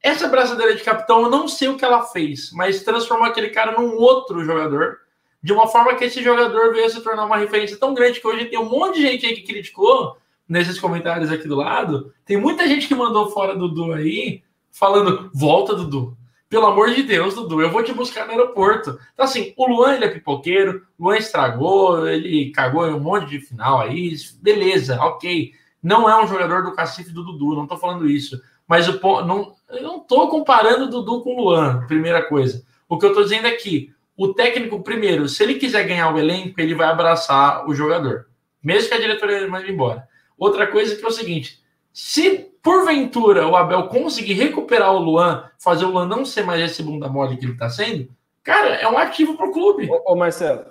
[0.02, 3.80] Essa braçadeira de capitão, eu não sei o que ela fez, mas transformou aquele cara
[3.80, 4.98] num outro jogador,
[5.44, 8.46] de uma forma que esse jogador veio se tornar uma referência tão grande que hoje
[8.46, 10.18] tem um monte de gente aí que criticou
[10.48, 12.14] nesses comentários aqui do lado.
[12.26, 16.18] Tem muita gente que mandou fora Dudu aí, falando: volta, Dudu.
[16.50, 19.00] Pelo amor de Deus, Dudu, eu vou te buscar no aeroporto.
[19.14, 23.30] Então, assim, o Luan ele é pipoqueiro, o Luan estragou, ele cagou em um monte
[23.30, 25.54] de final aí, beleza, ok.
[25.82, 28.40] Não é um jogador do cacife do Dudu, não tô falando isso.
[28.68, 32.64] Mas o não, eu não estou comparando o Dudu com o Luan, primeira coisa.
[32.88, 36.20] O que eu estou dizendo é que o técnico, primeiro, se ele quiser ganhar o
[36.20, 38.28] elenco, ele vai abraçar o jogador,
[38.62, 40.08] mesmo que a diretoria mande embora.
[40.38, 41.60] Outra coisa que é o seguinte:
[41.92, 46.84] se porventura o Abel conseguir recuperar o Luan, fazer o Luan não ser mais esse
[46.84, 48.10] bunda mole que ele está sendo,
[48.44, 49.90] cara, é um ativo para o clube.
[49.90, 50.66] Ô, ô Marcelo,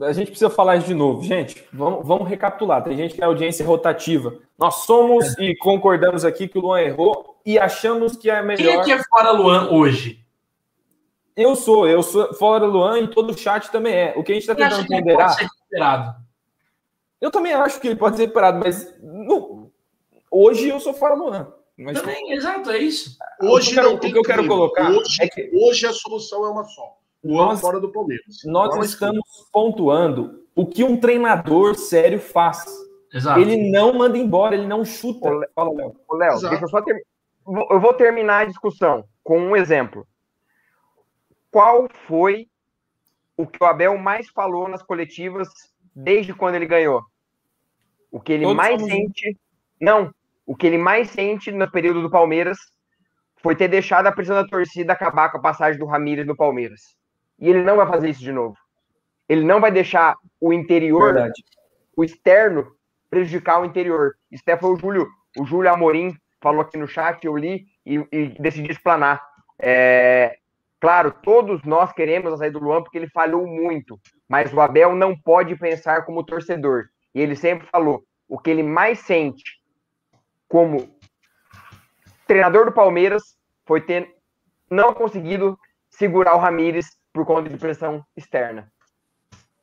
[0.00, 1.22] a gente precisa falar isso de novo.
[1.22, 2.82] Gente, vamos, vamos recapitular.
[2.82, 4.36] Tem gente que é audiência rotativa.
[4.58, 8.56] Nós somos e concordamos aqui que o Luan errou e achamos que é melhor.
[8.56, 10.24] Quem é que é fora Luan hoje?
[11.36, 14.14] Eu sou, eu sou fora Luan e todo o chat também é.
[14.16, 16.20] O que a gente está tentando ponderar.
[17.20, 19.72] Eu também acho que ele pode ser recuperado, mas no,
[20.30, 21.52] hoje eu sou fora Luan.
[21.76, 23.16] Mas também, exato, é isso.
[23.40, 25.92] Hoje o que eu quero, o que eu quero colocar hoje, é que hoje a
[25.92, 28.36] solução é uma só nós, fora do Palmeiras.
[28.44, 32.64] Nós estamos pontuando o que um treinador sério faz.
[33.12, 33.40] Exato.
[33.40, 35.30] Ele não manda embora, ele não chuta.
[35.54, 35.96] Fala, Léo.
[36.12, 37.04] Léo, deixa eu só ter...
[37.46, 39.04] Eu vou terminar a discussão.
[39.24, 40.06] com um exemplo.
[41.50, 42.46] Qual foi
[43.36, 45.48] o que o Abel mais falou nas coletivas
[45.96, 47.02] desde quando ele ganhou?
[48.12, 48.94] O que ele Todos mais somos...
[48.94, 49.36] sente.
[49.80, 50.14] Não,
[50.46, 52.58] o que ele mais sente no período do Palmeiras
[53.36, 56.96] foi ter deixado a pressão da torcida acabar com a passagem do Ramires no Palmeiras.
[57.38, 58.56] E ele não vai fazer isso de novo.
[59.28, 61.44] Ele não vai deixar o interior, Verdade.
[61.96, 62.74] o externo,
[63.08, 64.14] prejudicar o interior.
[64.30, 65.08] Isso até foi o Júlio,
[65.38, 69.22] o Júlio Amorim falou aqui no chat, eu li e, e decidi explanar.
[69.58, 70.38] É,
[70.80, 73.98] claro, todos nós queremos a saída do Luan porque ele falhou muito,
[74.28, 76.84] mas o Abel não pode pensar como torcedor.
[77.14, 79.62] E ele sempre falou: o que ele mais sente
[80.48, 80.88] como
[82.26, 83.22] treinador do Palmeiras
[83.66, 84.14] foi ter
[84.70, 85.58] não conseguido
[85.88, 88.70] segurar o Ramires por conta de pressão externa.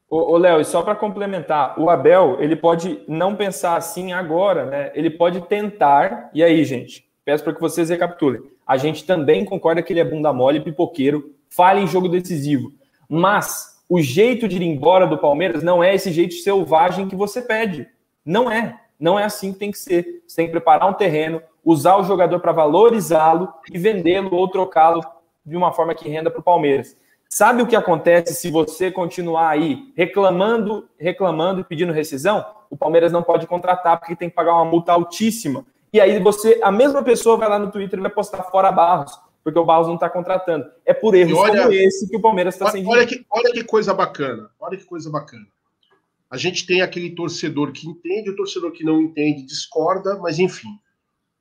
[0.09, 4.91] Ô, Léo, e só para complementar, o Abel, ele pode não pensar assim agora, né?
[4.93, 8.41] Ele pode tentar, e aí, gente, peço para que vocês recapitulem.
[8.67, 12.73] A gente também concorda que ele é bunda mole, pipoqueiro, falha em jogo decisivo.
[13.07, 17.41] Mas o jeito de ir embora do Palmeiras não é esse jeito selvagem que você
[17.41, 17.87] pede.
[18.25, 18.79] Não é.
[18.99, 20.23] Não é assim que tem que ser.
[20.27, 25.01] Você tem que preparar um terreno, usar o jogador para valorizá-lo e vendê-lo ou trocá-lo
[25.45, 26.97] de uma forma que renda para o Palmeiras.
[27.33, 32.45] Sabe o que acontece se você continuar aí reclamando, reclamando e pedindo rescisão?
[32.69, 35.65] O Palmeiras não pode contratar porque tem que pagar uma multa altíssima.
[35.93, 39.17] E aí você, a mesma pessoa vai lá no Twitter e vai postar fora Barros,
[39.45, 40.65] porque o Barros não está contratando.
[40.85, 43.63] É por erros olha, como esse que o Palmeiras está sem olha que, olha que
[43.63, 44.49] coisa bacana.
[44.59, 45.47] Olha que coisa bacana.
[46.29, 50.67] A gente tem aquele torcedor que entende, o torcedor que não entende discorda, mas enfim.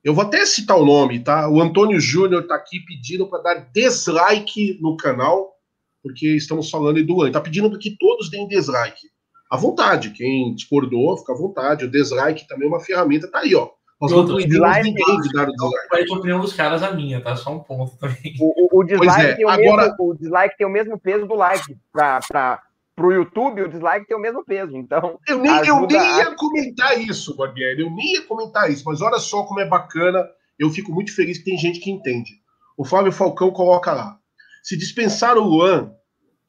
[0.01, 1.49] Eu vou até citar o nome, tá?
[1.49, 5.57] O Antônio Júnior está aqui pedindo para dar dislike no canal
[6.01, 7.27] porque estamos falando do ano.
[7.27, 9.07] Está pedindo que todos deem dislike.
[9.49, 11.85] À vontade, quem discordou, fica à vontade.
[11.85, 13.69] O dislike também é uma ferramenta, tá aí, ó.
[13.99, 16.11] Nós não proibimos ninguém de dar o dislike.
[16.11, 17.35] A opinião dos caras a minha, tá?
[17.35, 18.33] Só um ponto também.
[18.39, 19.89] O, o, o dislike, é, tem o agora...
[19.89, 21.77] mesmo, o dislike tem o mesmo peso do like.
[21.91, 22.63] Pra, pra,
[22.95, 24.75] pro YouTube, o dislike tem o mesmo peso.
[24.75, 25.19] Então.
[25.27, 26.35] Eu nem, eu nem ia a...
[26.35, 27.81] comentar isso, Barbieri.
[27.81, 30.27] Eu nem ia comentar isso, mas olha só como é bacana.
[30.57, 32.31] Eu fico muito feliz que tem gente que entende.
[32.75, 34.17] O Flávio Falcão coloca lá.
[34.61, 35.91] Se dispensar o Luan,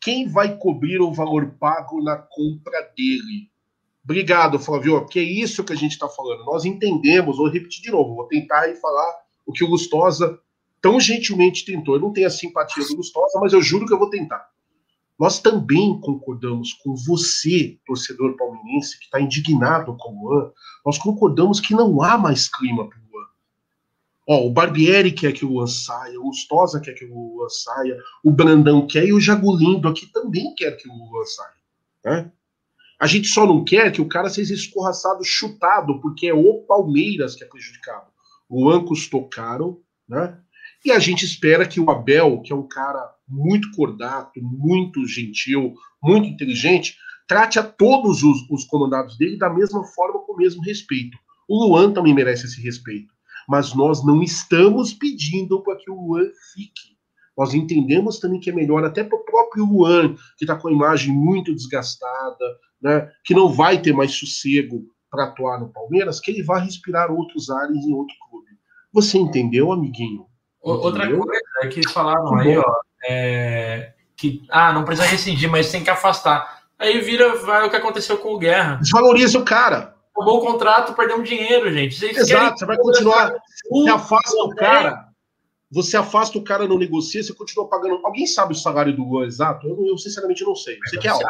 [0.00, 3.50] quem vai cobrir o valor pago na compra dele?
[4.04, 6.44] Obrigado, Flávio, que é isso que a gente está falando.
[6.44, 9.14] Nós entendemos, vou repetir de novo, vou tentar e falar
[9.46, 10.38] o que o Gustosa
[10.80, 11.94] tão gentilmente tentou.
[11.94, 14.44] Eu não tenho a simpatia do Gustosa, mas eu juro que eu vou tentar.
[15.18, 20.50] Nós também concordamos com você, torcedor palmeirense, que está indignado com o Luan.
[20.84, 22.98] Nós concordamos que não há mais clima para
[24.28, 27.98] Ó, o Barbieri quer que o Luan saia, o Lustosa quer que o Luan saia,
[28.22, 31.54] o Brandão quer e o Jagulindo aqui também quer que o Luan saia.
[32.04, 32.32] Né?
[33.00, 37.34] A gente só não quer que o cara seja escorraçado, chutado, porque é o Palmeiras
[37.34, 38.06] que é prejudicado.
[38.48, 40.38] O Luan custou caro, né?
[40.84, 45.74] E a gente espera que o Abel, que é um cara muito cordato, muito gentil,
[46.02, 46.96] muito inteligente,
[47.26, 51.16] trate a todos os, os comandados dele da mesma forma, com o mesmo respeito.
[51.48, 53.11] O Luan também merece esse respeito
[53.48, 56.92] mas nós não estamos pedindo para que o Luan fique.
[57.36, 60.72] Nós entendemos também que é melhor até para o próprio Luan, que está com a
[60.72, 62.44] imagem muito desgastada,
[62.80, 67.10] né, que não vai ter mais sossego para atuar no Palmeiras, que ele vá respirar
[67.10, 68.48] outros ares em outro clube.
[68.92, 70.26] Você entendeu, amiguinho?
[70.62, 70.80] Entendeu?
[70.80, 72.74] Outra coisa é que falaram aí, ó,
[73.08, 76.62] é, que ah, não precisa rescindir, mas tem que afastar.
[76.78, 78.76] Aí vira vai o que aconteceu com o Guerra.
[78.76, 81.94] Desvaloriza o cara roubou o contrato, perdeu dinheiro, gente.
[81.94, 83.34] Vocês Exato, você vai continuar.
[83.70, 85.08] Você afasta o cara.
[85.70, 88.04] Você afasta o cara, não negocia, você continua pagando.
[88.04, 89.66] Alguém sabe o salário do Luan exato?
[89.66, 90.78] Eu, eu sinceramente não sei.
[90.84, 91.24] Você quer algo?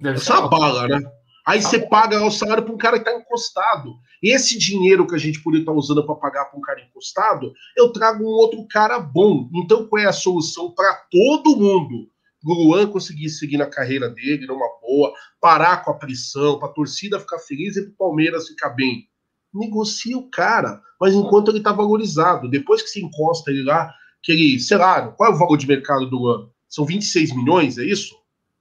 [0.00, 1.00] Deve ser uma bala, né?
[1.46, 3.94] Aí você paga o salário para um cara que está encostado.
[4.22, 7.52] Esse dinheiro que a gente poderia estar tá usando para pagar para um cara encostado,
[7.76, 9.48] eu trago um outro cara bom.
[9.54, 12.08] Então, qual é a solução para todo mundo?
[12.46, 16.72] O Luan conseguir seguir na carreira dele numa boa, parar com a pressão, para a
[16.72, 19.08] torcida ficar feliz e para o Palmeiras ficar bem.
[19.52, 22.48] Negocia o cara, mas enquanto ele está valorizado.
[22.48, 23.92] Depois que se encosta ele lá,
[24.22, 26.48] que ele, sei lá, qual é o valor de mercado do Luan?
[26.68, 28.14] São 26 milhões, é isso?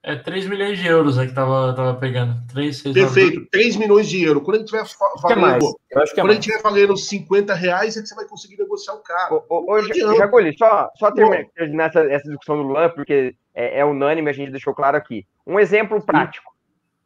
[0.07, 2.35] É 3 milhões de euros aí que tava, tava pegando.
[2.53, 3.49] 3, 6, Perfeito, 9...
[3.49, 4.43] 3 milhões de euros.
[4.43, 4.85] Quando ele tiver
[5.19, 8.99] valendo, é quando ele tiver valendo 50 reais, é que você vai conseguir negociar o
[8.99, 9.33] cara.
[9.33, 13.85] Ô, ô, ô Jaculi, só, só terminar essa, essa discussão do Luan, porque é, é,
[13.85, 15.25] unânime, a gente deixou claro aqui.
[15.47, 16.53] Um exemplo prático.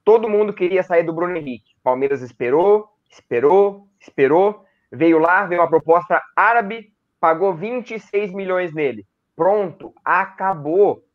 [0.03, 1.75] Todo mundo queria sair do Bruno Henrique.
[1.83, 4.65] Palmeiras esperou, esperou, esperou.
[4.91, 9.05] Veio lá, veio uma proposta árabe, pagou 26 milhões nele.
[9.35, 11.05] Pronto, acabou.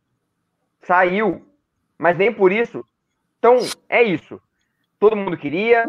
[0.82, 1.44] Saiu
[1.98, 2.85] mas nem por isso.
[3.39, 3.59] Então,
[3.89, 4.40] é isso.
[4.98, 5.85] Todo mundo queria,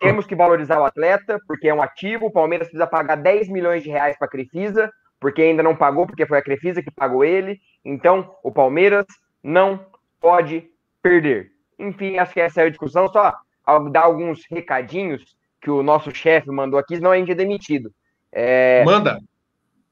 [0.00, 2.26] temos que valorizar o atleta, porque é um ativo.
[2.26, 4.92] O Palmeiras precisa pagar 10 milhões de reais para a Crefisa.
[5.20, 7.60] Porque ainda não pagou, porque foi a Crefisa que pagou ele.
[7.84, 9.06] Então, o Palmeiras
[9.42, 9.84] não
[10.20, 10.68] pode
[11.02, 11.52] perder.
[11.78, 13.08] Enfim, acho que essa é a discussão.
[13.08, 13.32] Só
[13.90, 17.90] dar alguns recadinhos que o nosso chefe mandou aqui, senão a gente é demitido.
[18.32, 18.84] É...
[18.84, 19.18] Manda!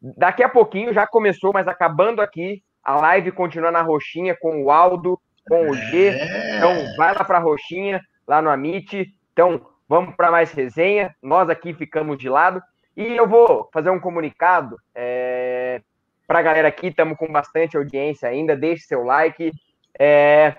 [0.00, 4.70] Daqui a pouquinho já começou, mas acabando aqui, a live continua na roxinha com o
[4.70, 5.18] Aldo,
[5.48, 6.08] com o G.
[6.08, 6.56] É...
[6.56, 9.12] Então, vai lá para a roxinha, lá no Amit.
[9.32, 11.14] Então, vamos para mais resenha.
[11.22, 12.62] Nós aqui ficamos de lado.
[12.96, 15.82] E eu vou fazer um comunicado é,
[16.26, 16.88] para a galera aqui.
[16.88, 18.56] Estamos com bastante audiência ainda.
[18.56, 19.50] Deixe seu like.
[19.98, 20.54] É,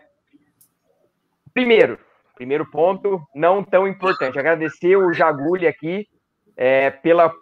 [1.53, 1.99] primeiro,
[2.35, 4.37] primeiro ponto, não tão importante.
[4.37, 6.07] Agradecer o Jaguli aqui
[6.57, 7.33] é, pela,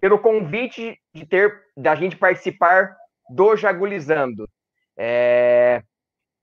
[0.00, 2.96] pelo convite de ter da gente participar
[3.28, 4.48] do Jagulizando.
[4.96, 5.82] É,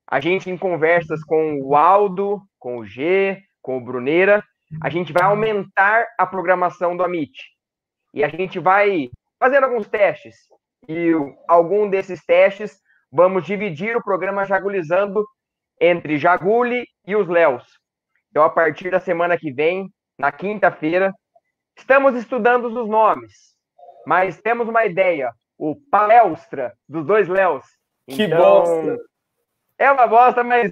[0.08, 4.44] a gente em conversas com o Aldo, com o G, com o Bruneira,
[4.82, 7.59] a gente vai aumentar a programação do Amit.
[8.14, 9.10] E a gente vai
[9.40, 10.36] fazendo alguns testes.
[10.88, 11.12] E
[11.48, 12.80] algum desses testes,
[13.12, 15.26] vamos dividir o programa Jagulizando
[15.80, 17.64] entre Jaguli e os Léos.
[18.30, 21.14] Então, a partir da semana que vem, na quinta-feira,
[21.78, 23.56] estamos estudando os nomes,
[24.06, 25.32] mas temos uma ideia.
[25.58, 27.66] O palestra dos dois Léos.
[28.08, 28.98] Que então, bosta!
[29.78, 30.72] É uma bosta, mas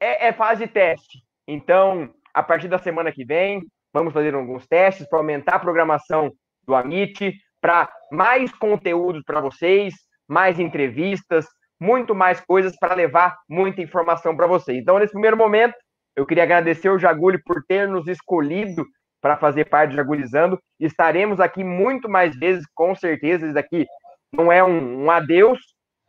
[0.00, 1.22] é, é fase de teste.
[1.46, 3.62] Então, a partir da semana que vem,
[3.92, 6.30] vamos fazer alguns testes para aumentar a programação
[6.66, 9.94] do Amit, para mais conteúdo para vocês,
[10.28, 11.46] mais entrevistas,
[11.80, 14.78] muito mais coisas para levar muita informação para vocês.
[14.78, 15.74] Então, nesse primeiro momento,
[16.16, 18.84] eu queria agradecer o Jaguli por ter nos escolhido
[19.20, 20.58] para fazer parte do Jagulizando.
[20.78, 23.46] Estaremos aqui muito mais vezes, com certeza.
[23.46, 23.86] Isso aqui
[24.32, 25.58] não é um, um adeus,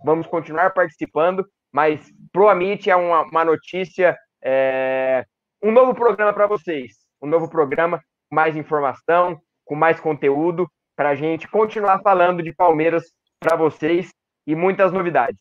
[0.04, 2.02] vamos continuar participando, mas
[2.32, 5.24] pro Amit é uma, uma notícia, é,
[5.64, 7.01] um novo programa para vocês.
[7.22, 8.00] Um novo programa
[8.30, 13.04] com mais informação, com mais conteúdo, para a gente continuar falando de Palmeiras
[13.40, 14.10] para vocês
[14.46, 15.40] e muitas novidades.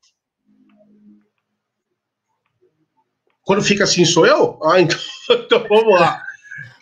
[3.42, 4.58] Quando fica assim, sou eu?
[4.62, 4.98] Ah, então,
[5.30, 6.22] então vamos lá.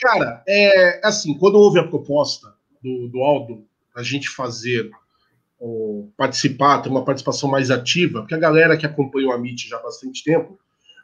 [0.00, 3.66] Cara, é assim, quando houve a proposta do, do Aldo
[3.96, 4.90] a gente fazer
[5.58, 9.76] ou participar, ter uma participação mais ativa, porque a galera que acompanhou a MIT já
[9.76, 10.58] há bastante tempo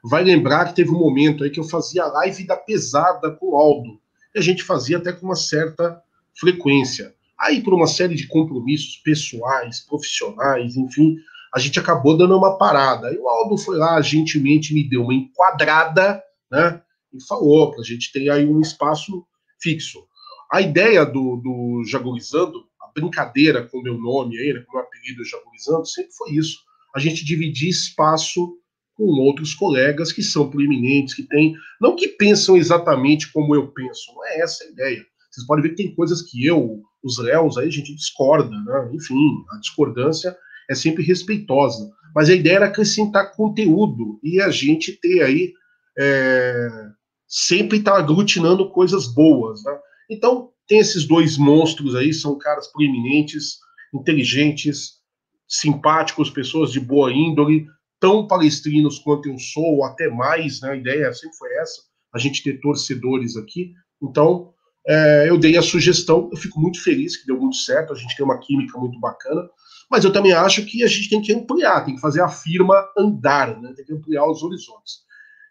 [0.04, 3.56] vai lembrar que teve um momento aí que eu fazia live da pesada com o
[3.56, 3.98] Aldo.
[4.34, 6.02] E a gente fazia até com uma certa
[6.38, 7.14] frequência.
[7.40, 11.16] Aí, por uma série de compromissos pessoais, profissionais, enfim,
[11.54, 13.08] a gente acabou dando uma parada.
[13.08, 16.82] Aí o Aldo foi lá, gentilmente me deu uma enquadrada, né?
[17.12, 19.24] E falou para a gente ter aí um espaço
[19.60, 20.04] fixo.
[20.52, 24.74] A ideia do, do Jagurizando, a brincadeira com o meu nome aí, né, com o
[24.76, 26.58] meu apelido Jagurizando, sempre foi isso.
[26.94, 28.58] A gente dividir espaço
[28.96, 34.12] com outros colegas que são proeminentes, que têm, não que pensam exatamente como eu penso,
[34.14, 35.04] não é essa a ideia.
[35.30, 38.90] Vocês podem ver que tem coisas que eu, os réus, aí a gente discorda, né?
[38.92, 39.16] Enfim,
[39.52, 40.36] a discordância
[40.70, 41.90] é sempre respeitosa.
[42.14, 45.52] Mas a ideia era acrescentar conteúdo e a gente ter aí
[45.98, 46.68] é,
[47.26, 49.62] sempre estar tá aglutinando coisas boas.
[49.64, 49.78] Né?
[50.10, 53.58] Então, tem esses dois monstros aí, são caras proeminentes,
[53.92, 55.00] inteligentes,
[55.48, 57.66] simpáticos, pessoas de boa índole,
[58.00, 60.70] tão palestrinos quanto eu sou, ou até mais, né?
[60.70, 61.82] A ideia sempre foi essa,
[62.14, 63.72] a gente ter torcedores aqui.
[64.02, 64.52] Então,
[64.86, 68.16] é, eu dei a sugestão, eu fico muito feliz que deu muito certo, a gente
[68.16, 69.48] tem uma química muito bacana.
[69.90, 72.86] Mas eu também acho que a gente tem que ampliar, tem que fazer a firma
[72.96, 73.72] andar, né?
[73.76, 75.04] tem que ampliar os horizontes.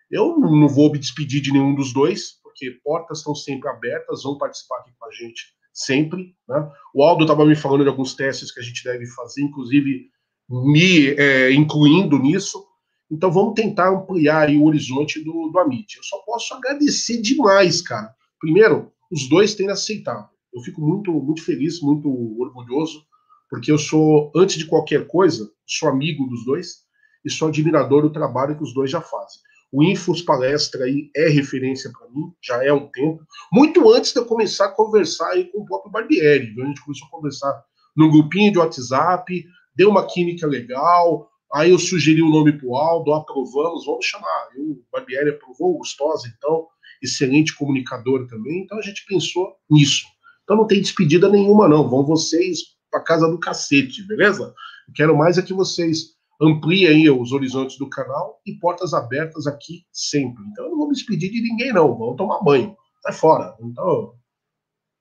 [0.09, 4.37] Eu não vou me despedir de nenhum dos dois, porque portas estão sempre abertas, vão
[4.37, 6.35] participar aqui com a gente sempre.
[6.47, 6.71] Né?
[6.93, 10.09] O Aldo estava me falando de alguns testes que a gente deve fazer, inclusive
[10.49, 12.65] me é, incluindo nisso.
[13.11, 15.97] Então vamos tentar ampliar o horizonte do, do Amit.
[15.97, 18.13] Eu só posso agradecer demais, cara.
[18.39, 20.29] Primeiro, os dois têm aceitado.
[20.53, 22.09] Eu fico muito, muito feliz, muito
[22.39, 23.05] orgulhoso
[23.53, 26.77] porque eu sou, antes de qualquer coisa, sou amigo dos dois
[27.23, 29.39] e sou admirador do trabalho que os dois já fazem.
[29.71, 33.23] O Infos Palestra aí é referência para mim, já é um tempo.
[33.51, 36.51] Muito antes de eu começar a conversar aí com o próprio Barbieri.
[36.59, 37.63] A gente começou a conversar
[37.95, 39.45] num grupinho de WhatsApp,
[39.75, 44.47] deu uma química legal, aí eu sugeri o nome para o Aldo, aprovamos, vamos chamar.
[44.57, 46.67] O Barbieri aprovou, o Gustosa, então,
[47.01, 48.63] excelente comunicador também.
[48.63, 50.05] Então a gente pensou nisso.
[50.43, 51.89] Então não tem despedida nenhuma, não.
[51.89, 52.59] Vão vocês
[52.89, 54.53] para casa do cacete, beleza?
[54.87, 59.85] Eu quero mais é que vocês ampliem os horizontes do canal e portas abertas aqui
[59.91, 60.43] sempre.
[60.51, 61.97] Então eu não vou me despedir de ninguém, não.
[61.97, 62.75] Vamos tomar banho.
[63.01, 63.55] Sai fora.
[63.61, 64.13] Então,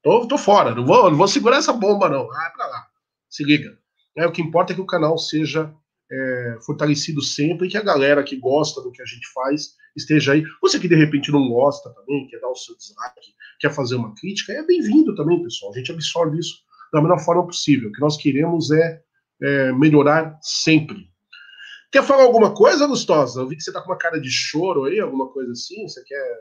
[0.03, 0.75] tô, tô fora.
[0.75, 2.27] Não vou, não vou segurar essa bomba, não.
[2.27, 2.87] Vai para lá.
[3.29, 3.82] Se liga.
[4.17, 5.73] É, o que importa é que o canal seja
[6.11, 10.33] é, fortalecido sempre e que a galera que gosta do que a gente faz esteja
[10.33, 10.45] aí.
[10.61, 14.15] Você que de repente não gosta também, quer dar o seu dislike, quer fazer uma
[14.15, 15.73] crítica, é bem-vindo também, pessoal.
[15.73, 16.57] A gente absorve isso
[16.93, 17.89] da melhor forma possível.
[17.89, 19.03] O que nós queremos é,
[19.43, 21.11] é melhorar sempre.
[21.91, 23.41] Quer falar alguma coisa, Gustosa?
[23.41, 25.87] Eu vi que você tá com uma cara de choro aí, alguma coisa assim.
[25.87, 26.39] Você quer.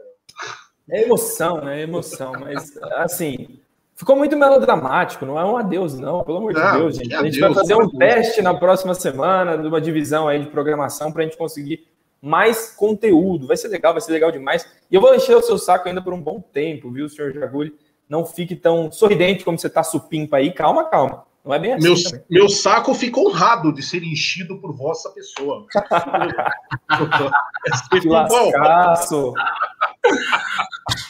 [0.90, 1.80] É emoção, né?
[1.80, 2.32] É emoção.
[2.40, 3.60] Mas, assim,
[3.96, 5.26] ficou muito melodramático.
[5.26, 6.24] Não é um adeus, não.
[6.24, 7.14] Pelo amor não, de Deus, gente.
[7.14, 7.98] A gente adeus, vai fazer um adeus.
[7.98, 11.88] teste na próxima semana de uma divisão aí de programação para a gente conseguir
[12.22, 13.48] mais conteúdo.
[13.48, 14.68] Vai ser legal, vai ser legal demais.
[14.90, 17.74] E eu vou encher o seu saco ainda por um bom tempo, viu, senhor Jaguli?
[18.08, 20.54] Não fique tão sorridente como você tá supimpa aí.
[20.54, 21.24] Calma, calma.
[21.44, 22.14] Não é bem assim.
[22.30, 25.66] Meu, meu saco fica honrado de ser enchido por vossa pessoa.
[28.00, 29.34] que lascaço.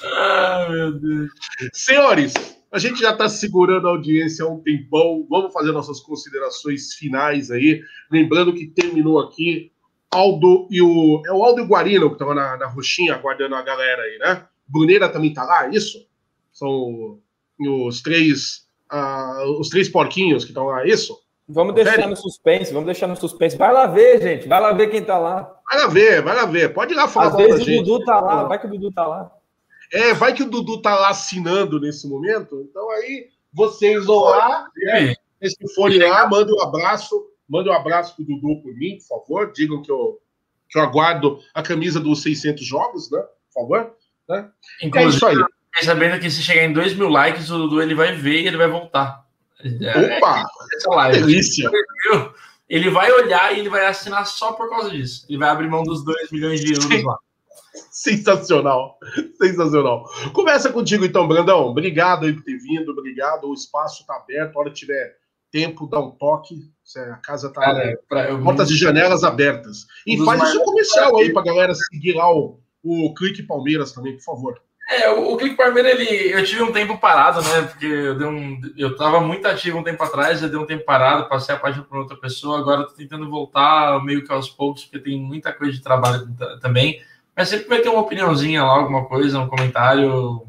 [0.06, 1.30] ah, meu Deus.
[1.74, 2.34] Senhores,
[2.72, 5.26] a gente já está segurando a audiência há um tempão.
[5.30, 7.82] Vamos fazer nossas considerações finais aí.
[8.10, 9.72] Lembrando que terminou aqui
[10.10, 11.22] Aldo e o.
[11.26, 14.18] É o Aldo e o Guarino que estão na, na roxinha aguardando a galera aí,
[14.20, 14.46] né?
[14.68, 16.06] Bruneira também tá lá, é isso?
[16.52, 17.20] São
[17.60, 18.68] os três.
[18.92, 21.18] Uh, os três porquinhos que estão lá, é isso?
[21.48, 23.58] Vamos deixar no suspense, vamos deixar no suspense.
[23.58, 24.48] Vai lá ver, gente.
[24.48, 25.54] Vai lá ver quem tá lá.
[25.70, 26.74] Vai lá ver, vai lá ver.
[26.74, 27.84] Pode ir lá falar Às vezes o.
[27.84, 29.32] Dudu tá lá, vai que o Dudu tá lá.
[29.92, 32.66] É, vai que o Dudu tá lá assinando nesse momento.
[32.70, 35.16] Então aí vocês vão lá, né?
[35.44, 39.52] se forem lá, mandem um abraço Mande um abraço pro Dudu por mim, por favor.
[39.52, 40.22] Digam que eu,
[40.70, 43.20] que eu aguardo a camisa dos 600 jogos, né?
[43.20, 43.94] Por favor.
[44.30, 44.50] Né?
[44.82, 45.46] Inclusive, é isso
[45.76, 45.84] aí.
[45.84, 48.56] sabendo que se chegar em 2 mil likes, o Dudu ele vai ver e ele
[48.56, 49.28] vai voltar.
[49.60, 50.46] Opa!
[50.78, 51.20] Essa live.
[51.20, 51.70] Delícia!
[52.70, 55.26] Ele vai olhar e ele vai assinar só por causa disso.
[55.28, 57.18] Ele vai abrir mão dos 2 milhões de euros lá.
[57.74, 58.98] Sensacional,
[59.42, 60.06] sensacional.
[60.34, 61.68] Começa contigo então, Brandão.
[61.68, 63.48] Obrigado aí por ter vindo, obrigado.
[63.48, 64.56] O espaço está aberto.
[64.56, 65.16] A hora que tiver
[65.52, 66.72] tempo, dá um toque.
[66.98, 69.86] A casa tá Cara, pra, portas e janelas abertas.
[70.06, 73.94] E um faz o seu comercial aí pra galera seguir lá o, o Clique Palmeiras
[73.94, 74.62] também, por favor.
[74.90, 77.62] É, o, o Clique Palmeiras, ele, eu tive um tempo parado, né?
[77.62, 80.84] Porque eu, dei um, eu tava muito ativo um tempo atrás, eu dei um tempo
[80.84, 84.84] parado, passei a página para outra pessoa, agora tô tentando voltar meio que aos poucos,
[84.84, 86.28] porque tem muita coisa de trabalho
[86.62, 87.00] também.
[87.36, 90.46] Mas sempre vai ter uma opiniãozinha lá, alguma coisa, um comentário,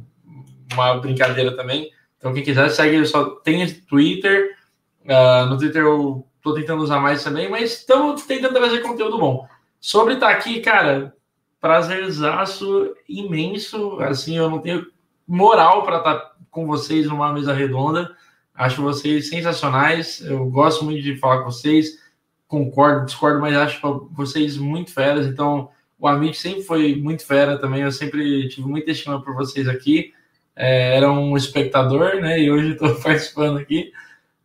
[0.72, 1.90] uma brincadeira também.
[2.18, 4.56] Então, quem quiser, segue, só tem Twitter,
[5.04, 9.46] Uh, no Twitter eu tô tentando usar mais também, mas estamos tentando trazer conteúdo bom.
[9.80, 11.14] Sobre estar tá aqui, cara,
[11.60, 14.00] prazerzaço imenso.
[14.00, 14.86] Assim, eu não tenho
[15.26, 18.14] moral para estar tá com vocês numa mesa redonda.
[18.54, 20.20] Acho vocês sensacionais.
[20.20, 22.00] Eu gosto muito de falar com vocês.
[22.46, 25.26] Concordo, discordo, mas acho vocês muito feras.
[25.26, 25.70] Então,
[26.02, 27.82] o Amit sempre foi muito fera também.
[27.82, 30.12] Eu sempre tive muita estima por vocês aqui.
[30.56, 32.40] É, era um espectador, né?
[32.40, 33.92] E hoje estou participando aqui.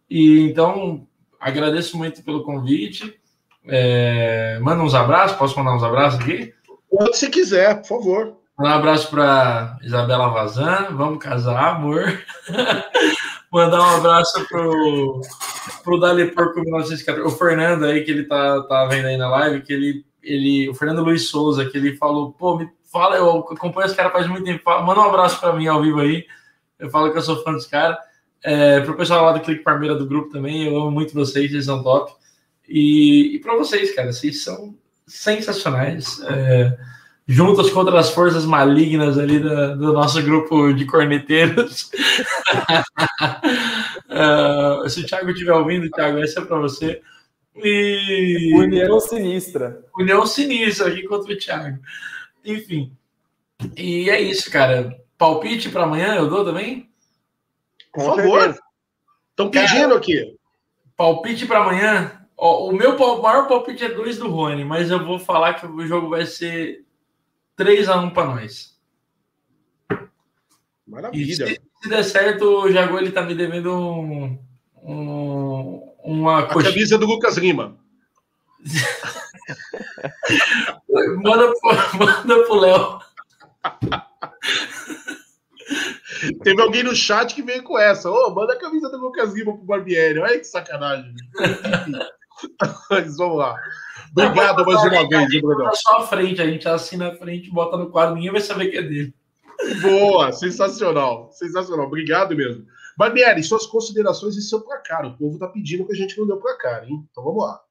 [0.08, 1.08] E então
[1.40, 3.20] agradeço muito pelo convite.
[3.66, 6.54] É, manda uns abraços, posso mandar uns abraços aqui?
[6.88, 8.38] Quando você quiser, por favor.
[8.56, 12.24] Mandar um abraço para Isabela Vazan, vamos casar, amor.
[13.52, 15.22] Mandar um abraço pro,
[15.84, 19.62] pro Dali Porco 1914, o Fernando aí, que ele tá, tá vendo aí na live,
[19.62, 23.86] que ele, ele, o Fernando Luiz Souza, que ele falou, pô, me fala, eu acompanho
[23.86, 26.26] esse cara faz muito tempo, manda um abraço para mim ao vivo aí,
[26.80, 27.98] eu falo que eu sou fã dos caras.
[28.44, 31.52] É, para o pessoal lá do Clique Parmeira do grupo também, eu amo muito vocês,
[31.52, 32.14] vocês são top.
[32.68, 34.76] E, e para vocês, cara, vocês são
[35.06, 36.22] sensacionais.
[36.22, 36.78] É,
[37.28, 41.92] juntas contra as forças malignas ali do nosso grupo de corneteiros.
[44.10, 47.02] uh, se o Thiago estiver ouvindo, Thiago, essa é para você.
[47.64, 48.54] E...
[48.56, 49.84] União sinistra.
[49.98, 51.80] União sinistra aqui contra o Thiago.
[52.44, 52.96] Enfim.
[53.76, 55.00] E é isso, cara.
[55.18, 56.90] Palpite para amanhã eu dou também?
[57.92, 58.58] Com Por favor.
[59.32, 60.36] Estão pedindo aqui.
[60.96, 62.28] Palpite para amanhã.
[62.36, 65.88] Ó, o meu maior palpite é 2 do Rony, mas eu vou falar que o
[65.88, 66.86] jogo vai ser
[67.56, 68.78] 3 a 1 para nós.
[70.88, 71.48] Maravilha.
[71.48, 74.40] Se, se, der certo, o Jago ele tá me devendo um,
[74.84, 77.78] um, uma A camisa do Lucas Lima.
[81.22, 83.00] manda, pro, manda pro Léo.
[86.44, 88.10] Teve alguém no chat que veio com essa.
[88.10, 90.20] Ô, oh, manda a camisa do Lucas Lima pro Barbieri.
[90.20, 91.14] Olha que sacanagem.
[92.90, 93.58] Mas vamos lá.
[94.12, 95.70] Obrigado mais uma vez, Bruno.
[95.76, 98.78] Só a frente, a gente assina a frente, bota no quadro, ninguém vai saber que
[98.78, 99.14] é dele.
[99.82, 101.30] Boa, sensacional.
[101.34, 101.88] Sensacional.
[101.88, 102.66] Obrigado mesmo.
[102.98, 105.06] Barbieri, suas considerações e seu placar.
[105.06, 107.06] O povo tá pedindo que a gente não deu placar, hein?
[107.12, 107.62] Então vamos lá.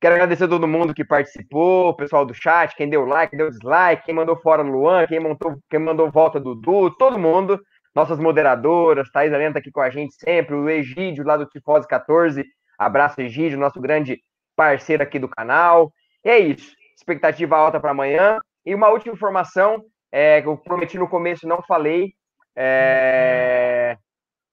[0.00, 3.38] Quero agradecer a todo mundo que participou, o pessoal do chat, quem deu like, quem
[3.38, 7.58] deu dislike, quem mandou fora Luan, quem, montou, quem mandou volta Dudu, todo mundo.
[7.94, 12.44] Nossas moderadoras, Thaís Alenta aqui com a gente sempre, o Egídio lá do Tifose 14.
[12.76, 14.20] Abraço, Egídio, nosso grande
[14.56, 15.92] parceiro aqui do canal.
[16.24, 16.74] E é isso.
[16.96, 18.40] Expectativa alta para amanhã.
[18.66, 22.12] E uma última informação, é, que eu prometi no começo não falei.
[22.56, 23.73] É...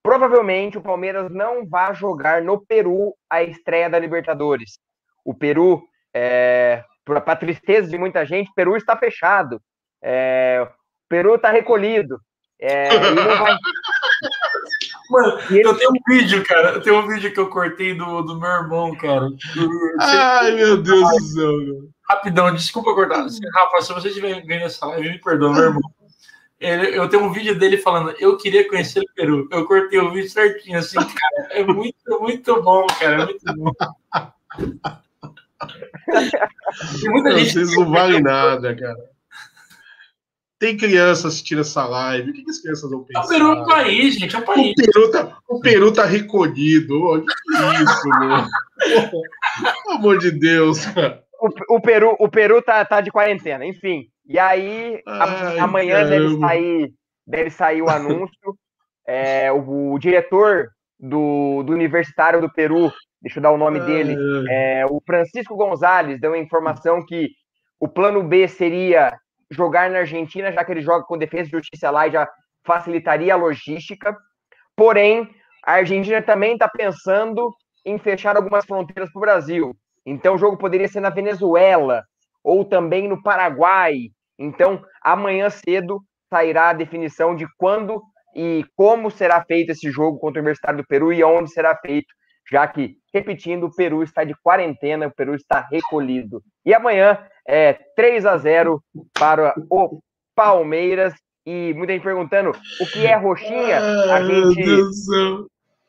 [0.02, 4.78] provavelmente o Palmeiras não vai jogar no Peru a estreia da Libertadores.
[5.24, 5.82] O Peru,
[6.14, 9.60] é, para tristeza de muita gente, o Peru está fechado.
[10.02, 12.18] É, o Peru está recolhido.
[12.60, 13.56] É, vai...
[15.10, 15.66] Mano, ele...
[15.66, 16.70] eu tenho um vídeo, cara.
[16.70, 19.28] Eu tenho um vídeo que eu cortei do, do meu irmão, cara.
[20.00, 21.52] Ai, meu Deus do céu.
[22.08, 23.18] Rapidão, desculpa cortar.
[23.18, 25.82] Rafa, se você estiver vendo essa live, me perdoa, meu irmão.
[26.62, 29.48] Ele, eu tenho um vídeo dele falando, eu queria conhecer o Peru.
[29.50, 31.48] Eu cortei o vídeo certinho, assim, cara.
[31.50, 33.22] É muito, muito bom, cara.
[33.22, 33.72] É muito bom.
[37.10, 39.10] muita gente Vocês não valem nada, cara.
[40.56, 42.30] Tem criança assistindo essa live.
[42.30, 43.24] O que, que as crianças vão pensar?
[43.24, 44.36] O Peru é um país, gente.
[44.36, 44.70] É um país.
[44.70, 47.02] O Peru tá, o Peru tá recolhido.
[47.02, 48.46] Oh, que isso, meu?
[49.82, 51.24] Pelo amor de Deus, cara.
[51.40, 54.11] O, o, Peru, o Peru tá, tá de quarentena, enfim.
[54.26, 56.92] E aí, Ai, amanhã deve sair,
[57.26, 58.56] deve sair o anúncio.
[59.06, 60.68] É, o, o, diretor
[60.98, 64.16] do, do Universitário do Peru, deixa eu dar o nome Ai, dele,
[64.48, 67.30] é, o Francisco Gonzalez, deu a informação que
[67.80, 69.12] o plano B seria
[69.50, 72.28] jogar na Argentina, já que ele joga com defesa e justiça lá e já
[72.64, 74.16] facilitaria a logística.
[74.76, 75.28] Porém,
[75.64, 77.52] a Argentina também está pensando
[77.84, 79.76] em fechar algumas fronteiras para o Brasil.
[80.06, 82.04] Então, o jogo poderia ser na Venezuela,
[82.42, 83.94] ou também no Paraguai.
[84.38, 86.00] Então, amanhã cedo
[86.32, 88.02] sairá a definição de quando
[88.34, 92.08] e como será feito esse jogo contra o Universitário do Peru e onde será feito,
[92.50, 96.42] já que, repetindo, o Peru está de quarentena, o Peru está recolhido.
[96.64, 98.82] E amanhã é 3 a 0
[99.12, 100.00] para o
[100.34, 101.14] Palmeiras.
[101.44, 103.78] E muita gente perguntando o que é roxinha.
[104.12, 104.64] A gente,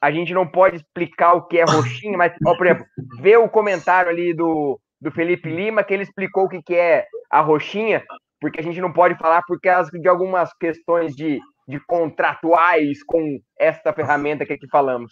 [0.01, 2.85] a gente não pode explicar o que é roxinha, mas, ó, por exemplo,
[3.21, 7.05] vê o comentário ali do, do Felipe Lima, que ele explicou o que, que é
[7.30, 8.01] a roxinha,
[8.39, 13.38] porque a gente não pode falar por causa de algumas questões de, de contratuais com
[13.59, 15.11] esta ferramenta que aqui falamos.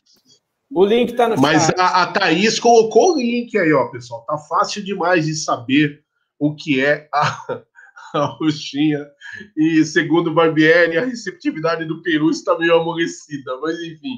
[0.73, 4.23] O link tá no Mas a, a Thaís colocou o link aí, ó, pessoal.
[4.26, 6.01] Tá fácil demais de saber
[6.39, 7.63] o que é a,
[8.15, 9.05] a roxinha.
[9.57, 13.57] E segundo o Barbieri, a receptividade do Peru está meio amolecida.
[13.61, 14.18] Mas enfim.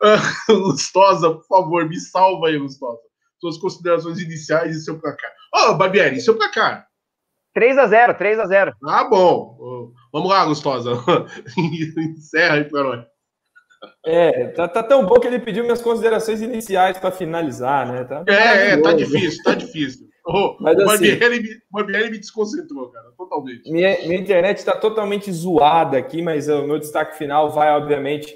[0.48, 3.00] Lustosa, por favor, me salva aí, Lustosa
[3.44, 5.30] suas considerações iniciais e seu placar.
[5.54, 6.86] Ô, oh, Barbieri, seu placar.
[7.52, 9.92] 3 a 0 3 a 0 Ah, bom.
[10.12, 10.92] Vamos lá, Gustosa.
[11.56, 13.04] Encerra aí para nós.
[14.06, 18.04] É, tá, tá, tão bom que ele pediu minhas considerações iniciais para finalizar, né?
[18.04, 20.08] Tá é, é, tá difícil, tá difícil.
[20.26, 21.18] Oh, Mas, o assim,
[21.70, 23.70] Barbieri, me desconcentrou, cara, totalmente.
[23.70, 28.34] Minha, minha internet está totalmente zoada aqui, mas o meu destaque final vai, obviamente,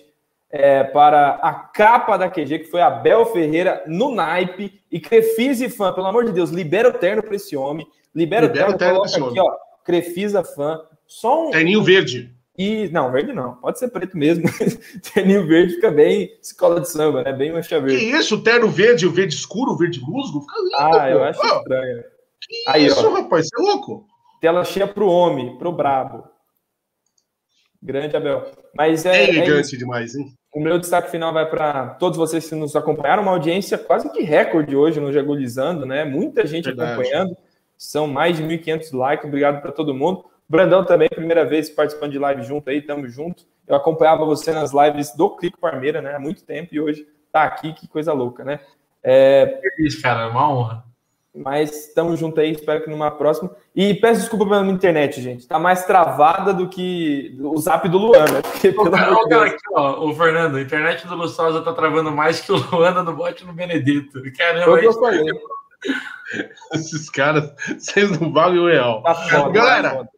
[0.51, 4.81] é, para a capa da QG, que foi a Bel Ferreira no naipe.
[4.91, 7.87] E Crefise fã, pelo amor de Deus, libera o terno para esse homem.
[8.15, 9.57] Libera, libera o terno, terno aqui, ó.
[9.85, 10.81] Crefisa fã.
[11.07, 11.51] Só um.
[11.51, 12.35] Terninho verde.
[12.57, 13.55] E, não, verde não.
[13.57, 14.45] Pode ser preto mesmo.
[15.15, 17.33] terninho verde fica bem escola de samba, né?
[17.33, 17.99] Bem mancha verde.
[17.99, 18.37] Que isso?
[18.37, 20.41] O terno verde, o verde escuro, o verde musgo?
[20.41, 20.77] Fica lindo.
[20.77, 21.07] Ah, pô.
[21.07, 22.03] eu acho oh, estranho.
[22.41, 23.47] Que Aí, isso, ó, rapaz?
[23.47, 24.07] Você é louco?
[24.41, 26.25] Tela cheia pro homem, pro brabo.
[27.81, 28.51] Grande, Abel.
[28.75, 30.38] Mas é, é elegante é demais, hein?
[30.53, 33.23] O meu destaque final vai para todos vocês que nos acompanharam.
[33.23, 36.05] Uma audiência quase que recorde hoje no Jagulizando, né?
[36.05, 36.93] Muita gente Verdade.
[36.93, 37.37] acompanhando.
[37.77, 39.27] São mais de 1.500 likes.
[39.27, 40.25] Obrigado para todo mundo.
[40.49, 43.45] Brandão também, primeira vez participando de live junto aí, tamo junto.
[43.67, 46.15] Eu acompanhava você nas lives do Clique Parmeira, né?
[46.15, 48.61] Há muito tempo e hoje tá aqui, que coisa louca, né?
[49.03, 49.61] É...
[49.79, 50.88] Isso, cara, é uma honra.
[51.35, 53.51] Mas estamos juntos aí, espero que numa próxima.
[53.75, 55.47] E peço desculpa pela minha internet, gente.
[55.47, 58.43] Tá mais travada do que o zap do Luan, né?
[58.51, 62.41] Porque, pelo amor de aqui, ó, o Fernando, a internet do Lustosa tá travando mais
[62.41, 64.21] que o Luana no bote no Benedito.
[64.37, 64.81] Caramba.
[66.75, 69.03] Esses caras, vocês não valem o real.
[69.03, 70.09] Tá foda, Galera, tá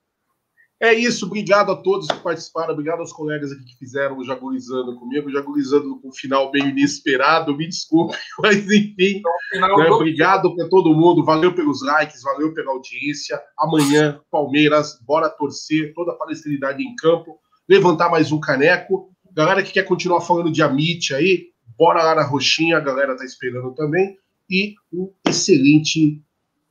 [0.80, 4.96] é isso, obrigado a todos que participaram, obrigado aos colegas aqui que fizeram o Jagulizando
[4.96, 10.68] comigo, Jagulizando com um final meio inesperado, me desculpe, mas enfim, então, né, obrigado para
[10.70, 16.82] todo mundo, valeu pelos likes, valeu pela audiência, amanhã, Palmeiras, bora torcer, toda a palestrinidade
[16.82, 17.38] em campo,
[17.68, 22.24] levantar mais um caneco, galera que quer continuar falando de Amit aí, bora lá na
[22.24, 24.16] roxinha, a galera tá esperando também,
[24.48, 26.22] e um excelente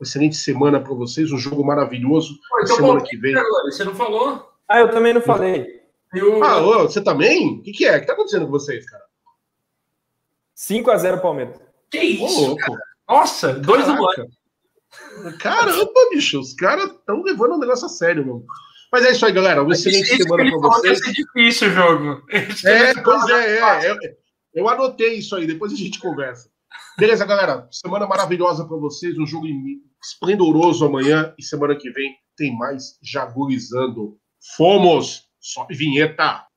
[0.03, 2.39] excelente semana para vocês, um jogo maravilhoso.
[2.49, 3.33] Pô, então, semana que vem.
[3.65, 4.49] Você não falou?
[4.67, 5.79] Ah, eu também não falei.
[6.13, 6.43] Eu...
[6.43, 7.59] Ah, ô, você também?
[7.59, 7.97] O que, que é?
[7.97, 9.03] O que tá acontecendo com vocês, cara?
[10.57, 11.59] 5x0 Palmeiras.
[11.89, 12.55] Que isso?
[12.55, 12.79] Cara?
[13.07, 14.29] Nossa, dois do ano.
[15.39, 18.45] Caramba, bicho, os caras estão levando o negócio a sério, mano.
[18.91, 19.61] Mas é isso aí, galera.
[19.61, 20.99] Uma excelente semana para vocês.
[20.99, 22.23] Vai ser difícil o jogo.
[22.65, 24.17] É, pois é, é, é.
[24.53, 26.49] Eu anotei isso aí, depois a gente conversa.
[26.97, 27.67] Beleza, galera.
[27.71, 29.17] Semana maravilhosa para vocês.
[29.17, 29.47] Um jogo
[30.03, 31.33] esplendoroso amanhã.
[31.37, 34.17] E semana que vem tem mais Jagurizando.
[34.55, 35.27] Fomos!
[35.39, 36.48] Sobe vinheta!